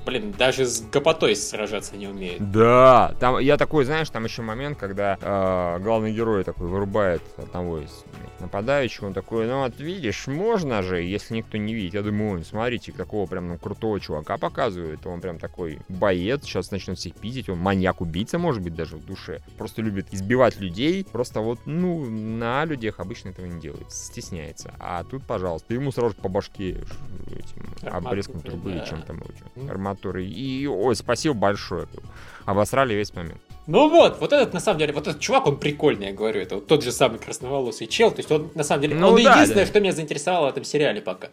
блин, 0.05 0.33
даже 0.37 0.65
с 0.65 0.81
гопотой 0.81 1.35
сражаться 1.35 1.97
не 1.97 2.07
умеют. 2.07 2.51
Да, 2.51 3.15
там 3.19 3.39
я 3.39 3.57
такой, 3.57 3.85
знаешь, 3.85 4.09
там 4.09 4.23
еще 4.25 4.41
момент, 4.41 4.77
когда 4.77 5.17
э, 5.19 5.79
главный 5.81 6.13
герой 6.13 6.43
такой 6.43 6.67
вырубает 6.67 7.21
одного 7.37 7.79
из 7.79 8.03
нападающих, 8.39 9.03
он 9.03 9.13
такой, 9.13 9.47
ну 9.47 9.59
вот 9.59 9.79
видишь, 9.79 10.27
можно 10.27 10.81
же, 10.83 11.01
если 11.01 11.35
никто 11.35 11.57
не 11.57 11.73
видит. 11.73 11.95
Я 11.95 12.01
думаю, 12.01 12.43
смотрите, 12.43 12.91
такого 12.91 13.25
прям 13.25 13.47
ну, 13.47 13.57
крутого 13.57 13.99
чувака 13.99 14.37
показывает, 14.37 15.05
он 15.05 15.21
прям 15.21 15.39
такой 15.39 15.79
боец, 15.89 16.43
сейчас 16.43 16.71
начнет 16.71 16.97
всех 16.97 17.15
пиздить, 17.15 17.49
он 17.49 17.59
маньяк-убийца, 17.59 18.37
может 18.37 18.61
быть, 18.61 18.75
даже 18.75 18.97
в 18.97 19.05
душе. 19.05 19.41
Просто 19.57 19.81
любит 19.81 20.07
избивать 20.11 20.59
людей, 20.59 21.05
просто 21.11 21.41
вот, 21.41 21.59
ну, 21.65 22.05
на 22.05 22.65
людях 22.65 22.99
обычно 22.99 23.29
этого 23.29 23.45
не 23.45 23.59
делает, 23.59 23.91
стесняется. 23.91 24.73
А 24.79 25.03
тут, 25.03 25.23
пожалуйста, 25.23 25.73
ему 25.73 25.91
сразу 25.91 26.15
по 26.15 26.29
башке 26.29 26.71
этим 27.27 27.65
Арматурой, 27.81 28.07
обрезком 28.07 28.41
трубы 28.41 28.71
да. 28.71 28.83
и 28.83 28.87
чем 28.87 29.01
там 29.01 29.17
его, 29.17 29.29
Арматурой. 29.95 30.27
И, 30.27 30.67
ой, 30.67 30.95
спасибо 30.95 31.33
большое. 31.33 31.87
Обосрали 32.45 32.93
весь 32.93 33.13
момент. 33.13 33.41
Ну 33.67 33.89
вот, 33.89 34.19
вот 34.19 34.31
этот, 34.33 34.53
на 34.53 34.59
самом 34.59 34.79
деле, 34.79 34.93
вот 34.93 35.07
этот 35.07 35.19
чувак, 35.19 35.47
он 35.47 35.57
прикольный, 35.57 36.07
я 36.07 36.13
говорю, 36.13 36.39
это 36.41 36.55
вот 36.55 36.67
тот 36.67 36.83
же 36.83 36.91
самый 36.91 37.19
красноволосый 37.19 37.87
чел, 37.87 38.11
то 38.11 38.17
есть 38.17 38.31
он, 38.31 38.51
на 38.53 38.63
самом 38.63 38.81
деле, 38.83 38.95
Ну 38.95 39.07
он 39.09 39.15
да, 39.23 39.33
единственное, 39.33 39.65
да. 39.65 39.69
что 39.69 39.79
меня 39.79 39.91
заинтересовало 39.91 40.47
в 40.47 40.49
этом 40.49 40.63
сериале 40.63 41.01
пока. 41.01 41.29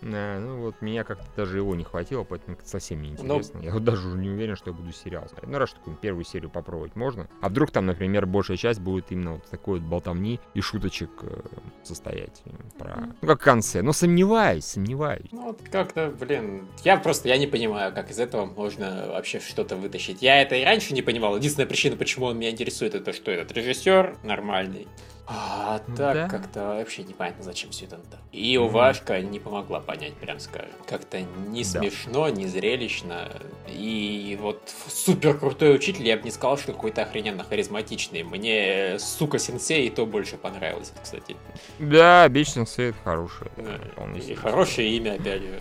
Да, 0.00 0.38
ну 0.38 0.62
вот 0.62 0.80
меня 0.80 1.04
как-то 1.04 1.24
даже 1.36 1.58
его 1.58 1.74
не 1.74 1.84
хватило, 1.84 2.24
поэтому 2.24 2.56
совсем 2.64 3.02
не 3.02 3.10
Ну. 3.10 3.14
интересно. 3.36 3.60
Я 3.62 3.72
вот 3.72 3.84
даже 3.84 4.08
уже 4.08 4.18
не 4.18 4.28
уверен, 4.30 4.56
что 4.56 4.70
я 4.70 4.76
буду 4.76 4.92
сериал 4.92 5.28
смотреть. 5.28 5.50
Ну, 5.50 5.58
раз 5.58 5.72
такую 5.72 5.96
первую 5.96 6.24
серию 6.24 6.50
попробовать 6.50 6.96
можно. 6.96 7.28
А 7.40 7.48
вдруг 7.48 7.70
там, 7.70 7.86
например, 7.86 8.26
большая 8.26 8.56
часть 8.56 8.80
будет 8.80 9.10
именно 9.12 9.34
вот 9.34 9.44
такой 9.50 9.78
вот 9.80 9.88
болтовни 9.88 10.40
и 10.54 10.60
шуточек 10.60 11.10
э, 11.22 11.40
состоять 11.82 12.42
э, 12.46 12.50
про... 12.78 13.08
Ну, 13.20 13.28
как 13.28 13.40
в 13.40 13.44
конце. 13.44 13.82
Но 13.82 13.92
сомневаюсь, 13.92 14.64
сомневаюсь. 14.64 15.26
Ну 15.32 15.42
вот 15.48 15.60
как-то, 15.70 16.08
блин, 16.18 16.66
я 16.84 16.96
просто, 16.96 17.28
я 17.28 17.36
не 17.38 17.46
понимаю, 17.46 17.92
как 17.94 18.10
из 18.10 18.18
этого 18.18 18.46
можно 18.46 19.06
вообще 19.08 19.40
что-то 19.40 19.76
вытащить. 19.76 20.22
Я 20.22 20.40
это 20.42 20.54
и 20.54 20.64
раньше 20.64 20.94
не 20.94 21.02
понимал. 21.02 21.36
Единственная 21.36 21.68
причина, 21.74 21.96
почему 21.96 22.26
он 22.26 22.38
меня 22.38 22.50
интересует, 22.50 22.94
это 22.94 23.12
что 23.12 23.32
этот 23.32 23.50
режиссер 23.50 24.18
нормальный. 24.22 24.86
А 25.26 25.80
так 25.96 26.14
да? 26.14 26.28
как-то 26.28 26.76
вообще 26.76 27.02
непонятно, 27.02 27.42
зачем 27.42 27.70
все 27.70 27.86
это 27.86 27.96
надо. 27.96 28.18
И 28.30 28.56
Уважка 28.58 29.20
не 29.20 29.40
помогла 29.40 29.80
понять, 29.80 30.12
прям 30.14 30.38
скажем. 30.38 30.70
Как-то 30.86 31.20
не 31.48 31.64
да. 31.64 31.68
смешно, 31.68 32.28
не 32.28 32.46
зрелищно. 32.46 33.28
И 33.66 34.38
вот 34.40 34.62
супер 34.86 35.36
крутой 35.36 35.74
учитель, 35.74 36.06
я 36.06 36.16
бы 36.16 36.22
не 36.22 36.30
сказал, 36.30 36.58
что 36.58 36.72
какой-то 36.72 37.02
охрененно 37.02 37.42
харизматичный. 37.42 38.22
Мне, 38.22 38.98
сука, 39.00 39.40
сенсей 39.40 39.88
и 39.88 39.90
то 39.90 40.06
больше 40.06 40.36
понравилось, 40.36 40.92
кстати. 41.02 41.34
Да, 41.80 42.28
Бич 42.28 42.50
сенсей 42.50 42.90
это 42.90 42.98
хороший. 43.02 43.48
Да. 43.56 44.18
И 44.18 44.34
хорошее 44.34 44.96
имя, 44.96 45.14
опять 45.14 45.42
же. 45.42 45.60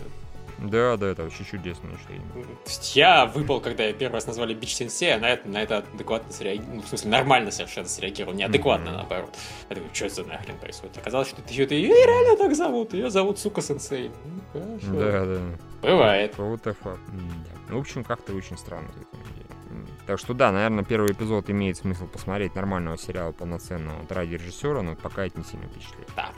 Да, 0.60 0.97
да, 0.97 1.08
это 1.08 1.24
вообще 1.24 1.43
чудесно. 1.43 1.89
Что 1.97 2.14
То 2.14 2.70
есть 2.70 2.95
я 2.95 3.26
выпал, 3.26 3.60
когда 3.60 3.84
я 3.84 3.93
первый 3.93 4.16
раз 4.16 4.28
назвали 4.28 4.54
Бич 4.54 4.76
Сенсей, 4.76 5.16
а 5.16 5.20
на 5.20 5.30
это, 5.30 5.47
на 5.47 5.62
это 5.62 5.78
адекватно 5.93 6.32
среагировал. 6.32 6.76
Ну, 6.76 6.82
в 6.82 6.88
смысле, 6.88 7.12
нормально 7.12 7.51
совершенно 7.51 7.88
среагировал, 7.88 8.34
неадекватно, 8.34 8.89
mm-hmm. 8.89 8.97
наоборот. 8.97 9.36
Я 9.70 9.76
такой, 9.76 9.89
что 9.93 10.06
это 10.06 10.24
нахрен 10.24 10.58
происходит? 10.58 10.97
Оказалось, 10.97 11.30
что 11.30 11.41
это 11.41 11.54
ее 11.54 11.66
ее 11.84 12.06
реально 12.06 12.38
так 12.38 12.56
зовут. 12.56 12.93
Ее 12.93 13.10
зовут 13.10 13.39
Сука 13.39 13.62
Сенсей. 13.62 14.12
Ну, 14.54 14.62
хорошо. 14.62 14.99
Да, 14.99 15.26
да. 15.26 15.41
Бывает. 15.82 16.38
Вот 16.38 16.62
это 16.62 16.74
факт. 16.74 17.01
Ну, 17.70 17.78
в 17.78 17.82
общем, 17.82 18.04
как-то 18.04 18.34
очень 18.34 18.58
странно. 18.58 18.89
Так 20.06 20.20
что 20.20 20.34
да, 20.34 20.51
наверное, 20.51 20.84
первый 20.84 21.14
эпизод 21.14 21.49
имеет 21.49 21.78
смысл 21.78 22.08
посмотреть 22.08 22.56
нормального 22.56 22.97
сериала 22.97 23.32
полноценного 23.32 23.99
вот 23.99 24.12
ради 24.12 24.36
режиссера, 24.36 24.82
но 24.82 24.95
пока 24.95 25.26
это 25.26 25.39
не 25.39 25.45
сильно 25.45 25.66
впечатляет. 25.68 26.10
Да. 26.16 26.30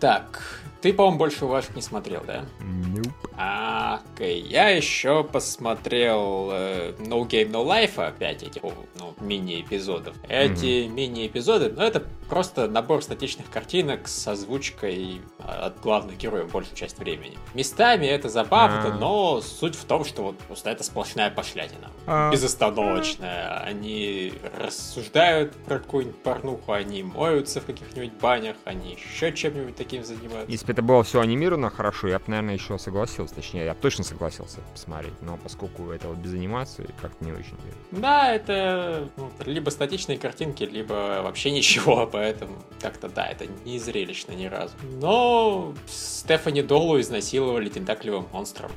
Так, 0.00 0.42
ты, 0.80 0.92
по-моему, 0.92 1.18
больше 1.18 1.44
ваших 1.44 1.74
не 1.74 1.82
смотрел, 1.82 2.22
да? 2.24 2.44
Nope. 2.60 3.10
А, 3.36 4.00
окей. 4.14 4.40
Я 4.42 4.68
еще 4.68 5.24
посмотрел 5.24 6.50
э, 6.52 6.92
No 6.98 7.26
Game 7.26 7.50
No 7.50 7.64
Life, 7.66 8.04
опять 8.04 8.42
этих 8.42 8.62
ну, 8.62 9.14
мини-эпизодов. 9.20 10.14
Эти 10.28 10.64
mm-hmm. 10.64 10.88
мини-эпизоды, 10.88 11.72
ну, 11.76 11.82
это 11.82 12.04
просто 12.28 12.68
набор 12.68 13.02
статичных 13.02 13.50
картинок 13.50 14.06
с 14.06 14.28
озвучкой 14.28 15.20
а, 15.38 15.66
от 15.66 15.80
главных 15.80 16.16
героев 16.16 16.52
большую 16.52 16.76
часть 16.76 16.98
времени. 16.98 17.36
Местами 17.54 18.06
это 18.06 18.28
забавно, 18.28 18.94
а. 18.94 18.98
но 18.98 19.40
суть 19.40 19.74
в 19.74 19.84
том, 19.84 20.04
что 20.04 20.22
вот 20.22 20.38
просто 20.38 20.70
это 20.70 20.84
сплошная 20.84 21.30
пошлятина. 21.30 21.90
А. 22.06 22.30
Безостановочная. 22.30 23.60
Они 23.60 24.32
рассуждают 24.58 25.54
про 25.64 25.78
какую-нибудь 25.78 26.22
порнуху, 26.22 26.72
они 26.72 27.02
моются 27.02 27.60
в 27.60 27.64
каких-нибудь 27.64 28.12
банях, 28.20 28.56
они 28.64 28.92
еще 28.92 29.32
чем-нибудь 29.32 29.74
таким 29.74 29.87
занимаются. 29.96 30.50
Если 30.50 30.66
бы 30.66 30.72
это 30.72 30.82
было 30.82 31.02
все 31.02 31.20
анимировано 31.20 31.70
хорошо, 31.70 32.08
я 32.08 32.18
бы, 32.18 32.24
наверное, 32.28 32.54
еще 32.54 32.78
согласился. 32.78 33.34
Точнее, 33.34 33.64
я 33.64 33.74
бы 33.74 33.80
точно 33.80 34.04
согласился 34.04 34.60
посмотреть. 34.72 35.14
Но 35.22 35.36
поскольку 35.36 35.90
это 35.90 36.08
вот 36.08 36.18
без 36.18 36.34
анимации, 36.34 36.88
как-то 37.00 37.24
не 37.24 37.32
очень 37.32 37.56
верю. 37.64 37.76
Да, 37.92 38.32
это 38.32 39.08
ну, 39.16 39.30
либо 39.44 39.70
статичные 39.70 40.18
картинки, 40.18 40.64
либо 40.64 41.22
вообще 41.22 41.50
ничего, 41.58 42.06
поэтому 42.06 42.56
как-то 42.80 43.08
да, 43.08 43.26
это 43.26 43.46
не 43.64 43.78
зрелищно 43.78 44.32
ни 44.32 44.46
разу. 44.46 44.74
Но 45.00 45.74
Стефани 45.86 46.62
Долу 46.62 47.00
изнасиловали 47.00 47.68
тентакливым 47.68 48.26
монстром. 48.32 48.70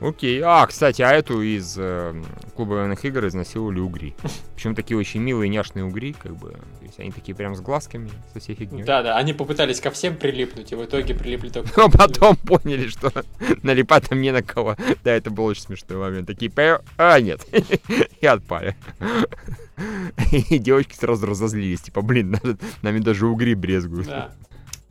Окей. 0.00 0.40
А, 0.42 0.66
кстати, 0.66 1.02
а 1.02 1.10
эту 1.12 1.42
из 1.42 1.76
э, 1.78 2.14
клуба 2.56 2.74
военных 2.74 3.04
игр 3.04 3.26
изнасиловали 3.26 3.80
угри. 3.80 4.14
Причем 4.54 4.74
такие 4.74 4.96
очень 4.98 5.20
милые, 5.20 5.48
няшные 5.48 5.84
угри, 5.84 6.14
как 6.14 6.36
бы. 6.36 6.50
То 6.50 6.84
есть 6.84 6.98
они 6.98 7.10
такие 7.10 7.34
прям 7.34 7.54
с 7.54 7.60
глазками, 7.60 8.10
со 8.32 8.40
всей 8.40 8.54
фигней. 8.54 8.84
Да, 8.84 9.02
да, 9.02 9.16
они 9.16 9.32
попытались 9.32 9.80
ко 9.80 9.90
всем 9.90 10.16
прилипнуть, 10.16 10.72
и 10.72 10.74
в 10.74 10.84
итоге 10.84 11.14
прилипли 11.14 11.48
только... 11.48 11.70
Но 11.76 11.88
потом 11.88 12.36
поняли, 12.36 12.88
что 12.88 13.12
налипать 13.62 14.08
там 14.08 14.20
не 14.20 14.32
на 14.32 14.42
кого. 14.42 14.76
Да, 15.04 15.12
это 15.12 15.30
был 15.30 15.44
очень 15.44 15.62
смешной 15.62 15.98
момент. 15.98 16.26
Такие, 16.26 16.50
а, 16.96 17.20
нет. 17.20 17.46
И 18.20 18.26
отпали. 18.26 18.76
И 20.30 20.58
девочки 20.58 20.94
сразу 20.94 21.26
разозлились. 21.26 21.80
Типа, 21.80 22.02
блин, 22.02 22.36
нами 22.82 22.98
даже 22.98 23.26
угри 23.26 23.54
брезгуют. 23.54 24.06
Да. 24.06 24.32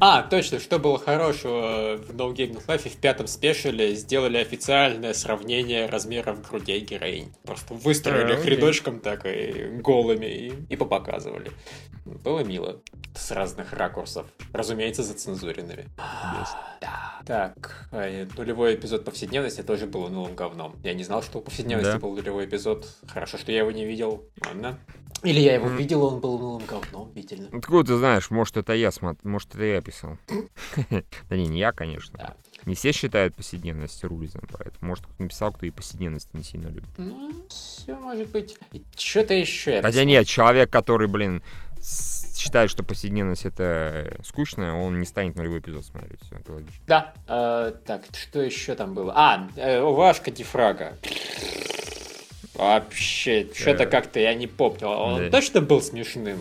А, 0.01 0.23
точно, 0.23 0.59
что 0.59 0.79
было 0.79 0.97
хорошего 0.97 1.97
в 1.97 2.11
No 2.11 2.33
Game 2.33 2.53
No 2.53 2.65
Life 2.65 2.89
в 2.89 2.97
пятом 2.97 3.27
спешиле 3.27 3.95
сделали 3.95 4.37
официальное 4.37 5.13
сравнение 5.13 5.87
размеров 5.87 6.47
грудей 6.47 6.79
героинь. 6.79 7.33
Просто 7.43 7.73
выстроили 7.73 8.33
их 8.33 8.45
рядочком 8.45 9.01
так 9.01 9.25
и 9.25 9.79
голыми 9.81 10.25
и, 10.25 10.53
и 10.69 10.75
попоказывали. 10.77 11.51
Было 12.05 12.39
мило. 12.39 12.81
С 13.13 13.31
разных 13.31 13.73
ракурсов. 13.73 14.27
Разумеется, 14.53 15.03
зацензуренными. 15.03 15.87
Yes. 15.97 16.47
Да. 16.81 17.19
Так, 17.25 17.87
э, 17.91 18.25
нулевой 18.37 18.75
эпизод 18.75 19.03
повседневности 19.03 19.61
тоже 19.61 19.85
был 19.85 20.07
нулым 20.07 20.35
говном. 20.35 20.75
Я 20.83 20.93
не 20.93 21.03
знал, 21.03 21.21
что 21.21 21.39
у 21.39 21.41
повседневности 21.41 21.93
да. 21.93 21.99
был 21.99 22.15
нулевой 22.15 22.45
эпизод. 22.45 22.87
Хорошо, 23.07 23.37
что 23.37 23.51
я 23.51 23.59
его 23.59 23.71
не 23.71 23.85
видел. 23.85 24.23
Ладно. 24.45 24.79
Или 25.23 25.39
я 25.39 25.55
его 25.55 25.67
mm. 25.67 25.77
видел, 25.77 26.03
он 26.03 26.19
был 26.19 26.39
нулым 26.39 26.65
говном, 26.65 27.11
видимо. 27.13 27.47
Откуда 27.51 27.93
ты 27.93 27.97
знаешь, 27.97 28.29
может 28.29 28.57
это 28.57 28.73
я 28.73 28.91
смотрел, 28.91 29.31
может 29.31 29.53
это 29.55 29.63
я 29.63 29.81
писал. 29.81 30.17
Да 31.29 31.35
не, 31.35 31.47
не 31.47 31.59
я, 31.59 31.71
конечно. 31.71 32.35
Не 32.65 32.75
все 32.75 32.91
считают 32.91 33.35
повседневность 33.35 34.03
рулизом, 34.03 34.41
поэтому 34.51 34.89
может 34.89 35.05
кто 35.05 35.23
написал, 35.23 35.51
кто 35.51 35.65
и 35.65 35.71
повседневность 35.71 36.33
не 36.33 36.43
сильно 36.43 36.67
любит. 36.67 36.89
Ну, 36.97 37.31
все 37.49 37.95
может 37.95 38.29
быть. 38.29 38.57
Что-то 38.95 39.33
еще. 39.33 39.81
Хотя 39.81 40.03
нет, 40.03 40.27
человек, 40.27 40.69
который, 40.69 41.07
блин, 41.07 41.41
считает, 41.81 42.69
что 42.69 42.83
повседневность 42.83 43.45
это 43.45 44.17
скучно, 44.23 44.79
он 44.79 44.99
не 44.99 45.05
станет 45.05 45.35
нулевой 45.35 45.59
эпизод 45.59 45.85
смотреть. 45.85 46.21
Все, 46.21 46.35
это 46.35 46.53
логично. 46.53 46.83
Да. 46.87 47.13
Э, 47.27 47.73
так, 47.85 48.05
что 48.13 48.41
еще 48.41 48.75
там 48.75 48.93
было? 48.93 49.13
А, 49.15 49.47
э, 49.55 49.81
Вашка 49.81 50.31
Дифрага. 50.31 50.97
Вообще, 52.59 53.47
что-то 53.55 53.85
как-то 53.85 54.19
я 54.19 54.33
не 54.33 54.47
помню. 54.47 54.87
Он 54.87 55.19
да. 55.21 55.29
точно 55.29 55.61
был 55.61 55.81
смешным? 55.81 56.39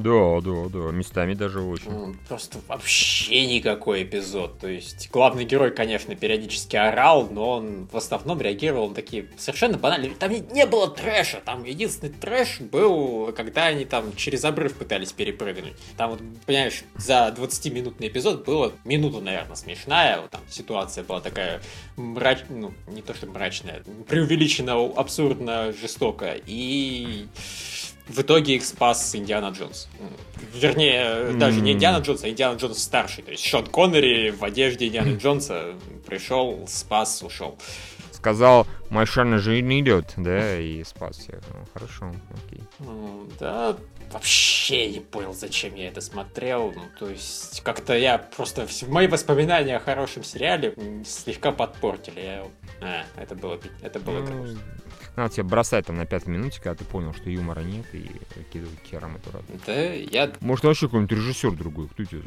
Да, 0.00 0.40
да, 0.40 0.68
да, 0.68 0.90
местами 0.90 1.34
даже 1.34 1.60
очень. 1.60 2.16
Просто 2.28 2.58
вообще 2.68 3.46
никакой 3.46 4.02
эпизод. 4.02 4.58
То 4.58 4.68
есть 4.68 5.10
главный 5.12 5.44
герой, 5.44 5.70
конечно, 5.70 6.14
периодически 6.14 6.76
орал, 6.76 7.28
но 7.30 7.50
он 7.50 7.88
в 7.90 7.96
основном 7.96 8.40
реагировал 8.40 8.88
на 8.88 8.94
такие 8.94 9.28
совершенно 9.36 9.78
банальные. 9.78 10.12
Там 10.12 10.32
не 10.32 10.66
было 10.66 10.88
трэша. 10.88 11.40
Там 11.44 11.64
единственный 11.64 12.12
трэш 12.12 12.60
был, 12.60 13.32
когда 13.36 13.66
они 13.66 13.84
там 13.84 14.14
через 14.16 14.44
обрыв 14.44 14.74
пытались 14.74 15.12
перепрыгнуть. 15.12 15.74
Там 15.96 16.10
вот, 16.10 16.20
понимаешь, 16.46 16.82
за 16.96 17.34
20-минутный 17.36 18.08
эпизод 18.08 18.44
было 18.44 18.72
минута, 18.84 19.20
наверное, 19.20 19.56
смешная. 19.56 20.20
Вот 20.20 20.30
там 20.30 20.40
ситуация 20.48 21.04
была 21.04 21.20
такая 21.20 21.60
мрач... 21.96 22.40
ну, 22.48 22.72
не 22.88 23.02
то 23.02 23.14
что 23.14 23.26
мрачная, 23.26 23.82
преувеличенно, 24.08 24.92
абсурдно 24.96 25.72
жестокая. 25.72 26.40
И 26.46 27.26
в 28.10 28.20
итоге 28.20 28.56
их 28.56 28.64
спас 28.64 29.14
Индиана 29.14 29.50
Джонс. 29.50 29.88
Вернее, 30.54 31.32
даже 31.34 31.60
не 31.60 31.72
Индиана 31.72 32.02
Джонс, 32.02 32.24
а 32.24 32.28
Индиана 32.28 32.56
Джонс 32.56 32.82
старший. 32.82 33.22
То 33.22 33.30
есть 33.30 33.44
Шон 33.44 33.66
Коннери 33.66 34.30
в 34.30 34.44
одежде 34.44 34.88
Индиана 34.88 35.16
Джонса 35.16 35.74
пришел, 36.06 36.66
спас, 36.68 37.22
ушел. 37.22 37.56
Сказал, 38.12 38.66
машина 38.90 39.38
же 39.38 39.62
не 39.62 39.80
идет, 39.80 40.12
да, 40.16 40.58
и 40.58 40.84
спас 40.84 41.16
всех. 41.16 41.40
Ну, 41.54 41.64
хорошо, 41.72 42.12
окей. 42.46 42.62
Да, 43.38 43.76
вообще 44.12 44.90
не 44.90 45.00
понял, 45.00 45.32
зачем 45.32 45.74
я 45.74 45.88
это 45.88 46.00
смотрел. 46.00 46.72
Ну, 46.74 46.82
то 46.98 47.08
есть, 47.08 47.62
как-то 47.62 47.96
я 47.96 48.18
просто... 48.18 48.66
Мои 48.88 49.06
воспоминания 49.06 49.76
о 49.76 49.80
хорошем 49.80 50.24
сериале 50.24 50.74
слегка 51.06 51.52
подпортили. 51.52 52.20
Я... 52.20 52.44
А, 52.82 53.04
это 53.16 53.34
было, 53.34 53.58
это 53.82 54.00
было 54.00 54.20
ну, 54.20 54.26
грустно. 54.26 54.60
Надо 55.20 55.34
тебя 55.34 55.44
бросать 55.44 55.84
там 55.84 55.96
на 55.96 56.06
пятой 56.06 56.30
минуте, 56.30 56.62
когда 56.62 56.74
ты 56.74 56.84
понял, 56.86 57.12
что 57.12 57.28
юмора 57.28 57.60
нет, 57.60 57.84
и 57.92 58.06
кидывать 58.50 58.80
кером 58.90 59.16
эту 59.16 59.30
радость. 59.32 59.64
Да, 59.66 59.92
я... 59.92 60.32
Может, 60.40 60.64
вообще 60.64 60.86
какой-нибудь 60.86 61.12
режиссер 61.12 61.50
другой, 61.52 61.88
кто 61.88 62.04
тебе 62.04 62.22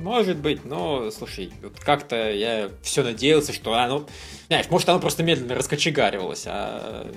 Может 0.00 0.38
быть, 0.38 0.64
но, 0.64 1.10
слушай, 1.10 1.52
вот 1.62 1.78
как-то 1.80 2.30
я 2.32 2.70
все 2.80 3.02
надеялся, 3.02 3.52
что 3.52 3.74
оно... 3.74 4.06
Знаешь, 4.46 4.70
может, 4.70 4.88
оно 4.88 5.00
просто 5.00 5.22
медленно 5.22 5.54
раскочегаривалось, 5.54 6.44
а 6.46 7.12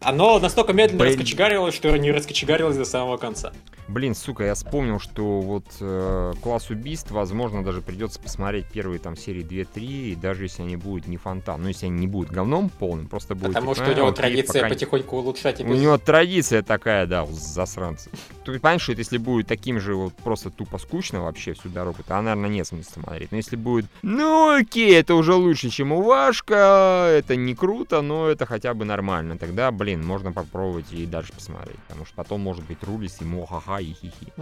оно 0.00 0.38
настолько 0.40 0.74
медленно 0.74 1.00
Блин. 1.00 1.14
раскочегарилось, 1.14 1.74
что 1.74 1.96
не 1.96 2.12
раскочегарилось 2.12 2.76
до 2.76 2.84
самого 2.84 3.16
конца. 3.16 3.54
Блин, 3.90 4.14
сука, 4.14 4.44
я 4.44 4.54
вспомнил, 4.54 4.98
что 4.98 5.40
вот 5.40 5.64
э, 5.80 6.32
класс 6.42 6.70
убийств, 6.70 7.10
возможно, 7.10 7.62
даже 7.62 7.82
придется 7.82 8.20
посмотреть 8.20 8.66
первые 8.66 8.98
там 8.98 9.16
серии 9.16 9.44
2-3, 9.44 9.82
и 9.82 10.14
даже 10.14 10.44
если 10.44 10.62
они 10.62 10.76
будут 10.76 11.06
не 11.06 11.18
фонтан, 11.18 11.62
ну 11.62 11.68
если 11.68 11.86
они 11.86 12.00
не 12.00 12.06
будут 12.06 12.30
говном 12.30 12.70
полным, 12.70 13.06
просто 13.06 13.34
будет... 13.34 13.54
Потому 13.54 13.74
типа, 13.74 13.84
что 13.84 13.94
у 13.94 13.96
него 13.96 14.12
традиция 14.12 14.62
пока... 14.62 14.74
потихоньку 14.74 15.16
улучшать. 15.18 15.60
У 15.60 15.74
него 15.74 15.98
традиция 15.98 16.62
такая, 16.62 17.06
да, 17.06 17.26
засранцы. 17.26 18.10
Ты 18.44 18.58
понимаешь, 18.58 18.82
что 18.82 18.92
если 18.92 19.18
будет 19.18 19.46
таким 19.46 19.80
же 19.80 19.94
вот 19.94 20.14
просто 20.14 20.50
тупо 20.50 20.78
скучно 20.78 21.22
вообще 21.22 21.52
всю 21.52 21.68
дорогу, 21.68 22.02
то, 22.02 22.20
наверное, 22.20 22.48
нет 22.48 22.66
смысла 22.66 23.00
смотреть. 23.02 23.30
Но 23.32 23.36
если 23.36 23.56
будет, 23.56 23.86
ну 24.02 24.56
окей, 24.56 24.94
это 24.96 25.14
уже 25.14 25.34
лучше, 25.34 25.68
чем 25.68 25.92
Уважка, 25.92 27.12
это 27.12 27.36
не 27.36 27.54
круто, 27.54 28.00
но 28.00 28.28
это 28.28 28.46
хотя 28.46 28.72
бы 28.72 28.84
нормально, 28.84 29.36
тогда, 29.36 29.70
блин, 29.70 29.90
блин, 29.90 30.06
можно 30.06 30.32
попробовать 30.32 30.92
и 30.92 31.06
дальше 31.06 31.32
посмотреть. 31.32 31.78
Потому 31.88 32.06
что 32.06 32.14
потом 32.14 32.40
может 32.40 32.64
быть 32.64 32.82
рулис 32.82 33.20
и 33.20 33.24
мохаха 33.24 33.79
и 33.80 33.92
хихи. 33.92 34.32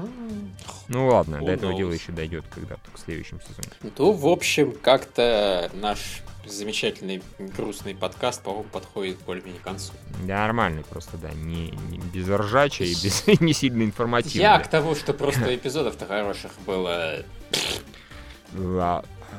Ну 0.88 1.06
ладно, 1.06 1.40
до 1.40 1.52
этого 1.52 1.74
дела 1.74 1.92
еще 1.92 2.12
дойдет 2.12 2.44
когда-то 2.50 2.90
к 2.92 2.98
следующему 2.98 3.40
сезону. 3.40 3.92
Ну, 3.96 4.12
в 4.12 4.26
общем, 4.26 4.72
как-то 4.72 5.70
наш 5.74 6.22
замечательный 6.46 7.22
грустный 7.38 7.94
подкаст, 7.94 8.42
по-моему, 8.42 8.64
подходит 8.64 9.18
более-менее 9.26 9.60
к 9.60 9.64
концу. 9.64 9.92
Да, 10.24 10.38
нормальный 10.38 10.84
просто, 10.84 11.16
да, 11.16 11.30
не, 11.30 11.70
не 11.90 11.98
без 11.98 12.28
ржача 12.28 12.84
и 12.84 12.94
без 12.94 13.26
не 13.40 13.52
сильно 13.52 13.82
информативный. 13.82 14.40
Я 14.40 14.58
к 14.58 14.68
тому, 14.68 14.94
что 14.94 15.12
просто 15.12 15.54
эпизодов-то 15.54 16.06
хороших 16.06 16.52
было... 16.66 17.24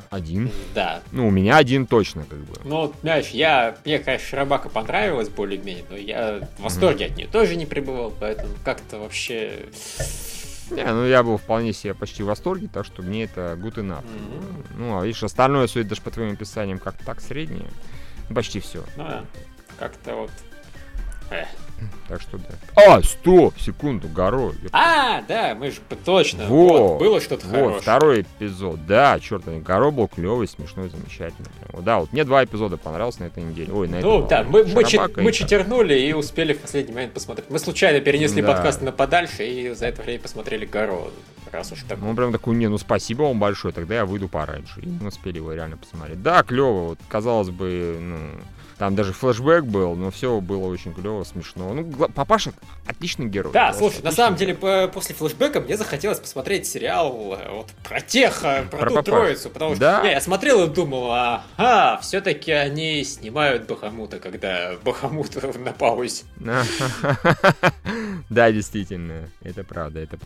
Один? 0.10 0.52
Да. 0.74 1.02
Ну, 1.12 1.28
у 1.28 1.32
меня 1.32 1.58
один 1.58 1.86
точно, 1.86 2.24
как 2.24 2.40
бы. 2.40 2.54
Ну, 2.64 2.94
знаешь, 3.02 3.30
я, 3.30 3.78
мне, 3.86 4.00
конечно, 4.00 4.28
Шарабака 4.28 4.70
понравилась 4.70 5.30
более-менее, 5.30 5.86
но 5.90 5.98
я 5.98 6.48
в 6.58 6.64
восторге 6.64 7.06
mm. 7.06 7.12
от 7.12 7.18
нее 7.18 7.28
тоже 7.28 7.56
не 7.56 7.66
пребывал, 7.66 8.14
поэтому 8.20 8.54
как-то 8.64 9.00
вообще... 9.00 9.66
Не, 10.72 10.86
ну 10.86 11.06
я 11.06 11.24
был 11.24 11.38
вполне 11.38 11.74
себе 11.74 11.96
почти 11.96 12.22
в 12.22 12.28
восторге, 12.28 12.70
так 12.72 12.86
что 12.86 13.02
мне 13.02 13.24
это 13.24 13.58
good 13.60 13.76
enough. 13.76 14.04
Mm-hmm. 14.04 14.66
Ну, 14.78 15.00
а 15.00 15.06
видишь, 15.06 15.24
остальное, 15.24 15.68
судя 15.68 15.90
даже 15.90 16.02
по 16.02 16.12
твоим 16.12 16.34
описаниям, 16.34 16.78
как-то 16.78 17.04
так 17.06 17.22
среднее. 17.22 17.70
Почти 18.34 18.60
все. 18.60 18.84
Ну 18.96 19.04
да, 19.04 19.26
как-то 19.80 20.16
вот... 20.16 20.32
Эх. 21.32 21.48
Так 22.08 22.22
что 22.22 22.38
да. 22.38 22.56
А, 22.76 23.04
стоп, 23.04 23.54
секунду, 23.60 24.08
Горо. 24.08 24.54
А, 24.72 25.22
да, 25.28 25.56
мы 25.56 25.72
же 25.72 25.78
точно. 26.04 26.48
Во, 26.48 26.94
вот, 26.94 27.00
было 27.00 27.22
что-то 27.22 27.46
вот, 27.48 27.56
хорошее. 27.56 27.82
второй 27.82 28.22
эпизод. 28.22 28.86
Да, 28.88 29.20
черт, 29.20 29.46
Горо 29.64 29.92
был 29.92 30.08
клевый, 30.08 30.48
смешной, 30.48 30.90
замечательный. 30.90 31.50
Да, 31.82 32.00
вот 32.00 32.12
мне 32.12 32.24
два 32.24 32.44
эпизода 32.44 32.78
понравилось 32.78 33.20
на 33.20 33.26
этой 33.26 33.44
неделе. 33.44 33.72
Ой, 33.72 33.88
на 33.88 34.00
Ну, 34.00 34.28
да, 34.28 34.44
мы, 34.44 34.64
мы, 34.66 34.84
чит, 34.84 35.18
мы 35.18 35.32
читернули 35.32 35.94
и 35.94 36.14
успели 36.14 36.54
в 36.54 36.60
последний 36.60 36.94
момент 36.94 37.14
посмотреть. 37.14 37.50
Мы 37.50 37.60
случайно 37.60 38.00
перенесли 38.00 38.42
да. 38.42 38.54
подкаст 38.54 38.82
на 38.82 38.92
подальше 38.92 39.46
и 39.46 39.74
за 39.74 39.88
это 39.88 40.02
время 40.02 40.20
посмотрели 40.20 40.66
Горо. 40.66 41.10
Раз 41.52 41.72
уж 41.72 41.84
так. 41.88 42.00
Ну, 42.00 42.16
прям 42.16 42.32
такой, 42.32 42.56
не, 42.56 42.68
ну 42.68 42.78
спасибо 42.78 43.24
вам 43.24 43.40
большое, 43.40 43.74
тогда 43.74 43.96
я 43.96 44.06
выйду 44.06 44.28
пораньше. 44.28 44.82
И 44.82 44.88
мы 44.88 45.08
успели 45.08 45.38
его 45.38 45.54
реально 45.54 45.78
посмотреть. 45.78 46.22
Да, 46.22 46.44
клево, 46.44 46.90
вот, 46.90 47.00
казалось 47.08 47.50
бы, 47.50 47.98
ну, 48.00 48.18
там 48.80 48.96
даже 48.96 49.12
флешбэк 49.12 49.66
был, 49.66 49.96
но 49.96 50.10
все 50.10 50.40
было 50.40 50.68
очень 50.68 50.94
клево, 50.94 51.26
смешно. 51.26 51.74
Ну, 51.74 51.84
папаша 52.16 52.54
отличный 52.88 53.26
герой. 53.26 53.52
Да, 53.52 53.74
слушай, 53.74 54.02
на 54.02 54.14
самом 54.14 54.38
деле 54.38 54.56
после 54.56 55.14
флешбэка 55.14 55.60
мне 55.60 55.76
захотелось 55.76 56.20
посмотреть 56.20 56.66
сериал 56.66 57.38
э, 57.38 57.52
вот 57.52 57.68
про 57.84 58.00
тех, 58.00 58.42
э, 58.46 58.64
про, 58.72 58.78
про 58.78 58.90
ту 58.90 58.96
папашу. 58.96 59.04
троицу, 59.04 59.50
потому 59.50 59.72
что 59.72 59.82
да? 59.82 60.04
я, 60.06 60.12
я 60.12 60.22
смотрел 60.22 60.64
и 60.64 60.70
думал, 60.70 61.12
ага, 61.12 62.00
все-таки 62.02 62.54
они 62.54 63.04
снимают 63.04 63.68
Бахамута, 63.68 64.18
когда 64.20 64.76
Бахамут 64.86 65.36
на 65.58 65.74
паузе. 65.74 66.24
Да, 68.30 68.52
действительно, 68.52 69.30
это 69.42 69.64
правда, 69.64 70.02
это 70.02 70.20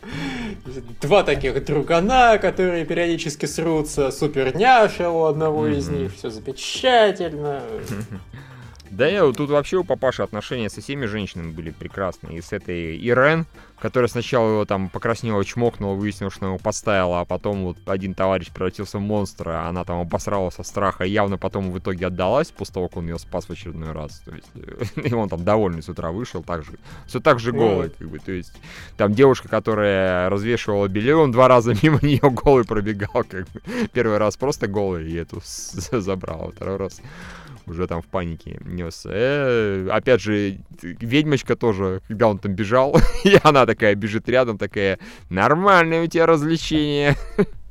Два 1.00 1.22
таких 1.22 1.64
другана, 1.64 2.36
которые 2.38 2.84
периодически 2.84 3.46
срутся, 3.46 4.10
суперняша 4.10 5.08
у 5.08 5.24
одного 5.24 5.66
из 5.66 5.88
них, 5.88 6.14
все 6.14 6.28
замечательно. 6.28 7.62
Да, 8.94 9.08
я, 9.08 9.28
тут 9.32 9.50
вообще 9.50 9.78
у 9.78 9.84
папаши 9.84 10.22
отношения 10.22 10.70
со 10.70 10.80
всеми 10.80 11.06
женщинами 11.06 11.50
были 11.50 11.70
прекрасные. 11.70 12.38
И 12.38 12.40
с 12.40 12.52
этой 12.52 12.96
Ирен, 12.96 13.44
которая 13.80 14.06
сначала 14.08 14.48
его 14.50 14.64
там 14.66 14.88
покраснела, 14.88 15.44
чмокнула, 15.44 15.94
выяснила, 15.94 16.30
что 16.30 16.46
его 16.46 16.58
подставила, 16.58 17.20
а 17.20 17.24
потом 17.24 17.64
вот 17.64 17.76
один 17.86 18.14
товарищ 18.14 18.50
превратился 18.52 18.98
в 18.98 19.00
монстра, 19.00 19.64
а 19.64 19.68
она 19.68 19.84
там 19.84 19.98
обосрала 19.98 20.50
со 20.50 20.62
страха, 20.62 21.04
и 21.04 21.10
явно 21.10 21.38
потом 21.38 21.72
в 21.72 21.78
итоге 21.80 22.06
отдалась 22.06 22.52
после 22.52 22.74
того, 22.74 22.86
как 22.86 22.98
он 22.98 23.08
ее 23.08 23.18
спас 23.18 23.46
в 23.46 23.50
очередной 23.50 23.90
раз. 23.90 24.22
То 24.24 24.32
есть, 24.32 24.96
и 24.96 25.12
он 25.12 25.28
там 25.28 25.42
довольный 25.42 25.82
с 25.82 25.88
утра 25.88 26.12
вышел, 26.12 26.44
так 26.44 26.64
же, 26.64 26.78
все 27.08 27.18
так 27.18 27.40
же 27.40 27.50
голый, 27.50 27.90
как 27.90 28.08
бы, 28.08 28.20
то 28.20 28.30
есть, 28.30 28.52
там 28.96 29.12
девушка, 29.12 29.48
которая 29.48 30.30
развешивала 30.30 30.86
белье, 30.86 31.16
он 31.16 31.32
два 31.32 31.48
раза 31.48 31.74
мимо 31.82 31.98
нее 32.00 32.30
голый 32.30 32.64
пробегал, 32.64 33.24
как 33.28 33.48
бы, 33.48 33.60
первый 33.92 34.18
раз 34.18 34.36
просто 34.36 34.68
голый, 34.68 35.10
и 35.10 35.16
эту 35.16 35.42
забрал, 35.44 36.52
второй 36.54 36.76
раз 36.76 37.00
уже 37.66 37.86
там 37.86 38.02
в 38.02 38.06
панике 38.06 38.60
нес. 38.64 39.06
Э, 39.06 39.88
опять 39.90 40.20
же, 40.20 40.58
ведьмочка 40.82 41.56
тоже, 41.56 42.02
когда 42.08 42.28
он 42.28 42.38
там 42.38 42.52
бежал, 42.52 42.96
и 43.24 43.38
она 43.42 43.66
такая 43.66 43.94
бежит 43.94 44.28
рядом, 44.28 44.58
такая, 44.58 44.98
нормальное 45.30 46.04
у 46.04 46.06
тебя 46.06 46.26
развлечение. 46.26 47.16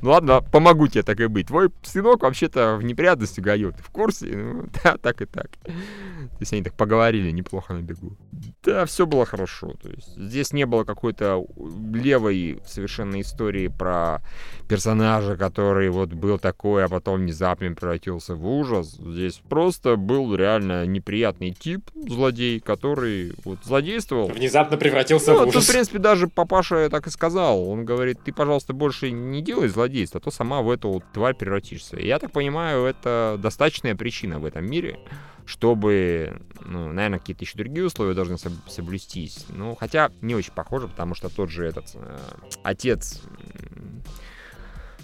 Ну 0.00 0.10
ладно, 0.10 0.40
помогу 0.40 0.88
тебе 0.88 1.02
так 1.02 1.20
и 1.20 1.26
быть. 1.26 1.48
Твой 1.48 1.70
сынок 1.82 2.22
вообще-то 2.22 2.76
в 2.76 2.84
неприятности 2.84 3.40
гает. 3.40 3.76
В 3.78 3.90
курсе? 3.90 4.26
Ну, 4.26 4.68
да, 4.82 4.96
так 4.96 5.22
и 5.22 5.26
так. 5.26 5.50
То 5.64 6.40
есть 6.40 6.52
они 6.52 6.62
так 6.62 6.74
поговорили 6.74 7.30
неплохо 7.30 7.74
на 7.74 7.82
бегу. 7.82 8.16
Да, 8.64 8.86
все 8.86 9.06
было 9.06 9.26
хорошо. 9.26 9.74
То 9.82 9.88
есть 9.90 10.16
здесь 10.16 10.52
не 10.52 10.66
было 10.66 10.84
какой-то 10.84 11.44
левой 11.92 12.60
совершенно 12.66 13.20
истории 13.20 13.68
про 13.68 14.22
персонажа, 14.68 15.36
который 15.36 15.90
вот 15.90 16.10
был 16.12 16.38
такой, 16.38 16.84
а 16.84 16.88
потом 16.88 17.20
внезапно 17.20 17.72
превратился 17.72 18.34
в 18.34 18.46
ужас. 18.46 18.92
Здесь 18.92 19.40
просто 19.48 19.96
был 19.96 20.34
реально 20.34 20.86
неприятный 20.86 21.50
тип, 21.50 21.90
злодей, 21.94 22.60
который 22.60 23.32
вот 23.44 23.58
злодействовал. 23.64 24.28
Внезапно 24.28 24.76
превратился 24.76 25.32
ну, 25.32 25.38
в 25.38 25.48
ужас. 25.48 25.54
Тут, 25.54 25.64
в 25.64 25.72
принципе, 25.72 25.98
даже 25.98 26.28
папаша 26.28 26.88
так 26.90 27.06
и 27.06 27.10
сказал. 27.10 27.68
Он 27.68 27.84
говорит, 27.84 28.20
ты, 28.24 28.32
пожалуйста, 28.32 28.72
больше 28.80 29.12
не 29.12 29.42
делай 29.42 29.68
злодейство, 29.68 30.18
а 30.18 30.20
то 30.20 30.32
сама 30.32 30.62
в 30.62 30.70
эту 30.70 30.88
вот 30.90 31.04
тварь 31.12 31.34
превратишься. 31.34 31.96
И 31.96 32.06
я 32.06 32.18
так 32.18 32.32
понимаю, 32.32 32.84
это 32.84 33.38
достаточная 33.38 33.94
причина 33.94 34.40
в 34.40 34.44
этом 34.44 34.68
мире, 34.68 34.98
чтобы, 35.44 36.40
ну, 36.64 36.92
наверное, 36.92 37.20
какие-то 37.20 37.44
еще 37.44 37.58
другие 37.58 37.86
условия 37.86 38.14
должны 38.14 38.38
соблюстись. 38.66 39.46
Ну, 39.50 39.76
хотя 39.78 40.10
не 40.20 40.34
очень 40.34 40.52
похоже, 40.52 40.88
потому 40.88 41.14
что 41.14 41.28
тот 41.28 41.50
же 41.50 41.66
этот 41.66 41.92
э, 41.94 42.18
отец 42.64 43.22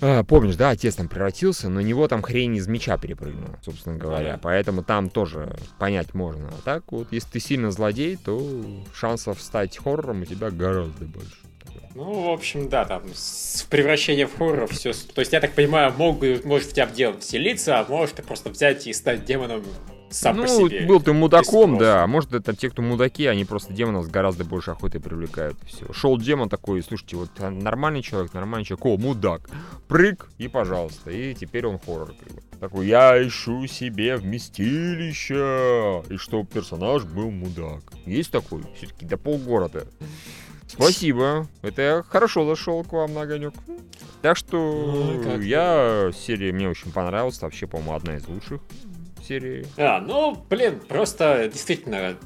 а, 0.00 0.24
помнишь, 0.24 0.56
да, 0.56 0.70
отец 0.70 0.96
там 0.96 1.08
превратился, 1.08 1.68
но 1.68 1.80
него 1.80 2.06
там 2.08 2.22
хрень 2.22 2.56
из 2.56 2.66
меча 2.66 2.98
перепрыгнула, 2.98 3.58
собственно 3.62 3.96
говоря. 3.96 4.38
Поэтому 4.42 4.82
там 4.82 5.08
тоже 5.08 5.56
понять 5.78 6.14
можно. 6.14 6.48
А 6.48 6.62
так 6.64 6.92
вот, 6.92 7.08
если 7.12 7.30
ты 7.30 7.40
сильно 7.40 7.70
злодей, 7.70 8.16
то 8.16 8.64
шансов 8.94 9.40
стать 9.40 9.78
хоррором 9.78 10.22
у 10.22 10.24
тебя 10.24 10.50
гораздо 10.50 11.04
больше. 11.04 11.45
Ну, 11.96 12.28
в 12.28 12.28
общем, 12.28 12.68
да, 12.68 12.84
там 12.84 13.04
с 13.14 13.62
превращение 13.70 14.26
в 14.26 14.36
хоррор 14.36 14.68
все. 14.68 14.92
То 14.92 15.20
есть, 15.20 15.32
я 15.32 15.40
так 15.40 15.54
понимаю, 15.54 15.94
могут, 15.96 16.44
может 16.44 16.68
в 16.68 16.74
тебя 16.74 16.84
дело 16.84 17.18
вселиться, 17.18 17.80
а 17.80 17.86
может 17.88 18.16
просто 18.16 18.50
взять 18.50 18.86
и 18.86 18.92
стать 18.92 19.24
демоном 19.24 19.64
сам 20.10 20.36
ну, 20.36 20.42
по 20.42 20.48
себе. 20.48 20.82
был 20.82 21.00
ты 21.00 21.14
мудаком, 21.14 21.78
да. 21.78 22.06
Может, 22.06 22.34
это 22.34 22.54
те, 22.54 22.68
кто 22.68 22.82
мудаки, 22.82 23.24
они 23.24 23.46
просто 23.46 23.72
демонов 23.72 24.04
с 24.04 24.08
гораздо 24.08 24.44
больше 24.44 24.72
охотой 24.72 25.00
привлекают. 25.00 25.56
Все. 25.66 25.90
Шел 25.90 26.18
демон 26.18 26.50
такой, 26.50 26.82
слушайте, 26.82 27.16
вот 27.16 27.30
нормальный 27.38 28.02
человек, 28.02 28.34
нормальный 28.34 28.66
человек, 28.66 28.84
о, 28.84 28.98
мудак. 28.98 29.48
Прыг, 29.88 30.28
и 30.36 30.48
пожалуйста. 30.48 31.10
И 31.10 31.32
теперь 31.32 31.66
он 31.66 31.78
хоррор. 31.78 32.14
Такой, 32.60 32.88
я 32.88 33.26
ищу 33.26 33.66
себе 33.66 34.16
вместилище. 34.16 36.02
И 36.10 36.18
чтобы 36.18 36.46
персонаж 36.46 37.04
был 37.04 37.30
мудак. 37.30 37.84
Есть 38.04 38.32
такой? 38.32 38.64
Все-таки 38.76 39.06
до 39.06 39.16
полгорода. 39.16 39.86
Спасибо. 40.66 41.46
Это 41.62 41.82
я 41.82 42.02
хорошо 42.02 42.46
зашел 42.46 42.82
к 42.84 42.92
вам 42.92 43.14
на 43.14 43.22
огонек. 43.22 43.54
Так 44.22 44.36
что 44.36 44.56
ну, 44.56 45.40
я 45.40 46.10
серия 46.12 46.52
мне 46.52 46.68
очень 46.68 46.90
понравилась. 46.92 47.40
Вообще, 47.40 47.66
по-моему, 47.66 47.94
одна 47.94 48.16
из 48.16 48.26
лучших 48.26 48.60
серии. 49.26 49.66
А, 49.76 50.00
ну, 50.00 50.36
блин, 50.48 50.80
просто 50.86 51.48
действительно, 51.52 52.16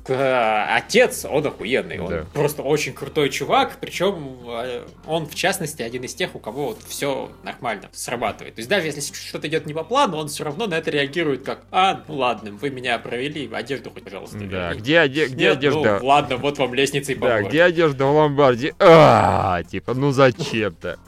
отец, 0.75 1.25
он 1.25 1.47
охуенный. 1.47 1.99
Он 1.99 2.11
да. 2.11 2.25
просто 2.33 2.63
очень 2.63 2.93
крутой 2.93 3.31
чувак, 3.31 3.79
причем 3.81 4.39
э, 4.47 4.87
он, 5.07 5.27
в 5.27 5.35
частности, 5.35 5.83
один 5.83 6.05
из 6.05 6.15
тех, 6.15 6.35
у 6.35 6.39
кого 6.39 6.69
вот 6.69 6.83
все 6.87 7.31
нормально 7.43 7.89
срабатывает. 7.93 8.55
То 8.55 8.61
есть 8.61 8.69
даже 8.69 8.87
если 8.87 9.01
что-то 9.01 9.49
идет 9.49 9.67
не 9.67 9.75
по 9.75 9.85
плану, 9.85 10.19
он 10.19 10.29
все 10.29 10.45
равно 10.45 10.67
на 10.67 10.75
это 10.75 10.91
реагирует 10.91 11.45
как, 11.45 11.65
а, 11.71 12.03
ну 12.07 12.17
ладно, 12.17 12.53
вы 12.53 12.71
меня 12.71 12.99
провели, 12.99 13.49
одежду 13.53 13.91
хоть, 13.91 14.05
пожалуйста, 14.05 14.39
Да, 14.39 14.75
где, 14.75 15.07
где, 15.07 15.27
где 15.27 15.45
Нет, 15.45 15.59
одежда? 15.59 15.99
Ну, 16.01 16.07
ладно, 16.07 16.37
вот 16.37 16.59
вам 16.59 16.75
лестница 16.75 17.13
и 17.13 17.15
Да, 17.15 17.43
где 17.43 17.63
одежда 17.63 18.07
в 18.07 18.15
ломбарде? 18.15 18.75
А, 18.79 19.63
типа, 19.65 19.95
ну 19.95 20.11
зачем-то? 20.11 20.99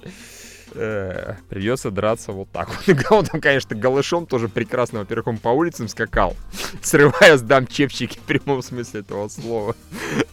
Э, 0.74 1.34
придется 1.48 1.90
драться 1.90 2.32
вот 2.32 2.48
так 2.50 2.68
вот. 2.68 3.06
Он 3.10 3.24
там, 3.24 3.40
конечно, 3.40 3.76
голышом 3.76 4.26
тоже 4.26 4.48
прекрасно. 4.48 5.00
Во-первых, 5.00 5.26
он 5.26 5.38
по 5.38 5.48
улицам 5.48 5.88
скакал, 5.88 6.36
срывая 6.82 7.36
с 7.36 7.42
дам 7.42 7.66
чепчики 7.66 8.18
в 8.18 8.22
прямом 8.22 8.62
смысле 8.62 9.00
этого 9.00 9.28
слова. 9.28 9.74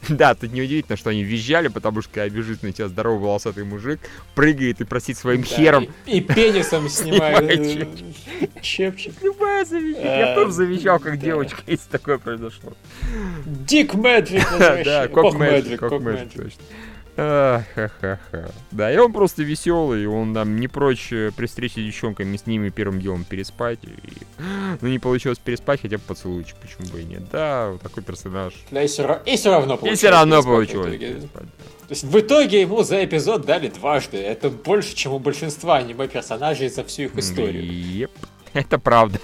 Да, 0.10 0.34
тут 0.34 0.52
неудивительно, 0.52 0.98
что 0.98 1.12
они 1.12 1.24
визжали, 1.24 1.68
потому 1.68 2.02
что 2.02 2.12
когда 2.12 2.30
бежит 2.30 2.64
на 2.64 2.72
тебя 2.72 2.88
здоровый 2.88 3.20
волосатый 3.20 3.64
мужик, 3.64 4.00
прыгает 4.34 4.82
и 4.82 4.84
просит 4.84 5.20
своим 5.20 5.44
хером. 5.44 5.86
И, 6.08 6.20
пенисом 6.20 6.90
снимает 6.90 7.88
чепчик. 8.60 9.14
Любая 9.22 9.66
завизжит. 9.66 10.04
Я 10.04 10.34
тоже 10.34 10.52
завизжал, 10.52 11.00
как 11.00 11.20
девочка, 11.20 11.62
если 11.68 11.88
такое 11.92 12.18
произошло. 12.18 12.74
Дик 13.46 13.94
Мэджик. 13.94 14.48
Да, 14.58 15.08
Кок 15.10 15.36
Мэджик. 15.36 15.80
Кок 15.80 16.02
Мэджик, 16.02 16.34
точно. 16.34 16.64
Ха-ха-ха. 17.20 18.52
Да, 18.72 18.92
и 18.92 18.98
он 18.98 19.12
просто 19.12 19.44
веселый, 19.44 20.08
он 20.08 20.34
там 20.34 20.60
не 20.60 20.68
прочь 20.68 21.12
э, 21.12 21.32
при 21.36 21.48
встрече 21.48 21.82
с 21.82 21.86
девчонками 21.86 22.38
с 22.38 22.46
ними 22.46 22.70
первым 22.70 23.02
делом 23.02 23.24
переспать. 23.24 23.80
И... 23.84 23.94
Ну, 24.82 24.88
не 24.88 25.00
получилось 25.00 25.40
переспать, 25.40 25.82
хотя 25.82 25.98
бы 25.98 26.04
поцелуйчик, 26.08 26.56
почему 26.58 26.88
бы 26.94 27.02
и 27.02 27.06
нет. 27.06 27.24
Да, 27.32 27.72
вот 27.72 27.82
такой 27.82 28.04
персонаж. 28.04 28.54
Да, 28.72 28.84
и 28.84 28.88
все, 28.88 29.22
и 29.26 29.36
все 29.36 29.50
равно 29.50 29.78
получилось. 29.78 30.00
И 30.00 30.02
все 30.02 30.10
равно 30.12 30.44
получилось. 30.44 31.00
То 31.90 31.94
есть 31.94 32.04
в 32.04 32.20
итоге 32.20 32.62
ему 32.62 32.84
за 32.84 33.04
эпизод 33.04 33.46
дали 33.46 33.68
дважды. 33.68 34.18
Это 34.18 34.50
больше, 34.50 34.96
чем 34.96 35.14
у 35.14 35.20
большинства 35.20 35.78
аниме-персонажей 35.78 36.70
за 36.70 36.84
всю 36.84 37.04
их 37.04 37.18
историю. 37.18 37.64
Yep. 37.64 38.12
Это 38.54 38.80
правда. 38.80 39.20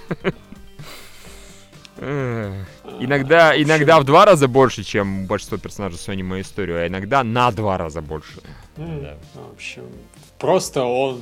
Иногда, 1.98 3.62
иногда 3.62 4.00
в 4.00 4.04
два 4.04 4.26
раза 4.26 4.48
больше, 4.48 4.84
чем 4.84 5.26
большинство 5.26 5.58
персонажей 5.58 5.98
в 5.98 6.10
аниме 6.10 6.42
историю, 6.42 6.84
а 6.84 6.88
иногда 6.88 7.24
на 7.24 7.52
два 7.52 7.78
раза 7.78 8.02
больше. 8.02 8.42
Да. 8.78 9.18
В 9.34 9.54
общем, 9.54 9.84
просто 10.38 10.84
он 10.84 11.22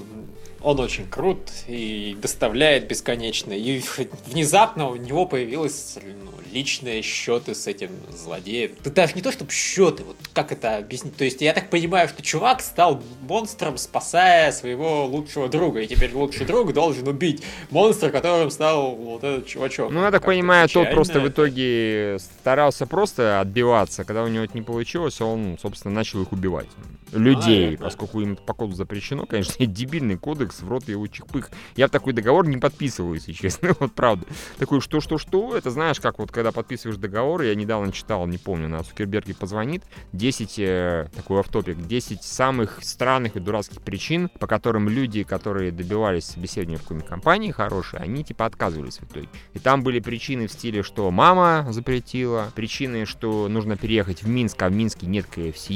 он 0.64 0.80
очень 0.80 1.08
крут 1.08 1.52
и 1.68 2.18
доставляет 2.22 2.88
бесконечно. 2.88 3.52
И 3.52 3.82
внезапно 4.26 4.90
у 4.90 4.96
него 4.96 5.26
появилось 5.26 5.98
ну, 6.02 6.32
личные 6.54 7.02
счеты 7.02 7.54
с 7.54 7.68
этим 7.68 7.90
злодеем. 8.10 8.72
Да 8.84 8.92
даже 8.92 9.14
не 9.16 9.22
то, 9.22 9.32
чтобы 9.32 9.52
счеты, 9.52 10.04
вот 10.04 10.16
как 10.34 10.52
это 10.52 10.78
объяснить. 10.78 11.18
То 11.18 11.26
есть 11.26 11.42
я 11.42 11.54
так 11.54 11.70
понимаю, 11.70 12.08
что 12.08 12.22
чувак 12.22 12.62
стал 12.62 13.04
монстром, 13.22 13.78
спасая 13.78 14.52
своего 14.52 15.06
лучшего 15.06 15.50
друга. 15.50 15.82
И 15.82 15.88
теперь 15.88 16.14
лучший 16.14 16.46
друг 16.46 16.74
должен 16.74 17.08
убить 17.08 17.44
монстра, 17.70 18.10
которым 18.10 18.50
стал 18.50 18.96
вот 18.96 19.24
этот 19.24 19.46
чувачок. 19.48 19.92
Ну, 19.92 20.02
я 20.02 20.12
так 20.12 20.24
понимаю, 20.24 20.70
тот 20.70 20.92
просто 20.92 21.20
в 21.20 21.28
итоге 21.28 22.18
старался 22.20 22.88
просто 22.88 23.42
отбиваться. 23.42 24.06
Когда 24.06 24.24
у 24.24 24.28
него 24.28 24.46
это 24.46 24.56
не 24.56 24.64
получилось, 24.64 25.20
он, 25.20 25.58
собственно, 25.62 25.94
начал 25.94 26.22
их 26.22 26.32
убивать. 26.32 26.68
Людей, 27.12 27.76
а, 27.76 27.84
поскольку 27.84 28.22
им 28.22 28.36
по 28.36 28.54
коду 28.54 28.74
запрещено, 28.74 29.26
конечно, 29.26 29.54
дебильный 29.66 30.18
кодекс, 30.18 30.53
в 30.62 30.70
рот 30.70 30.88
его 30.88 31.08
чихпых. 31.08 31.50
Я 31.76 31.88
в 31.88 31.92
такой 31.92 32.14
договор 32.14 32.48
не 32.48 32.58
подписываю, 32.58 33.16
если 33.16 33.34
честно, 33.34 33.76
вот 33.80 33.94
правда. 33.94 34.26
Такой, 34.58 34.82
что-что-что, 34.82 35.56
это 35.56 35.72
знаешь, 35.72 36.00
как 36.00 36.20
вот 36.20 36.32
когда 36.32 36.52
подписываешь 36.52 36.98
договор, 36.98 37.42
я 37.42 37.56
недавно 37.56 37.92
читал, 37.92 38.26
не 38.28 38.38
помню, 38.38 38.68
на 38.68 38.84
Цукерберге 38.84 39.34
позвонит, 39.34 39.84
10, 40.14 40.60
э, 40.60 41.10
такой 41.16 41.40
автопик, 41.40 41.86
10 41.88 42.24
самых 42.24 42.80
странных 42.82 43.36
и 43.36 43.40
дурацких 43.40 43.82
причин, 43.82 44.30
по 44.40 44.48
которым 44.48 44.90
люди, 44.90 45.24
которые 45.24 45.72
добивались 45.72 46.26
собеседования 46.26 46.78
в 46.78 46.84
какой-нибудь 46.84 47.10
компании 47.10 47.52
хорошей, 47.52 48.00
они 48.00 48.24
типа 48.24 48.46
отказывались 48.46 48.98
в 49.00 49.04
итоге. 49.04 49.30
И 49.54 49.60
там 49.60 49.84
были 49.84 50.00
причины 50.00 50.48
в 50.48 50.52
стиле, 50.52 50.84
что 50.84 51.10
мама 51.12 51.68
запретила, 51.72 52.52
причины, 52.56 53.06
что 53.06 53.48
нужно 53.48 53.78
переехать 53.78 54.24
в 54.24 54.28
Минск, 54.28 54.62
а 54.62 54.70
в 54.70 54.74
Минске 54.74 55.08
нет 55.08 55.26
КФС, 55.26 55.70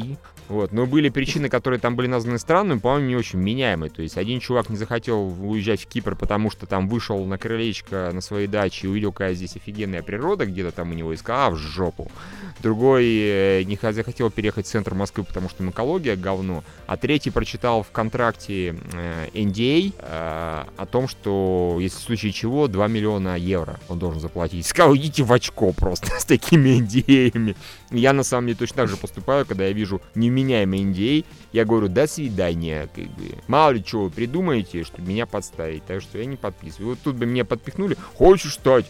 вот. 0.50 0.72
Но 0.72 0.86
были 0.86 1.10
причины, 1.10 1.50
которые 1.50 1.80
там 1.80 1.96
были 1.96 2.08
названы 2.08 2.40
странными, 2.40 2.80
по-моему, 2.80 3.08
не 3.08 3.16
очень 3.16 3.40
меняемые. 3.40 3.90
То 3.90 4.02
есть 4.02 4.18
один 4.18 4.40
чувак 4.40 4.70
не 4.70 4.78
захотел 4.78 5.28
уезжать 5.42 5.82
в 5.82 5.88
Кипр, 5.88 6.16
потому 6.16 6.50
что 6.50 6.66
там 6.66 6.88
вышел 6.88 7.24
на 7.26 7.38
крылечко 7.38 8.12
на 8.14 8.22
своей 8.22 8.48
даче 8.48 8.88
и 8.88 8.90
увидел, 8.90 9.12
какая 9.12 9.34
здесь 9.34 9.56
офигенная 9.56 10.02
природа, 10.02 10.46
где-то 10.46 10.72
там 10.72 10.92
у 10.92 10.94
него 10.94 11.14
и 11.14 11.18
сказал, 11.18 11.48
а, 11.48 11.50
в 11.52 11.58
жопу. 11.58 12.12
Другой 12.62 13.06
э, 13.06 13.64
не 13.64 13.78
захотел 13.92 14.32
переехать 14.32 14.66
в 14.66 14.70
центр 14.70 14.94
Москвы, 14.94 15.24
потому 15.24 15.50
что 15.50 15.68
экология 15.68 16.16
говно. 16.16 16.64
А 16.88 16.98
третий 16.98 17.30
прочитал 17.30 17.84
в 17.84 17.92
контракте 17.92 18.76
э, 18.94 19.28
NDA 19.34 19.94
э, 19.98 20.64
о 20.78 20.86
том, 20.86 21.08
что 21.08 21.78
если 21.80 21.98
в 21.98 22.02
случае 22.02 22.32
чего 22.32 22.68
2 22.68 22.88
миллиона 22.88 23.36
евро 23.38 23.80
он 23.90 24.00
должен 24.00 24.20
заплатить. 24.22 24.66
Сказал, 24.66 24.96
идите 24.96 25.24
в 25.24 25.32
очко 25.32 25.72
просто 25.74 26.08
с 26.20 26.26
такими 26.26 26.82
NDA-ями. 26.82 27.56
Я 27.92 28.14
на 28.14 28.24
самом 28.24 28.48
деле 28.48 28.58
точно 28.58 28.78
так 28.78 28.90
же 28.90 28.98
поступаю, 28.98 29.46
когда 29.46 29.66
я 29.66 29.74
вижу 29.74 30.02
не 30.16 30.30
невменяемый 30.38 30.82
NDA, 30.82 31.26
я 31.54 31.66
говорю, 31.66 31.88
до 31.88 32.08
свидания, 32.08 32.88
как 32.94 33.06
бы. 33.06 33.36
Мало 33.48 33.72
ли 33.72 33.84
чего 33.84 34.06
вы 34.06 34.10
придумаете, 34.12 34.84
чтобы 34.84 35.10
меня 35.10 35.26
подставить, 35.26 35.86
так 35.86 36.02
что 36.02 36.18
я 36.18 36.26
не 36.26 36.36
подписываю. 36.36 36.90
Вот 36.90 37.00
тут 37.04 37.16
бы 37.16 37.26
меня 37.26 37.46
подпихнули, 37.46 37.98
хочешь 38.16 38.54
стать 38.54 38.86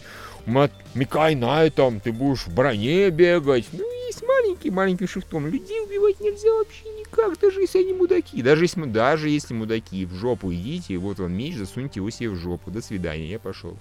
Микай 0.94 1.34
Найтом, 1.34 2.00
ты 2.00 2.12
будешь 2.12 2.46
в 2.46 2.54
броне 2.54 3.10
бегать. 3.10 3.66
Ну, 3.72 3.84
есть 4.08 4.22
маленький-маленький 4.22 5.06
шифтом. 5.06 5.46
Людей 5.46 5.80
убивать 5.80 6.20
нельзя 6.20 6.52
вообще 6.52 6.84
никак, 6.98 7.38
даже 7.38 7.60
если 7.60 7.80
они 7.80 7.92
мудаки. 7.92 8.42
Даже 8.42 8.64
если, 8.64 8.82
даже 8.84 9.28
если 9.28 9.54
мудаки, 9.54 10.04
в 10.04 10.14
жопу 10.14 10.52
идите, 10.52 10.96
вот 10.96 11.20
он 11.20 11.32
меч, 11.32 11.56
засуньте 11.56 12.00
его 12.00 12.10
себе 12.10 12.30
в 12.30 12.36
жопу. 12.36 12.70
До 12.70 12.82
свидания, 12.82 13.26
я 13.28 13.38
пошел. 13.38 13.76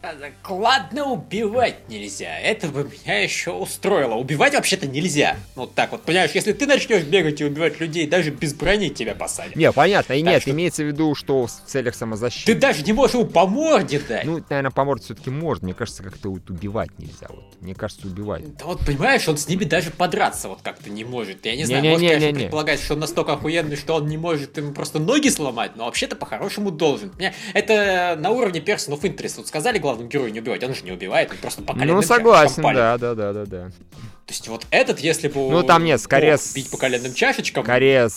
Ладно, 0.47 1.05
убивать 1.05 1.89
нельзя. 1.89 2.39
Это 2.39 2.67
бы 2.67 2.83
меня 2.83 3.21
еще 3.21 3.51
устроило. 3.51 4.15
Убивать 4.15 4.53
вообще-то 4.53 4.87
нельзя. 4.87 5.37
Вот 5.55 5.73
так 5.73 5.91
вот, 5.91 6.03
понимаешь, 6.03 6.31
если 6.33 6.53
ты 6.53 6.65
начнешь 6.65 7.03
бегать 7.03 7.41
и 7.41 7.45
убивать 7.45 7.79
людей, 7.79 8.07
даже 8.07 8.31
без 8.31 8.53
брони 8.53 8.89
тебя 8.89 9.15
посадят. 9.15 9.55
Не, 9.55 9.71
понятно, 9.71 10.13
и 10.13 10.23
так 10.23 10.33
нет, 10.33 10.41
что... 10.41 10.51
имеется 10.51 10.83
в 10.83 10.87
виду, 10.87 11.15
что 11.15 11.47
в 11.47 11.51
целях 11.65 11.95
самозащиты. 11.95 12.53
Ты 12.53 12.59
даже 12.59 12.83
не 12.83 12.93
можешь 12.93 13.15
его 13.15 13.25
по 13.25 13.47
морде 13.47 13.99
дать. 13.99 14.25
Ну, 14.25 14.43
наверное, 14.49 14.71
по 14.71 14.83
морде 14.83 15.05
все-таки 15.05 15.29
можно. 15.29 15.65
Мне 15.65 15.73
кажется, 15.73 16.03
как-то 16.03 16.29
вот 16.29 16.49
убивать 16.49 16.89
нельзя. 16.97 17.27
Вот. 17.29 17.45
Мне 17.61 17.75
кажется, 17.75 18.07
убивать. 18.07 18.57
Да 18.57 18.65
вот, 18.65 18.85
понимаешь, 18.85 19.27
он 19.27 19.37
с 19.37 19.47
ними 19.47 19.63
даже 19.63 19.91
подраться 20.17 20.47
вот 20.49 20.59
как-то 20.63 20.89
не 20.89 21.03
может. 21.03 21.45
Я 21.45 21.55
не 21.55 21.65
знаю, 21.65 21.83
не, 21.83 21.89
может, 21.89 22.01
не, 22.01 22.09
конечно, 22.09 22.25
не, 22.25 22.31
не. 22.33 22.39
предполагать, 22.39 22.79
что 22.79 22.93
он 22.93 22.99
настолько 22.99 23.33
охуенный, 23.33 23.75
что 23.75 23.95
он 23.95 24.07
не 24.07 24.17
может 24.17 24.57
ему 24.57 24.73
просто 24.73 24.99
ноги 24.99 25.29
сломать, 25.29 25.75
но 25.75 25.85
вообще-то 25.85 26.15
по-хорошему 26.15 26.71
должен. 26.71 27.11
Это 27.53 28.17
на 28.19 28.31
уровне 28.31 28.59
Person 28.59 28.97
of 28.97 29.01
Interest. 29.01 29.35
Вот 29.37 29.47
сказали 29.47 29.77
главному 29.77 30.09
герою 30.09 30.31
не 30.31 30.39
убивать, 30.39 30.63
он 30.63 30.73
же 30.73 30.83
не 30.83 30.91
убивает, 30.91 31.31
он 31.31 31.37
просто 31.37 31.61
по 31.61 31.73
Ну, 31.73 32.01
согласен, 32.01 32.63
да, 32.63 32.97
да, 32.97 33.15
да, 33.15 33.33
да, 33.33 33.45
да. 33.45 33.71
То 34.27 34.33
есть 34.33 34.49
вот 34.49 34.67
этот, 34.71 34.99
если 34.99 35.29
бы... 35.29 35.49
Ну 35.49 35.63
там 35.63 35.85
нет, 35.85 36.01
скорее... 36.01 36.37
Бить 36.53 36.69
по 36.69 36.75
коленным 36.75 37.13
чашечкам... 37.13 37.63
Скорее... 37.63 38.09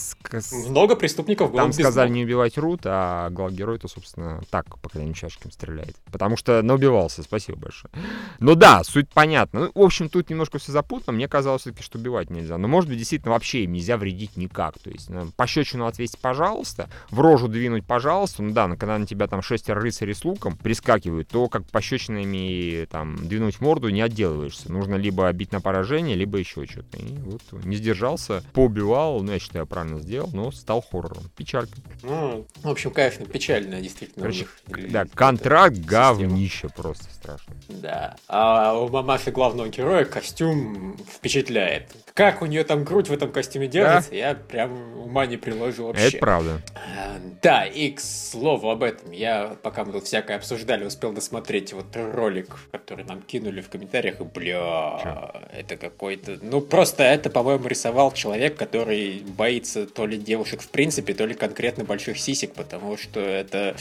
Много 0.66 0.96
преступников 0.96 1.52
было 1.52 1.62
Там 1.62 1.72
сказали 1.72 2.08
не 2.08 2.24
убивать 2.24 2.58
Рут, 2.58 2.80
а 2.84 3.30
главный 3.30 3.56
герой-то, 3.56 3.86
собственно, 3.86 4.42
так 4.50 4.66
по 4.80 4.88
коленным 4.88 5.14
чашечкам 5.14 5.52
стреляет. 5.52 5.94
Потому 6.10 6.36
что 6.36 6.62
наубивался, 6.62 7.22
спасибо 7.22 7.58
большое. 7.58 7.92
Ну 8.40 8.56
да, 8.56 8.82
суть 8.82 9.08
понятна. 9.08 9.60
Ну, 9.60 9.70
в 9.72 9.84
общем, 9.84 10.08
тут 10.08 10.30
немножко 10.30 10.58
все 10.58 10.72
запутано. 10.72 11.12
Мне 11.12 11.28
казалось 11.28 11.62
все-таки, 11.62 11.84
что 11.84 11.96
убивать 11.98 12.28
нельзя. 12.28 12.58
Но, 12.58 12.66
может 12.66 12.90
быть, 12.90 12.98
действительно 12.98 13.30
вообще 13.30 13.62
им 13.62 13.72
нельзя 13.72 13.96
вредить 13.96 14.36
никак. 14.36 14.80
То 14.80 14.90
есть, 14.90 15.10
ну, 15.10 15.30
пощечину 15.36 15.86
отвесить, 15.86 16.18
пожалуйста, 16.18 16.90
в 17.10 17.20
рожу 17.20 17.46
двинуть, 17.46 17.86
пожалуйста. 17.86 18.42
Ну 18.42 18.50
да, 18.50 18.68
когда 18.70 18.98
на 18.98 19.06
тебя 19.06 19.28
там 19.28 19.42
шестеро 19.42 19.80
рыцарей 19.80 20.16
с 20.16 20.24
луком 20.24 20.56
прискакивают, 20.56 21.28
то 21.28 21.48
как 21.48 21.64
пощечинами 21.66 22.84
там 22.86 23.16
двинуть 23.28 23.60
морду 23.60 23.90
не 23.90 24.00
отделываешься. 24.00 24.72
Нужно 24.72 24.96
либо 24.96 25.30
бить 25.32 25.52
на 25.52 25.60
поражение, 25.60 25.99
продолжение, 26.00 26.16
либо 26.16 26.38
еще 26.38 26.66
что-то. 26.66 26.98
И 26.98 27.16
вот 27.18 27.42
не 27.64 27.76
сдержался, 27.76 28.42
поубивал, 28.52 29.22
ну, 29.22 29.32
я 29.32 29.38
считаю, 29.38 29.66
правильно 29.66 30.00
сделал, 30.00 30.30
но 30.32 30.50
стал 30.50 30.82
хоррором. 30.82 31.24
Печалька. 31.36 31.72
Ну, 32.02 32.46
в 32.62 32.68
общем, 32.68 32.90
конечно, 32.90 33.26
печально, 33.26 33.80
действительно. 33.80 34.22
Короче, 34.22 34.46
да, 34.66 35.04
контракт 35.14 35.76
говнище 35.76 36.68
просто 36.68 37.04
страшно. 37.12 37.54
Да. 37.68 38.16
А 38.28 38.74
у 38.74 38.88
мамаши 38.88 39.30
главного 39.30 39.68
героя 39.68 40.04
костюм 40.04 40.96
впечатляет. 40.98 41.90
Как 42.14 42.42
у 42.42 42.46
нее 42.46 42.64
там 42.64 42.84
грудь 42.84 43.08
в 43.08 43.12
этом 43.12 43.32
костюме 43.32 43.68
держится, 43.68 44.10
да? 44.10 44.16
я 44.16 44.34
прям 44.34 44.98
ума 44.98 45.26
не 45.26 45.36
приложу 45.36 45.86
вообще. 45.86 46.08
Это 46.08 46.18
правда. 46.18 46.62
А, 46.74 47.16
да, 47.42 47.64
и 47.64 47.90
к 47.92 48.00
слову 48.00 48.70
об 48.70 48.82
этом, 48.82 49.12
я, 49.12 49.56
пока 49.62 49.84
мы 49.84 49.92
тут 49.92 50.04
всякое 50.04 50.36
обсуждали, 50.36 50.84
успел 50.84 51.12
досмотреть 51.12 51.72
вот 51.72 51.86
ролик, 51.94 52.56
который 52.72 53.04
нам 53.04 53.22
кинули 53.22 53.60
в 53.60 53.68
комментариях, 53.68 54.20
и, 54.20 54.24
бля, 54.24 55.00
Чё? 55.02 55.40
это 55.52 55.76
какой-то... 55.90 56.38
Ну, 56.42 56.60
просто 56.60 57.02
это, 57.02 57.30
по-моему, 57.30 57.66
рисовал 57.66 58.12
человек, 58.12 58.56
который 58.56 59.22
боится 59.36 59.86
то 59.86 60.06
ли 60.06 60.16
девушек 60.16 60.62
в 60.62 60.68
принципе, 60.68 61.14
то 61.14 61.26
ли 61.26 61.34
конкретно 61.34 61.84
больших 61.84 62.18
сисек, 62.18 62.54
потому 62.54 62.96
что 62.96 63.20
это 63.20 63.76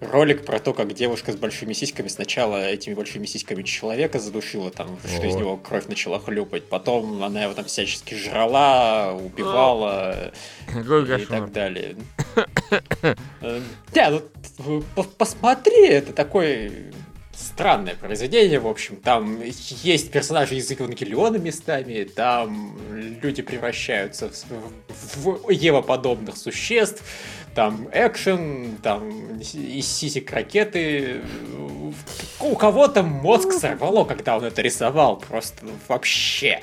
ролик 0.00 0.44
про 0.44 0.58
то, 0.58 0.72
как 0.72 0.92
девушка 0.94 1.32
с 1.32 1.36
большими 1.36 1.72
сиськами 1.72 2.08
сначала 2.08 2.56
этими 2.68 2.94
большими 2.94 3.26
сиськами 3.26 3.62
человека 3.62 4.18
задушила, 4.18 4.70
там, 4.70 4.98
вот. 5.02 5.10
что 5.10 5.26
из 5.26 5.36
него 5.36 5.56
кровь 5.56 5.86
начала 5.86 6.18
хлюпать, 6.18 6.68
потом 6.68 7.22
она 7.22 7.44
его 7.44 7.54
там 7.54 7.64
всячески 7.64 8.14
жрала, 8.14 9.12
убивала 9.12 10.32
и 10.74 11.24
так 11.26 11.52
далее. 11.52 11.96
Да, 13.92 14.20
ну 14.58 14.84
посмотри, 15.18 15.88
это 15.88 16.12
такой 16.12 16.92
странное 17.52 17.94
произведение, 17.94 18.58
в 18.58 18.66
общем. 18.66 18.96
Там 18.96 19.40
есть 19.42 20.10
персонажи 20.10 20.56
из 20.56 20.70
Евангелиона 20.70 21.36
местами, 21.36 22.04
там 22.04 22.76
люди 23.22 23.42
превращаются 23.42 24.30
в, 24.30 25.46
в 25.46 25.50
Ева-подобных 25.50 26.36
существ, 26.36 27.02
там 27.54 27.88
экшен, 27.92 28.78
там 28.82 29.38
из 29.40 29.86
сисек 29.86 30.30
ракеты. 30.32 31.20
У 32.40 32.56
кого-то 32.56 33.02
мозг 33.02 33.52
сорвало, 33.52 34.04
когда 34.04 34.36
он 34.36 34.44
это 34.44 34.62
рисовал, 34.62 35.18
просто 35.18 35.66
вообще 35.88 36.62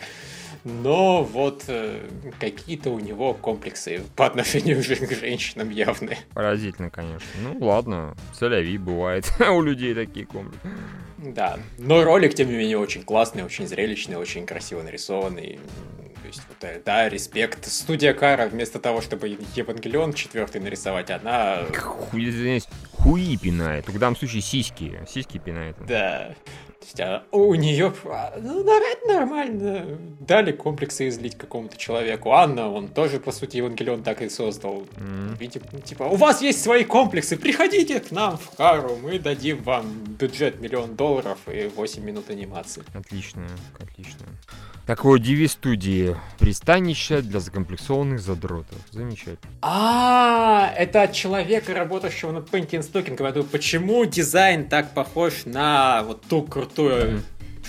но 0.64 1.24
вот 1.24 1.64
э, 1.68 2.08
какие-то 2.40 2.90
у 2.90 3.00
него 3.00 3.34
комплексы 3.34 4.02
по 4.16 4.26
отношению 4.26 4.80
к 4.80 4.84
женщинам 4.84 5.70
явные. 5.70 6.20
Поразительно, 6.34 6.90
конечно. 6.90 7.28
Ну 7.42 7.58
ладно, 7.66 8.16
соляви 8.34 8.78
бывает 8.78 9.32
у 9.40 9.62
людей 9.62 9.94
такие 9.94 10.26
комплексы. 10.26 10.68
Да, 11.18 11.60
но 11.78 12.04
ролик, 12.04 12.34
тем 12.34 12.50
не 12.50 12.56
менее, 12.56 12.78
очень 12.78 13.04
классный, 13.04 13.44
очень 13.44 13.68
зрелищный, 13.68 14.16
очень 14.16 14.46
красиво 14.46 14.82
нарисованный. 14.82 15.60
То 16.22 16.28
есть, 16.28 16.42
вот, 16.48 16.64
э, 16.64 16.82
да, 16.86 17.10
респект. 17.10 17.66
Студия 17.66 18.14
Кара, 18.14 18.48
вместо 18.48 18.80
того, 18.80 19.02
чтобы 19.02 19.28
Евангелион 19.56 20.14
четвертый 20.14 20.62
нарисовать, 20.62 21.10
она... 21.10 21.66
Хуй, 21.76 22.62
хуи 22.94 23.38
пинает. 23.38 23.88
В 23.88 23.98
данном 23.98 24.16
случае 24.16 24.42
сиськи. 24.42 25.00
Сиськи 25.08 25.40
пинает. 25.40 25.76
Да. 25.88 26.36
То 26.80 26.86
есть, 26.86 27.00
а 27.02 27.24
у 27.32 27.54
нее 27.56 27.94
ну, 28.42 28.64
нормально. 29.06 30.00
Дали 30.22 30.54
комплексы 30.54 31.10
излить 31.10 31.38
какому-то 31.38 31.76
человеку. 31.76 32.32
Анна, 32.32 32.72
он 32.72 32.88
тоже, 32.88 33.20
по 33.20 33.34
сути, 33.34 33.58
Евангелион 33.58 34.02
так 34.02 34.22
и 34.22 34.30
создал. 34.30 34.86
Mm. 34.96 35.38
Видимо, 35.38 35.82
типа, 35.82 36.04
у 36.04 36.16
вас 36.16 36.42
есть 36.42 36.62
свои 36.62 36.86
комплексы, 36.86 37.36
приходите 37.36 38.00
к 38.00 38.12
нам 38.12 38.38
в 38.38 38.50
Кару, 38.56 38.98
мы 39.02 39.20
дадим 39.20 39.62
вам 39.64 39.86
бюджет 40.20 40.62
миллион 40.62 40.96
долларов 40.96 41.38
и 41.48 41.68
8 41.68 42.04
минут 42.04 42.30
анимации. 42.30 42.84
Отлично, 42.94 43.46
отлично. 43.80 44.26
Такой 44.90 45.20
девиз 45.20 45.52
студии. 45.52 46.16
Пристанище 46.40 47.22
для 47.22 47.40
закомплексованных 47.40 48.20
задротов. 48.20 48.80
Замечательно. 48.90 49.38
А, 49.62 50.74
это 50.76 51.04
от 51.04 51.14
человека, 51.14 51.76
работающего 51.76 52.32
над 52.32 52.50
Painting 52.50 52.82
Stocking. 52.82 53.16
Говорю, 53.16 53.44
почему 53.44 54.06
дизайн 54.06 54.68
так 54.68 54.96
похож 54.96 55.46
на 55.46 56.02
вот 56.08 56.24
ту 56.24 56.42
крутую 56.42 56.69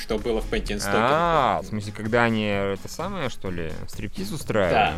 что 0.01 0.19
было 0.19 0.41
в 0.41 0.51
Stocking. 0.51 0.81
А, 0.87 1.61
в 1.63 1.67
смысле, 1.67 1.93
когда 1.95 2.25
они 2.25 2.45
это 2.45 2.89
самое, 2.89 3.29
что 3.29 3.51
ли, 3.51 3.73
стриптиз 3.87 4.33
устраивали? 4.33 4.95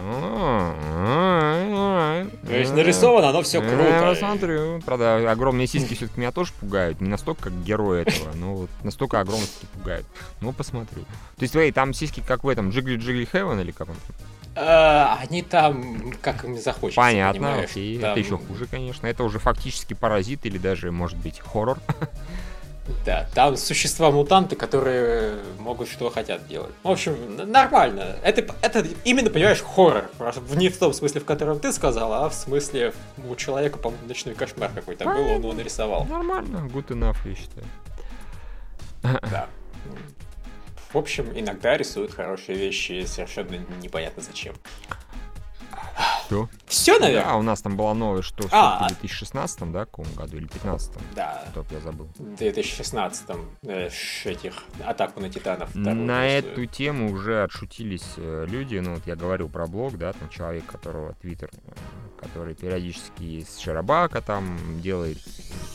Да. 1.72 2.26
То 2.46 2.56
есть 2.56 2.72
нарисовано 2.72 3.30
оно 3.30 3.42
все 3.42 3.60
круто. 3.60 3.82
Я 3.82 4.08
посмотрю. 4.08 4.80
Правда, 4.84 5.30
огромные 5.30 5.66
сиськи 5.66 5.94
все-таки 5.94 6.20
меня 6.20 6.32
тоже 6.32 6.52
пугают. 6.58 7.00
Не 7.00 7.08
настолько, 7.08 7.44
как 7.44 7.64
герой 7.64 8.02
этого, 8.02 8.34
но 8.34 8.54
вот 8.54 8.70
настолько 8.82 9.20
огромные 9.20 9.48
пугают. 9.74 10.06
Ну, 10.40 10.52
посмотрю. 10.52 11.02
То 11.02 11.42
есть, 11.42 11.52
твои 11.52 11.72
там 11.72 11.92
сиськи 11.92 12.22
как 12.26 12.44
в 12.44 12.48
этом, 12.48 12.70
Джигли 12.70 12.96
Джигли 12.96 13.24
Хевен 13.30 13.60
или 13.60 13.72
как 13.72 13.88
он 13.88 13.96
там? 14.06 14.16
они 14.54 15.40
там, 15.40 16.12
как 16.20 16.44
им 16.44 16.58
захочется, 16.58 17.00
Понятно, 17.00 17.60
окей. 17.62 17.98
Там... 17.98 18.10
Это 18.10 18.20
еще 18.20 18.36
хуже, 18.36 18.66
конечно. 18.66 19.06
Это 19.06 19.24
уже 19.24 19.38
фактически 19.38 19.94
паразит 19.94 20.44
или 20.44 20.58
даже, 20.58 20.92
может 20.92 21.16
быть, 21.18 21.40
хоррор. 21.40 21.78
Да, 23.04 23.26
там 23.34 23.56
существа-мутанты, 23.56 24.56
которые 24.56 25.38
могут 25.58 25.88
что 25.88 26.10
хотят 26.10 26.46
делать. 26.46 26.72
В 26.82 26.90
общем, 26.90 27.36
нормально. 27.36 28.16
Это, 28.22 28.54
это 28.62 28.86
именно, 29.04 29.30
понимаешь, 29.30 29.60
хоррор. 29.62 30.10
Не 30.54 30.68
в 30.68 30.78
том 30.78 30.92
смысле, 30.92 31.20
в 31.20 31.24
котором 31.24 31.58
ты 31.58 31.72
сказал, 31.72 32.12
а 32.12 32.28
в 32.28 32.34
смысле 32.34 32.92
у 33.28 33.34
человека, 33.36 33.78
по-моему, 33.78 34.06
ночной 34.06 34.34
кошмар 34.34 34.70
какой-то 34.74 35.04
был, 35.04 35.30
он 35.30 35.42
его 35.42 35.52
нарисовал. 35.52 36.04
Нормально, 36.04 36.68
good 36.72 36.88
enough, 36.88 37.16
я 37.24 37.34
считаю. 37.34 37.66
Да. 39.02 39.48
В 40.92 40.98
общем, 40.98 41.32
иногда 41.34 41.76
рисуют 41.76 42.14
хорошие 42.14 42.56
вещи, 42.56 43.04
совершенно 43.06 43.56
непонятно 43.82 44.22
зачем. 44.22 44.54
Все. 46.26 46.48
Все, 46.66 46.98
наверное. 46.98 47.32
Да, 47.32 47.36
у 47.36 47.42
нас 47.42 47.60
там 47.60 47.76
была 47.76 47.94
новость, 47.94 48.28
что 48.28 48.48
а, 48.50 48.84
в 48.84 48.88
2016, 48.88 49.72
да, 49.72 49.80
каком 49.80 50.06
году, 50.14 50.36
или 50.36 50.46
15 50.46 50.92
Да. 51.14 51.44
Топ 51.54 51.70
я 51.72 51.80
забыл. 51.80 52.08
В 52.16 52.36
2016 52.36 53.26
э, 53.62 53.90
этих 54.24 54.64
атаку 54.84 55.20
на 55.20 55.28
титанов. 55.28 55.74
На 55.74 56.26
эту 56.26 56.66
тему 56.66 57.12
уже 57.12 57.42
отшутились 57.42 58.14
э, 58.16 58.46
люди, 58.48 58.76
ну 58.76 58.94
вот 58.94 59.06
я 59.06 59.16
говорил 59.16 59.48
про 59.48 59.66
блог, 59.66 59.98
да, 59.98 60.12
там 60.12 60.28
человек, 60.28 60.66
которого 60.66 61.14
Твиттер, 61.14 61.50
э, 61.52 61.72
который 62.22 62.54
периодически 62.54 63.44
с 63.44 63.58
Шарабака 63.58 64.22
там 64.22 64.80
делает 64.80 65.18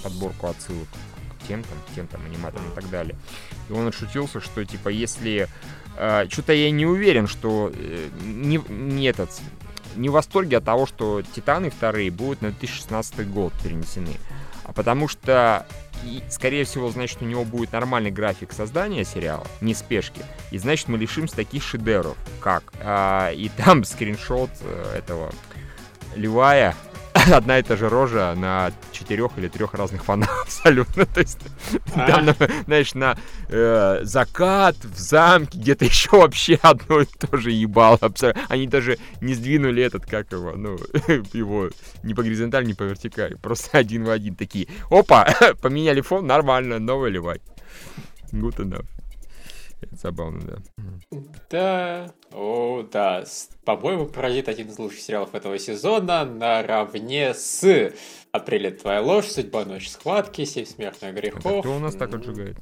подборку 0.04 0.48
отсылок 0.48 0.88
к 1.40 1.48
тем 1.48 1.64
там, 1.64 1.78
к 1.90 1.96
тем 1.96 2.08
там 2.08 2.26
аниматорам 2.26 2.72
и 2.72 2.76
так 2.76 2.90
далее. 2.90 3.16
И 3.70 3.74
он 3.74 3.88
отшутился, 3.88 4.40
что 4.42 4.66
типа 4.66 4.90
если 4.90 5.48
э, 5.98 6.28
что-то 6.30 6.54
я 6.54 6.72
не 6.72 6.86
уверен, 6.86 7.28
что 7.28 7.72
э, 7.74 8.10
не, 8.24 8.60
не 8.70 9.06
этот 9.06 9.30
не 9.98 10.10
в 10.10 10.14
восторге 10.14 10.58
от 10.58 10.64
того, 10.64 10.86
что 10.86 11.22
Титаны 11.22 11.70
вторые 11.70 12.12
будут 12.12 12.42
на 12.42 12.52
2016 12.52 13.30
год 13.30 13.54
перенесены. 13.64 14.16
А 14.64 14.74
потому 14.74 15.08
что, 15.08 15.66
и, 16.04 16.22
скорее 16.30 16.66
всего, 16.66 16.90
значит, 16.90 17.22
у 17.22 17.26
него 17.26 17.46
будет 17.46 17.72
нормальный 17.72 18.12
график 18.12 18.52
создания 18.52 19.06
сериала, 19.06 19.46
не 19.62 19.74
спешки. 19.74 20.22
И 20.52 20.58
значит, 20.58 20.88
мы 20.90 20.98
лишимся 20.98 21.36
таких 21.36 21.64
шедевров, 21.64 22.18
как... 22.42 22.74
А, 22.82 23.32
и 23.32 23.50
там 23.50 23.84
скриншот 23.86 24.52
э, 24.62 24.98
этого 24.98 25.32
Левая 26.16 26.76
одна 27.34 27.60
и 27.60 27.64
та 27.64 27.76
же 27.76 27.90
рожа 27.90 28.34
на 28.36 28.72
четырех 28.92 29.38
или 29.38 29.48
трех 29.48 29.74
разных 29.74 30.04
фонах 30.04 30.30
абсолютно. 30.44 31.06
То 31.06 31.20
есть, 31.20 31.40
там, 31.94 32.30
знаешь, 32.66 32.94
на 32.94 33.18
э, 33.50 34.00
закат, 34.04 34.76
в 34.84 34.98
замке, 34.98 35.58
где-то 35.58 35.86
еще 35.86 36.10
вообще 36.12 36.60
одно 36.62 37.02
и 37.02 37.06
то 37.06 37.38
же 37.38 37.52
ебало. 37.52 37.98
Абсолютно. 38.02 38.42
Они 38.50 38.68
даже 38.68 38.98
не 39.22 39.34
сдвинули 39.34 39.84
этот, 39.84 40.06
как 40.06 40.32
его, 40.32 40.54
ну, 40.54 40.78
его 41.34 41.70
не 42.04 42.14
по 42.14 42.24
горизонтали, 42.24 42.66
не 42.66 42.74
по 42.74 42.84
вертикали. 42.84 43.36
Просто 43.36 43.78
один 43.78 44.06
в 44.06 44.10
один 44.10 44.36
такие. 44.36 44.68
Опа, 44.90 45.28
поменяли 45.62 46.02
фон, 46.02 46.26
нормально, 46.26 46.80
новый 46.80 47.12
ливай. 47.12 47.42
Good 48.32 48.58
enough. 48.58 48.97
Это 49.80 49.96
забавно, 49.96 50.42
да. 50.42 51.20
Да, 51.50 52.14
о, 52.32 52.84
да. 52.92 53.24
По-моему, 53.64 54.08
«Паразит» 54.08 54.50
один 54.50 54.70
из 54.70 54.80
лучших 54.80 55.00
сериалов 55.00 55.36
этого 55.36 55.60
сезона 55.60 56.26
наравне 56.26 57.34
с 57.34 57.94
«Апрель 58.32 58.76
твоя 58.76 59.02
ложь», 59.02 59.28
«Судьба 59.28 59.66
ночь 59.66 59.90
схватки», 59.90 60.46
«Семь 60.46 60.66
смертных 60.66 61.14
грехов». 61.14 61.46
Это 61.46 61.60
кто 61.62 61.76
у 61.76 61.80
нас 61.80 61.96
так 61.96 62.14
отжигает? 62.14 62.58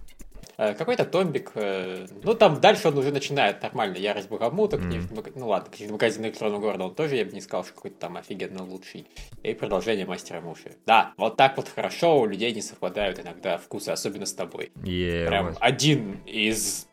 Э, 0.57 0.73
какой-то 0.73 1.05
томбик. 1.05 1.51
Э, 1.55 2.07
ну, 2.23 2.33
там 2.33 2.61
дальше 2.61 2.87
он 2.87 2.97
уже 2.97 3.11
начинает 3.11 3.61
нормально. 3.61 3.97
Ярость 3.97 4.29
богомуток. 4.29 4.81
Mm. 4.81 5.33
Ну 5.35 5.47
ладно, 5.47 5.69
магазин 5.89 6.25
электронного 6.25 6.61
города 6.61 6.85
он 6.85 6.95
тоже, 6.95 7.15
я 7.15 7.25
бы 7.25 7.31
не 7.31 7.41
сказал, 7.41 7.65
что 7.65 7.73
какой-то 7.73 7.97
там 7.97 8.17
офигенно 8.17 8.63
лучший. 8.63 9.07
И 9.43 9.53
продолжение 9.53 10.05
мастера 10.05 10.41
Муши. 10.41 10.75
Да, 10.85 11.13
вот 11.17 11.37
так 11.37 11.57
вот 11.57 11.67
хорошо 11.67 12.19
у 12.21 12.25
людей 12.25 12.53
не 12.53 12.61
совпадают 12.61 13.19
иногда 13.19 13.57
вкусы, 13.57 13.89
особенно 13.89 14.25
с 14.25 14.33
тобой. 14.33 14.71
Yeah, 14.75 15.27
Прям 15.27 15.47
вот. 15.49 15.57
один 15.59 16.19
из 16.25 16.87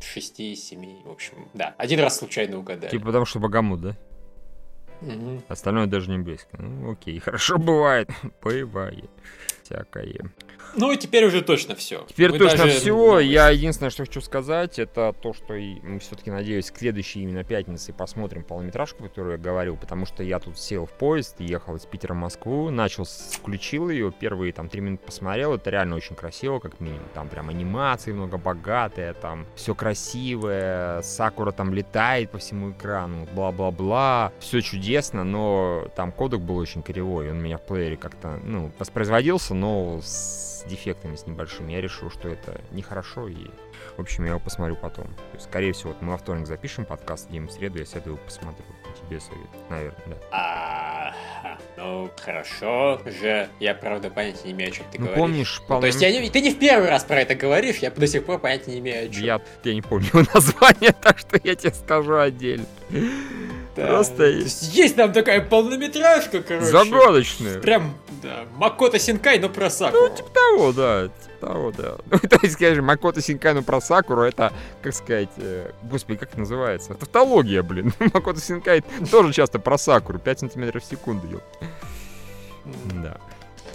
шести, 0.00 0.54
семи, 0.56 0.98
в 1.04 1.10
общем, 1.10 1.48
да. 1.54 1.74
Один 1.78 2.00
раз 2.00 2.18
случайно 2.18 2.58
угадали. 2.58 2.90
Типа 2.90 3.06
потому 3.06 3.24
что 3.24 3.38
богомут, 3.38 3.80
да? 3.80 3.96
Угу. 5.00 5.42
Остальное 5.48 5.86
даже 5.86 6.10
не 6.10 6.18
близко. 6.18 6.56
Ну, 6.58 6.92
окей, 6.92 7.18
хорошо 7.24 7.58
бывает. 7.58 8.08
Бывает. 8.42 9.10
Всякое. 9.64 10.30
Ну 10.76 10.92
и 10.92 10.96
теперь 10.98 11.24
уже 11.24 11.40
точно 11.40 11.74
все. 11.74 12.04
Теперь 12.08 12.32
мы 12.32 12.38
точно 12.38 12.58
даже... 12.58 12.78
все. 12.80 13.18
Я 13.20 13.48
единственное, 13.48 13.90
что 13.90 14.04
хочу 14.04 14.20
сказать, 14.20 14.78
это 14.78 15.14
то, 15.22 15.32
что 15.32 15.54
мы 15.54 15.98
все-таки, 16.00 16.30
надеюсь, 16.30 16.70
к 16.70 16.76
следующей 16.76 17.22
именно 17.22 17.44
пятнице 17.44 17.94
посмотрим 17.94 18.42
полнометражку, 18.42 19.04
которую 19.04 19.32
я 19.32 19.38
говорил, 19.38 19.76
потому 19.76 20.04
что 20.04 20.22
я 20.22 20.38
тут 20.38 20.58
сел 20.58 20.84
в 20.84 20.90
поезд, 20.90 21.36
ехал 21.40 21.76
из 21.76 21.86
Питера 21.86 22.12
в 22.12 22.16
Москву, 22.16 22.68
начал, 22.70 23.04
включил 23.04 23.88
ее, 23.88 24.12
первые 24.12 24.52
там 24.52 24.68
три 24.68 24.82
минуты 24.82 25.04
посмотрел, 25.06 25.54
это 25.54 25.70
реально 25.70 25.96
очень 25.96 26.16
красиво, 26.16 26.58
как 26.58 26.80
минимум. 26.80 27.08
Там 27.14 27.28
прям 27.28 27.48
анимации 27.48 28.12
много 28.12 28.36
богатые, 28.36 29.14
там 29.14 29.46
все 29.54 29.74
красивое, 29.74 31.00
Сакура 31.02 31.52
там 31.52 31.72
летает 31.72 32.30
по 32.30 32.38
всему 32.38 32.72
экрану, 32.72 33.26
бла-бла-бла, 33.32 34.32
все 34.40 34.60
чудесно, 34.60 35.24
но 35.24 35.88
там 35.96 36.12
кодек 36.12 36.40
был 36.40 36.58
очень 36.58 36.82
кривой, 36.82 37.30
он 37.30 37.40
меня 37.40 37.56
в 37.56 37.62
плеере 37.62 37.96
как-то, 37.96 38.40
ну, 38.44 38.70
воспроизводился, 38.78 39.53
но 39.54 40.00
с 40.02 40.64
дефектами 40.66 41.16
с 41.16 41.26
небольшими, 41.26 41.72
я 41.72 41.80
решил, 41.80 42.10
что 42.10 42.28
это 42.28 42.60
нехорошо, 42.70 43.28
и, 43.28 43.46
в 43.96 44.00
общем, 44.00 44.24
я 44.24 44.30
его 44.30 44.40
посмотрю 44.40 44.76
потом. 44.76 45.06
То 45.06 45.34
есть, 45.34 45.46
скорее 45.46 45.72
всего, 45.72 45.90
вот 45.90 46.02
мы 46.02 46.12
во 46.12 46.18
вторник 46.18 46.46
запишем 46.46 46.84
подкаст, 46.84 47.28
где 47.28 47.40
в 47.40 47.50
среду 47.50 47.78
я 47.78 47.84
сяду 47.84 48.10
его 48.10 48.18
посмотрю. 48.18 48.64
Тебе 49.08 49.20
совет, 49.20 49.48
наверное, 49.68 50.02
да. 50.06 50.16
А, 50.30 51.14
ну, 51.76 52.10
хорошо 52.18 53.00
же. 53.20 53.48
Я, 53.60 53.74
правда, 53.74 54.08
понятия 54.08 54.46
не 54.46 54.52
имею, 54.52 54.70
о 54.70 54.72
чем 54.72 54.86
ты 54.90 54.98
ну, 54.98 55.06
говоришь. 55.06 55.20
помнишь, 55.20 55.62
ну, 55.68 55.80
То 55.80 55.86
есть, 55.86 56.00
я 56.00 56.12
не, 56.12 56.30
ты 56.30 56.40
не 56.40 56.50
в 56.50 56.58
первый 56.58 56.88
раз 56.88 57.04
про 57.04 57.20
это 57.20 57.34
говоришь, 57.34 57.78
я 57.78 57.90
до 57.90 58.06
сих 58.06 58.24
пор 58.24 58.38
понятия 58.38 58.72
не 58.72 58.78
имею, 58.78 59.06
о 59.06 59.08
чем. 59.12 59.24
Я, 59.24 59.40
я 59.64 59.74
не 59.74 59.82
помню 59.82 60.08
название, 60.34 60.92
так 60.92 61.18
что 61.18 61.38
я 61.42 61.54
тебе 61.54 61.72
скажу 61.74 62.16
отдельно. 62.16 62.66
Да. 63.76 63.88
Просто 63.88 64.26
есть. 64.26 64.74
есть 64.74 64.96
там 64.96 65.12
такая 65.12 65.40
полнометражка, 65.40 66.42
короче. 66.42 66.66
Загадочная. 66.66 67.58
Прям, 67.60 67.94
да, 68.24 68.44
Макото 68.56 68.98
Синкай, 68.98 69.38
но 69.38 69.48
про 69.48 69.70
Сакуру. 69.70 70.08
Ну, 70.08 70.16
типа 70.16 70.30
того, 70.30 70.72
да. 70.72 71.08
Типа 71.08 71.46
того, 71.46 71.72
да. 71.72 71.96
Ну, 72.10 72.18
то 72.18 72.38
есть, 72.42 72.56
конечно, 72.56 72.82
Макото 72.82 73.20
Синкай, 73.20 73.54
но 73.54 73.62
про 73.62 73.80
Сакуру, 73.80 74.22
это, 74.22 74.52
как 74.82 74.94
сказать, 74.94 75.28
э, 75.36 75.70
господи, 75.82 76.18
как 76.18 76.30
это 76.30 76.40
называется? 76.40 76.94
Тавтология, 76.94 77.62
блин. 77.62 77.92
Макото 78.14 78.40
Синкай 78.40 78.82
тоже 79.10 79.32
часто 79.32 79.58
про 79.58 79.76
Сакуру. 79.78 80.18
5 80.18 80.40
сантиметров 80.40 80.82
в 80.82 80.86
секунду, 80.86 81.26
ёп. 81.28 81.42
Да. 83.02 83.18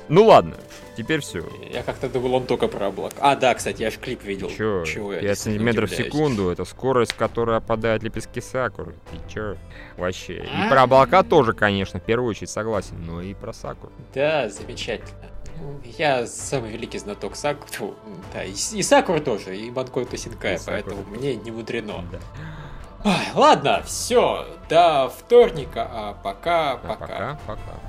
Ну 0.09 0.25
ладно, 0.25 0.55
теперь 0.97 1.21
все. 1.21 1.43
Я 1.71 1.83
как-то 1.83 2.09
думал, 2.09 2.33
он 2.33 2.45
только 2.47 2.67
про 2.67 2.87
облак. 2.87 3.13
А, 3.19 3.35
да, 3.35 3.53
кстати, 3.53 3.83
я 3.83 3.91
же 3.91 3.99
клип 3.99 4.23
видел. 4.23 4.49
Чё? 4.49 4.83
Чего 4.83 5.13
5 5.13 5.39
сантиметров 5.39 5.91
в 5.91 5.95
секунду, 5.95 6.49
это 6.49 6.65
скорость, 6.65 7.13
которая 7.13 7.57
опадает 7.57 8.01
лепестки 8.01 8.41
сакуры. 8.41 8.95
Ты 9.11 9.33
чё? 9.33 9.55
Вообще. 9.97 10.37
И 10.37 10.49
а? 10.51 10.69
про 10.69 10.83
облака 10.83 11.21
тоже, 11.21 11.53
конечно, 11.53 11.99
в 11.99 12.03
первую 12.03 12.31
очередь 12.31 12.49
согласен, 12.49 12.95
но 13.05 13.21
и 13.21 13.35
про 13.35 13.53
сакуру. 13.53 13.91
Да, 14.13 14.49
замечательно. 14.49 15.29
Я 15.97 16.25
самый 16.25 16.71
великий 16.71 16.99
знаток 16.99 17.35
Сакуру. 17.35 17.95
Да, 18.33 18.43
и, 18.43 18.51
и 18.51 18.81
Сакура 18.81 19.19
тоже, 19.19 19.57
и 19.57 19.69
Банкой 19.69 20.05
Тосинкая, 20.05 20.59
поэтому 20.65 21.03
мне 21.09 21.35
не 21.35 21.51
мудрено. 21.51 22.05
Да. 22.11 23.17
Ладно, 23.35 23.83
все, 23.85 24.45
до 24.69 25.09
вторника, 25.09 25.87
а 25.91 26.13
пока, 26.13 26.77
пока. 26.77 26.95
Пока, 26.97 27.39
пока. 27.45 27.88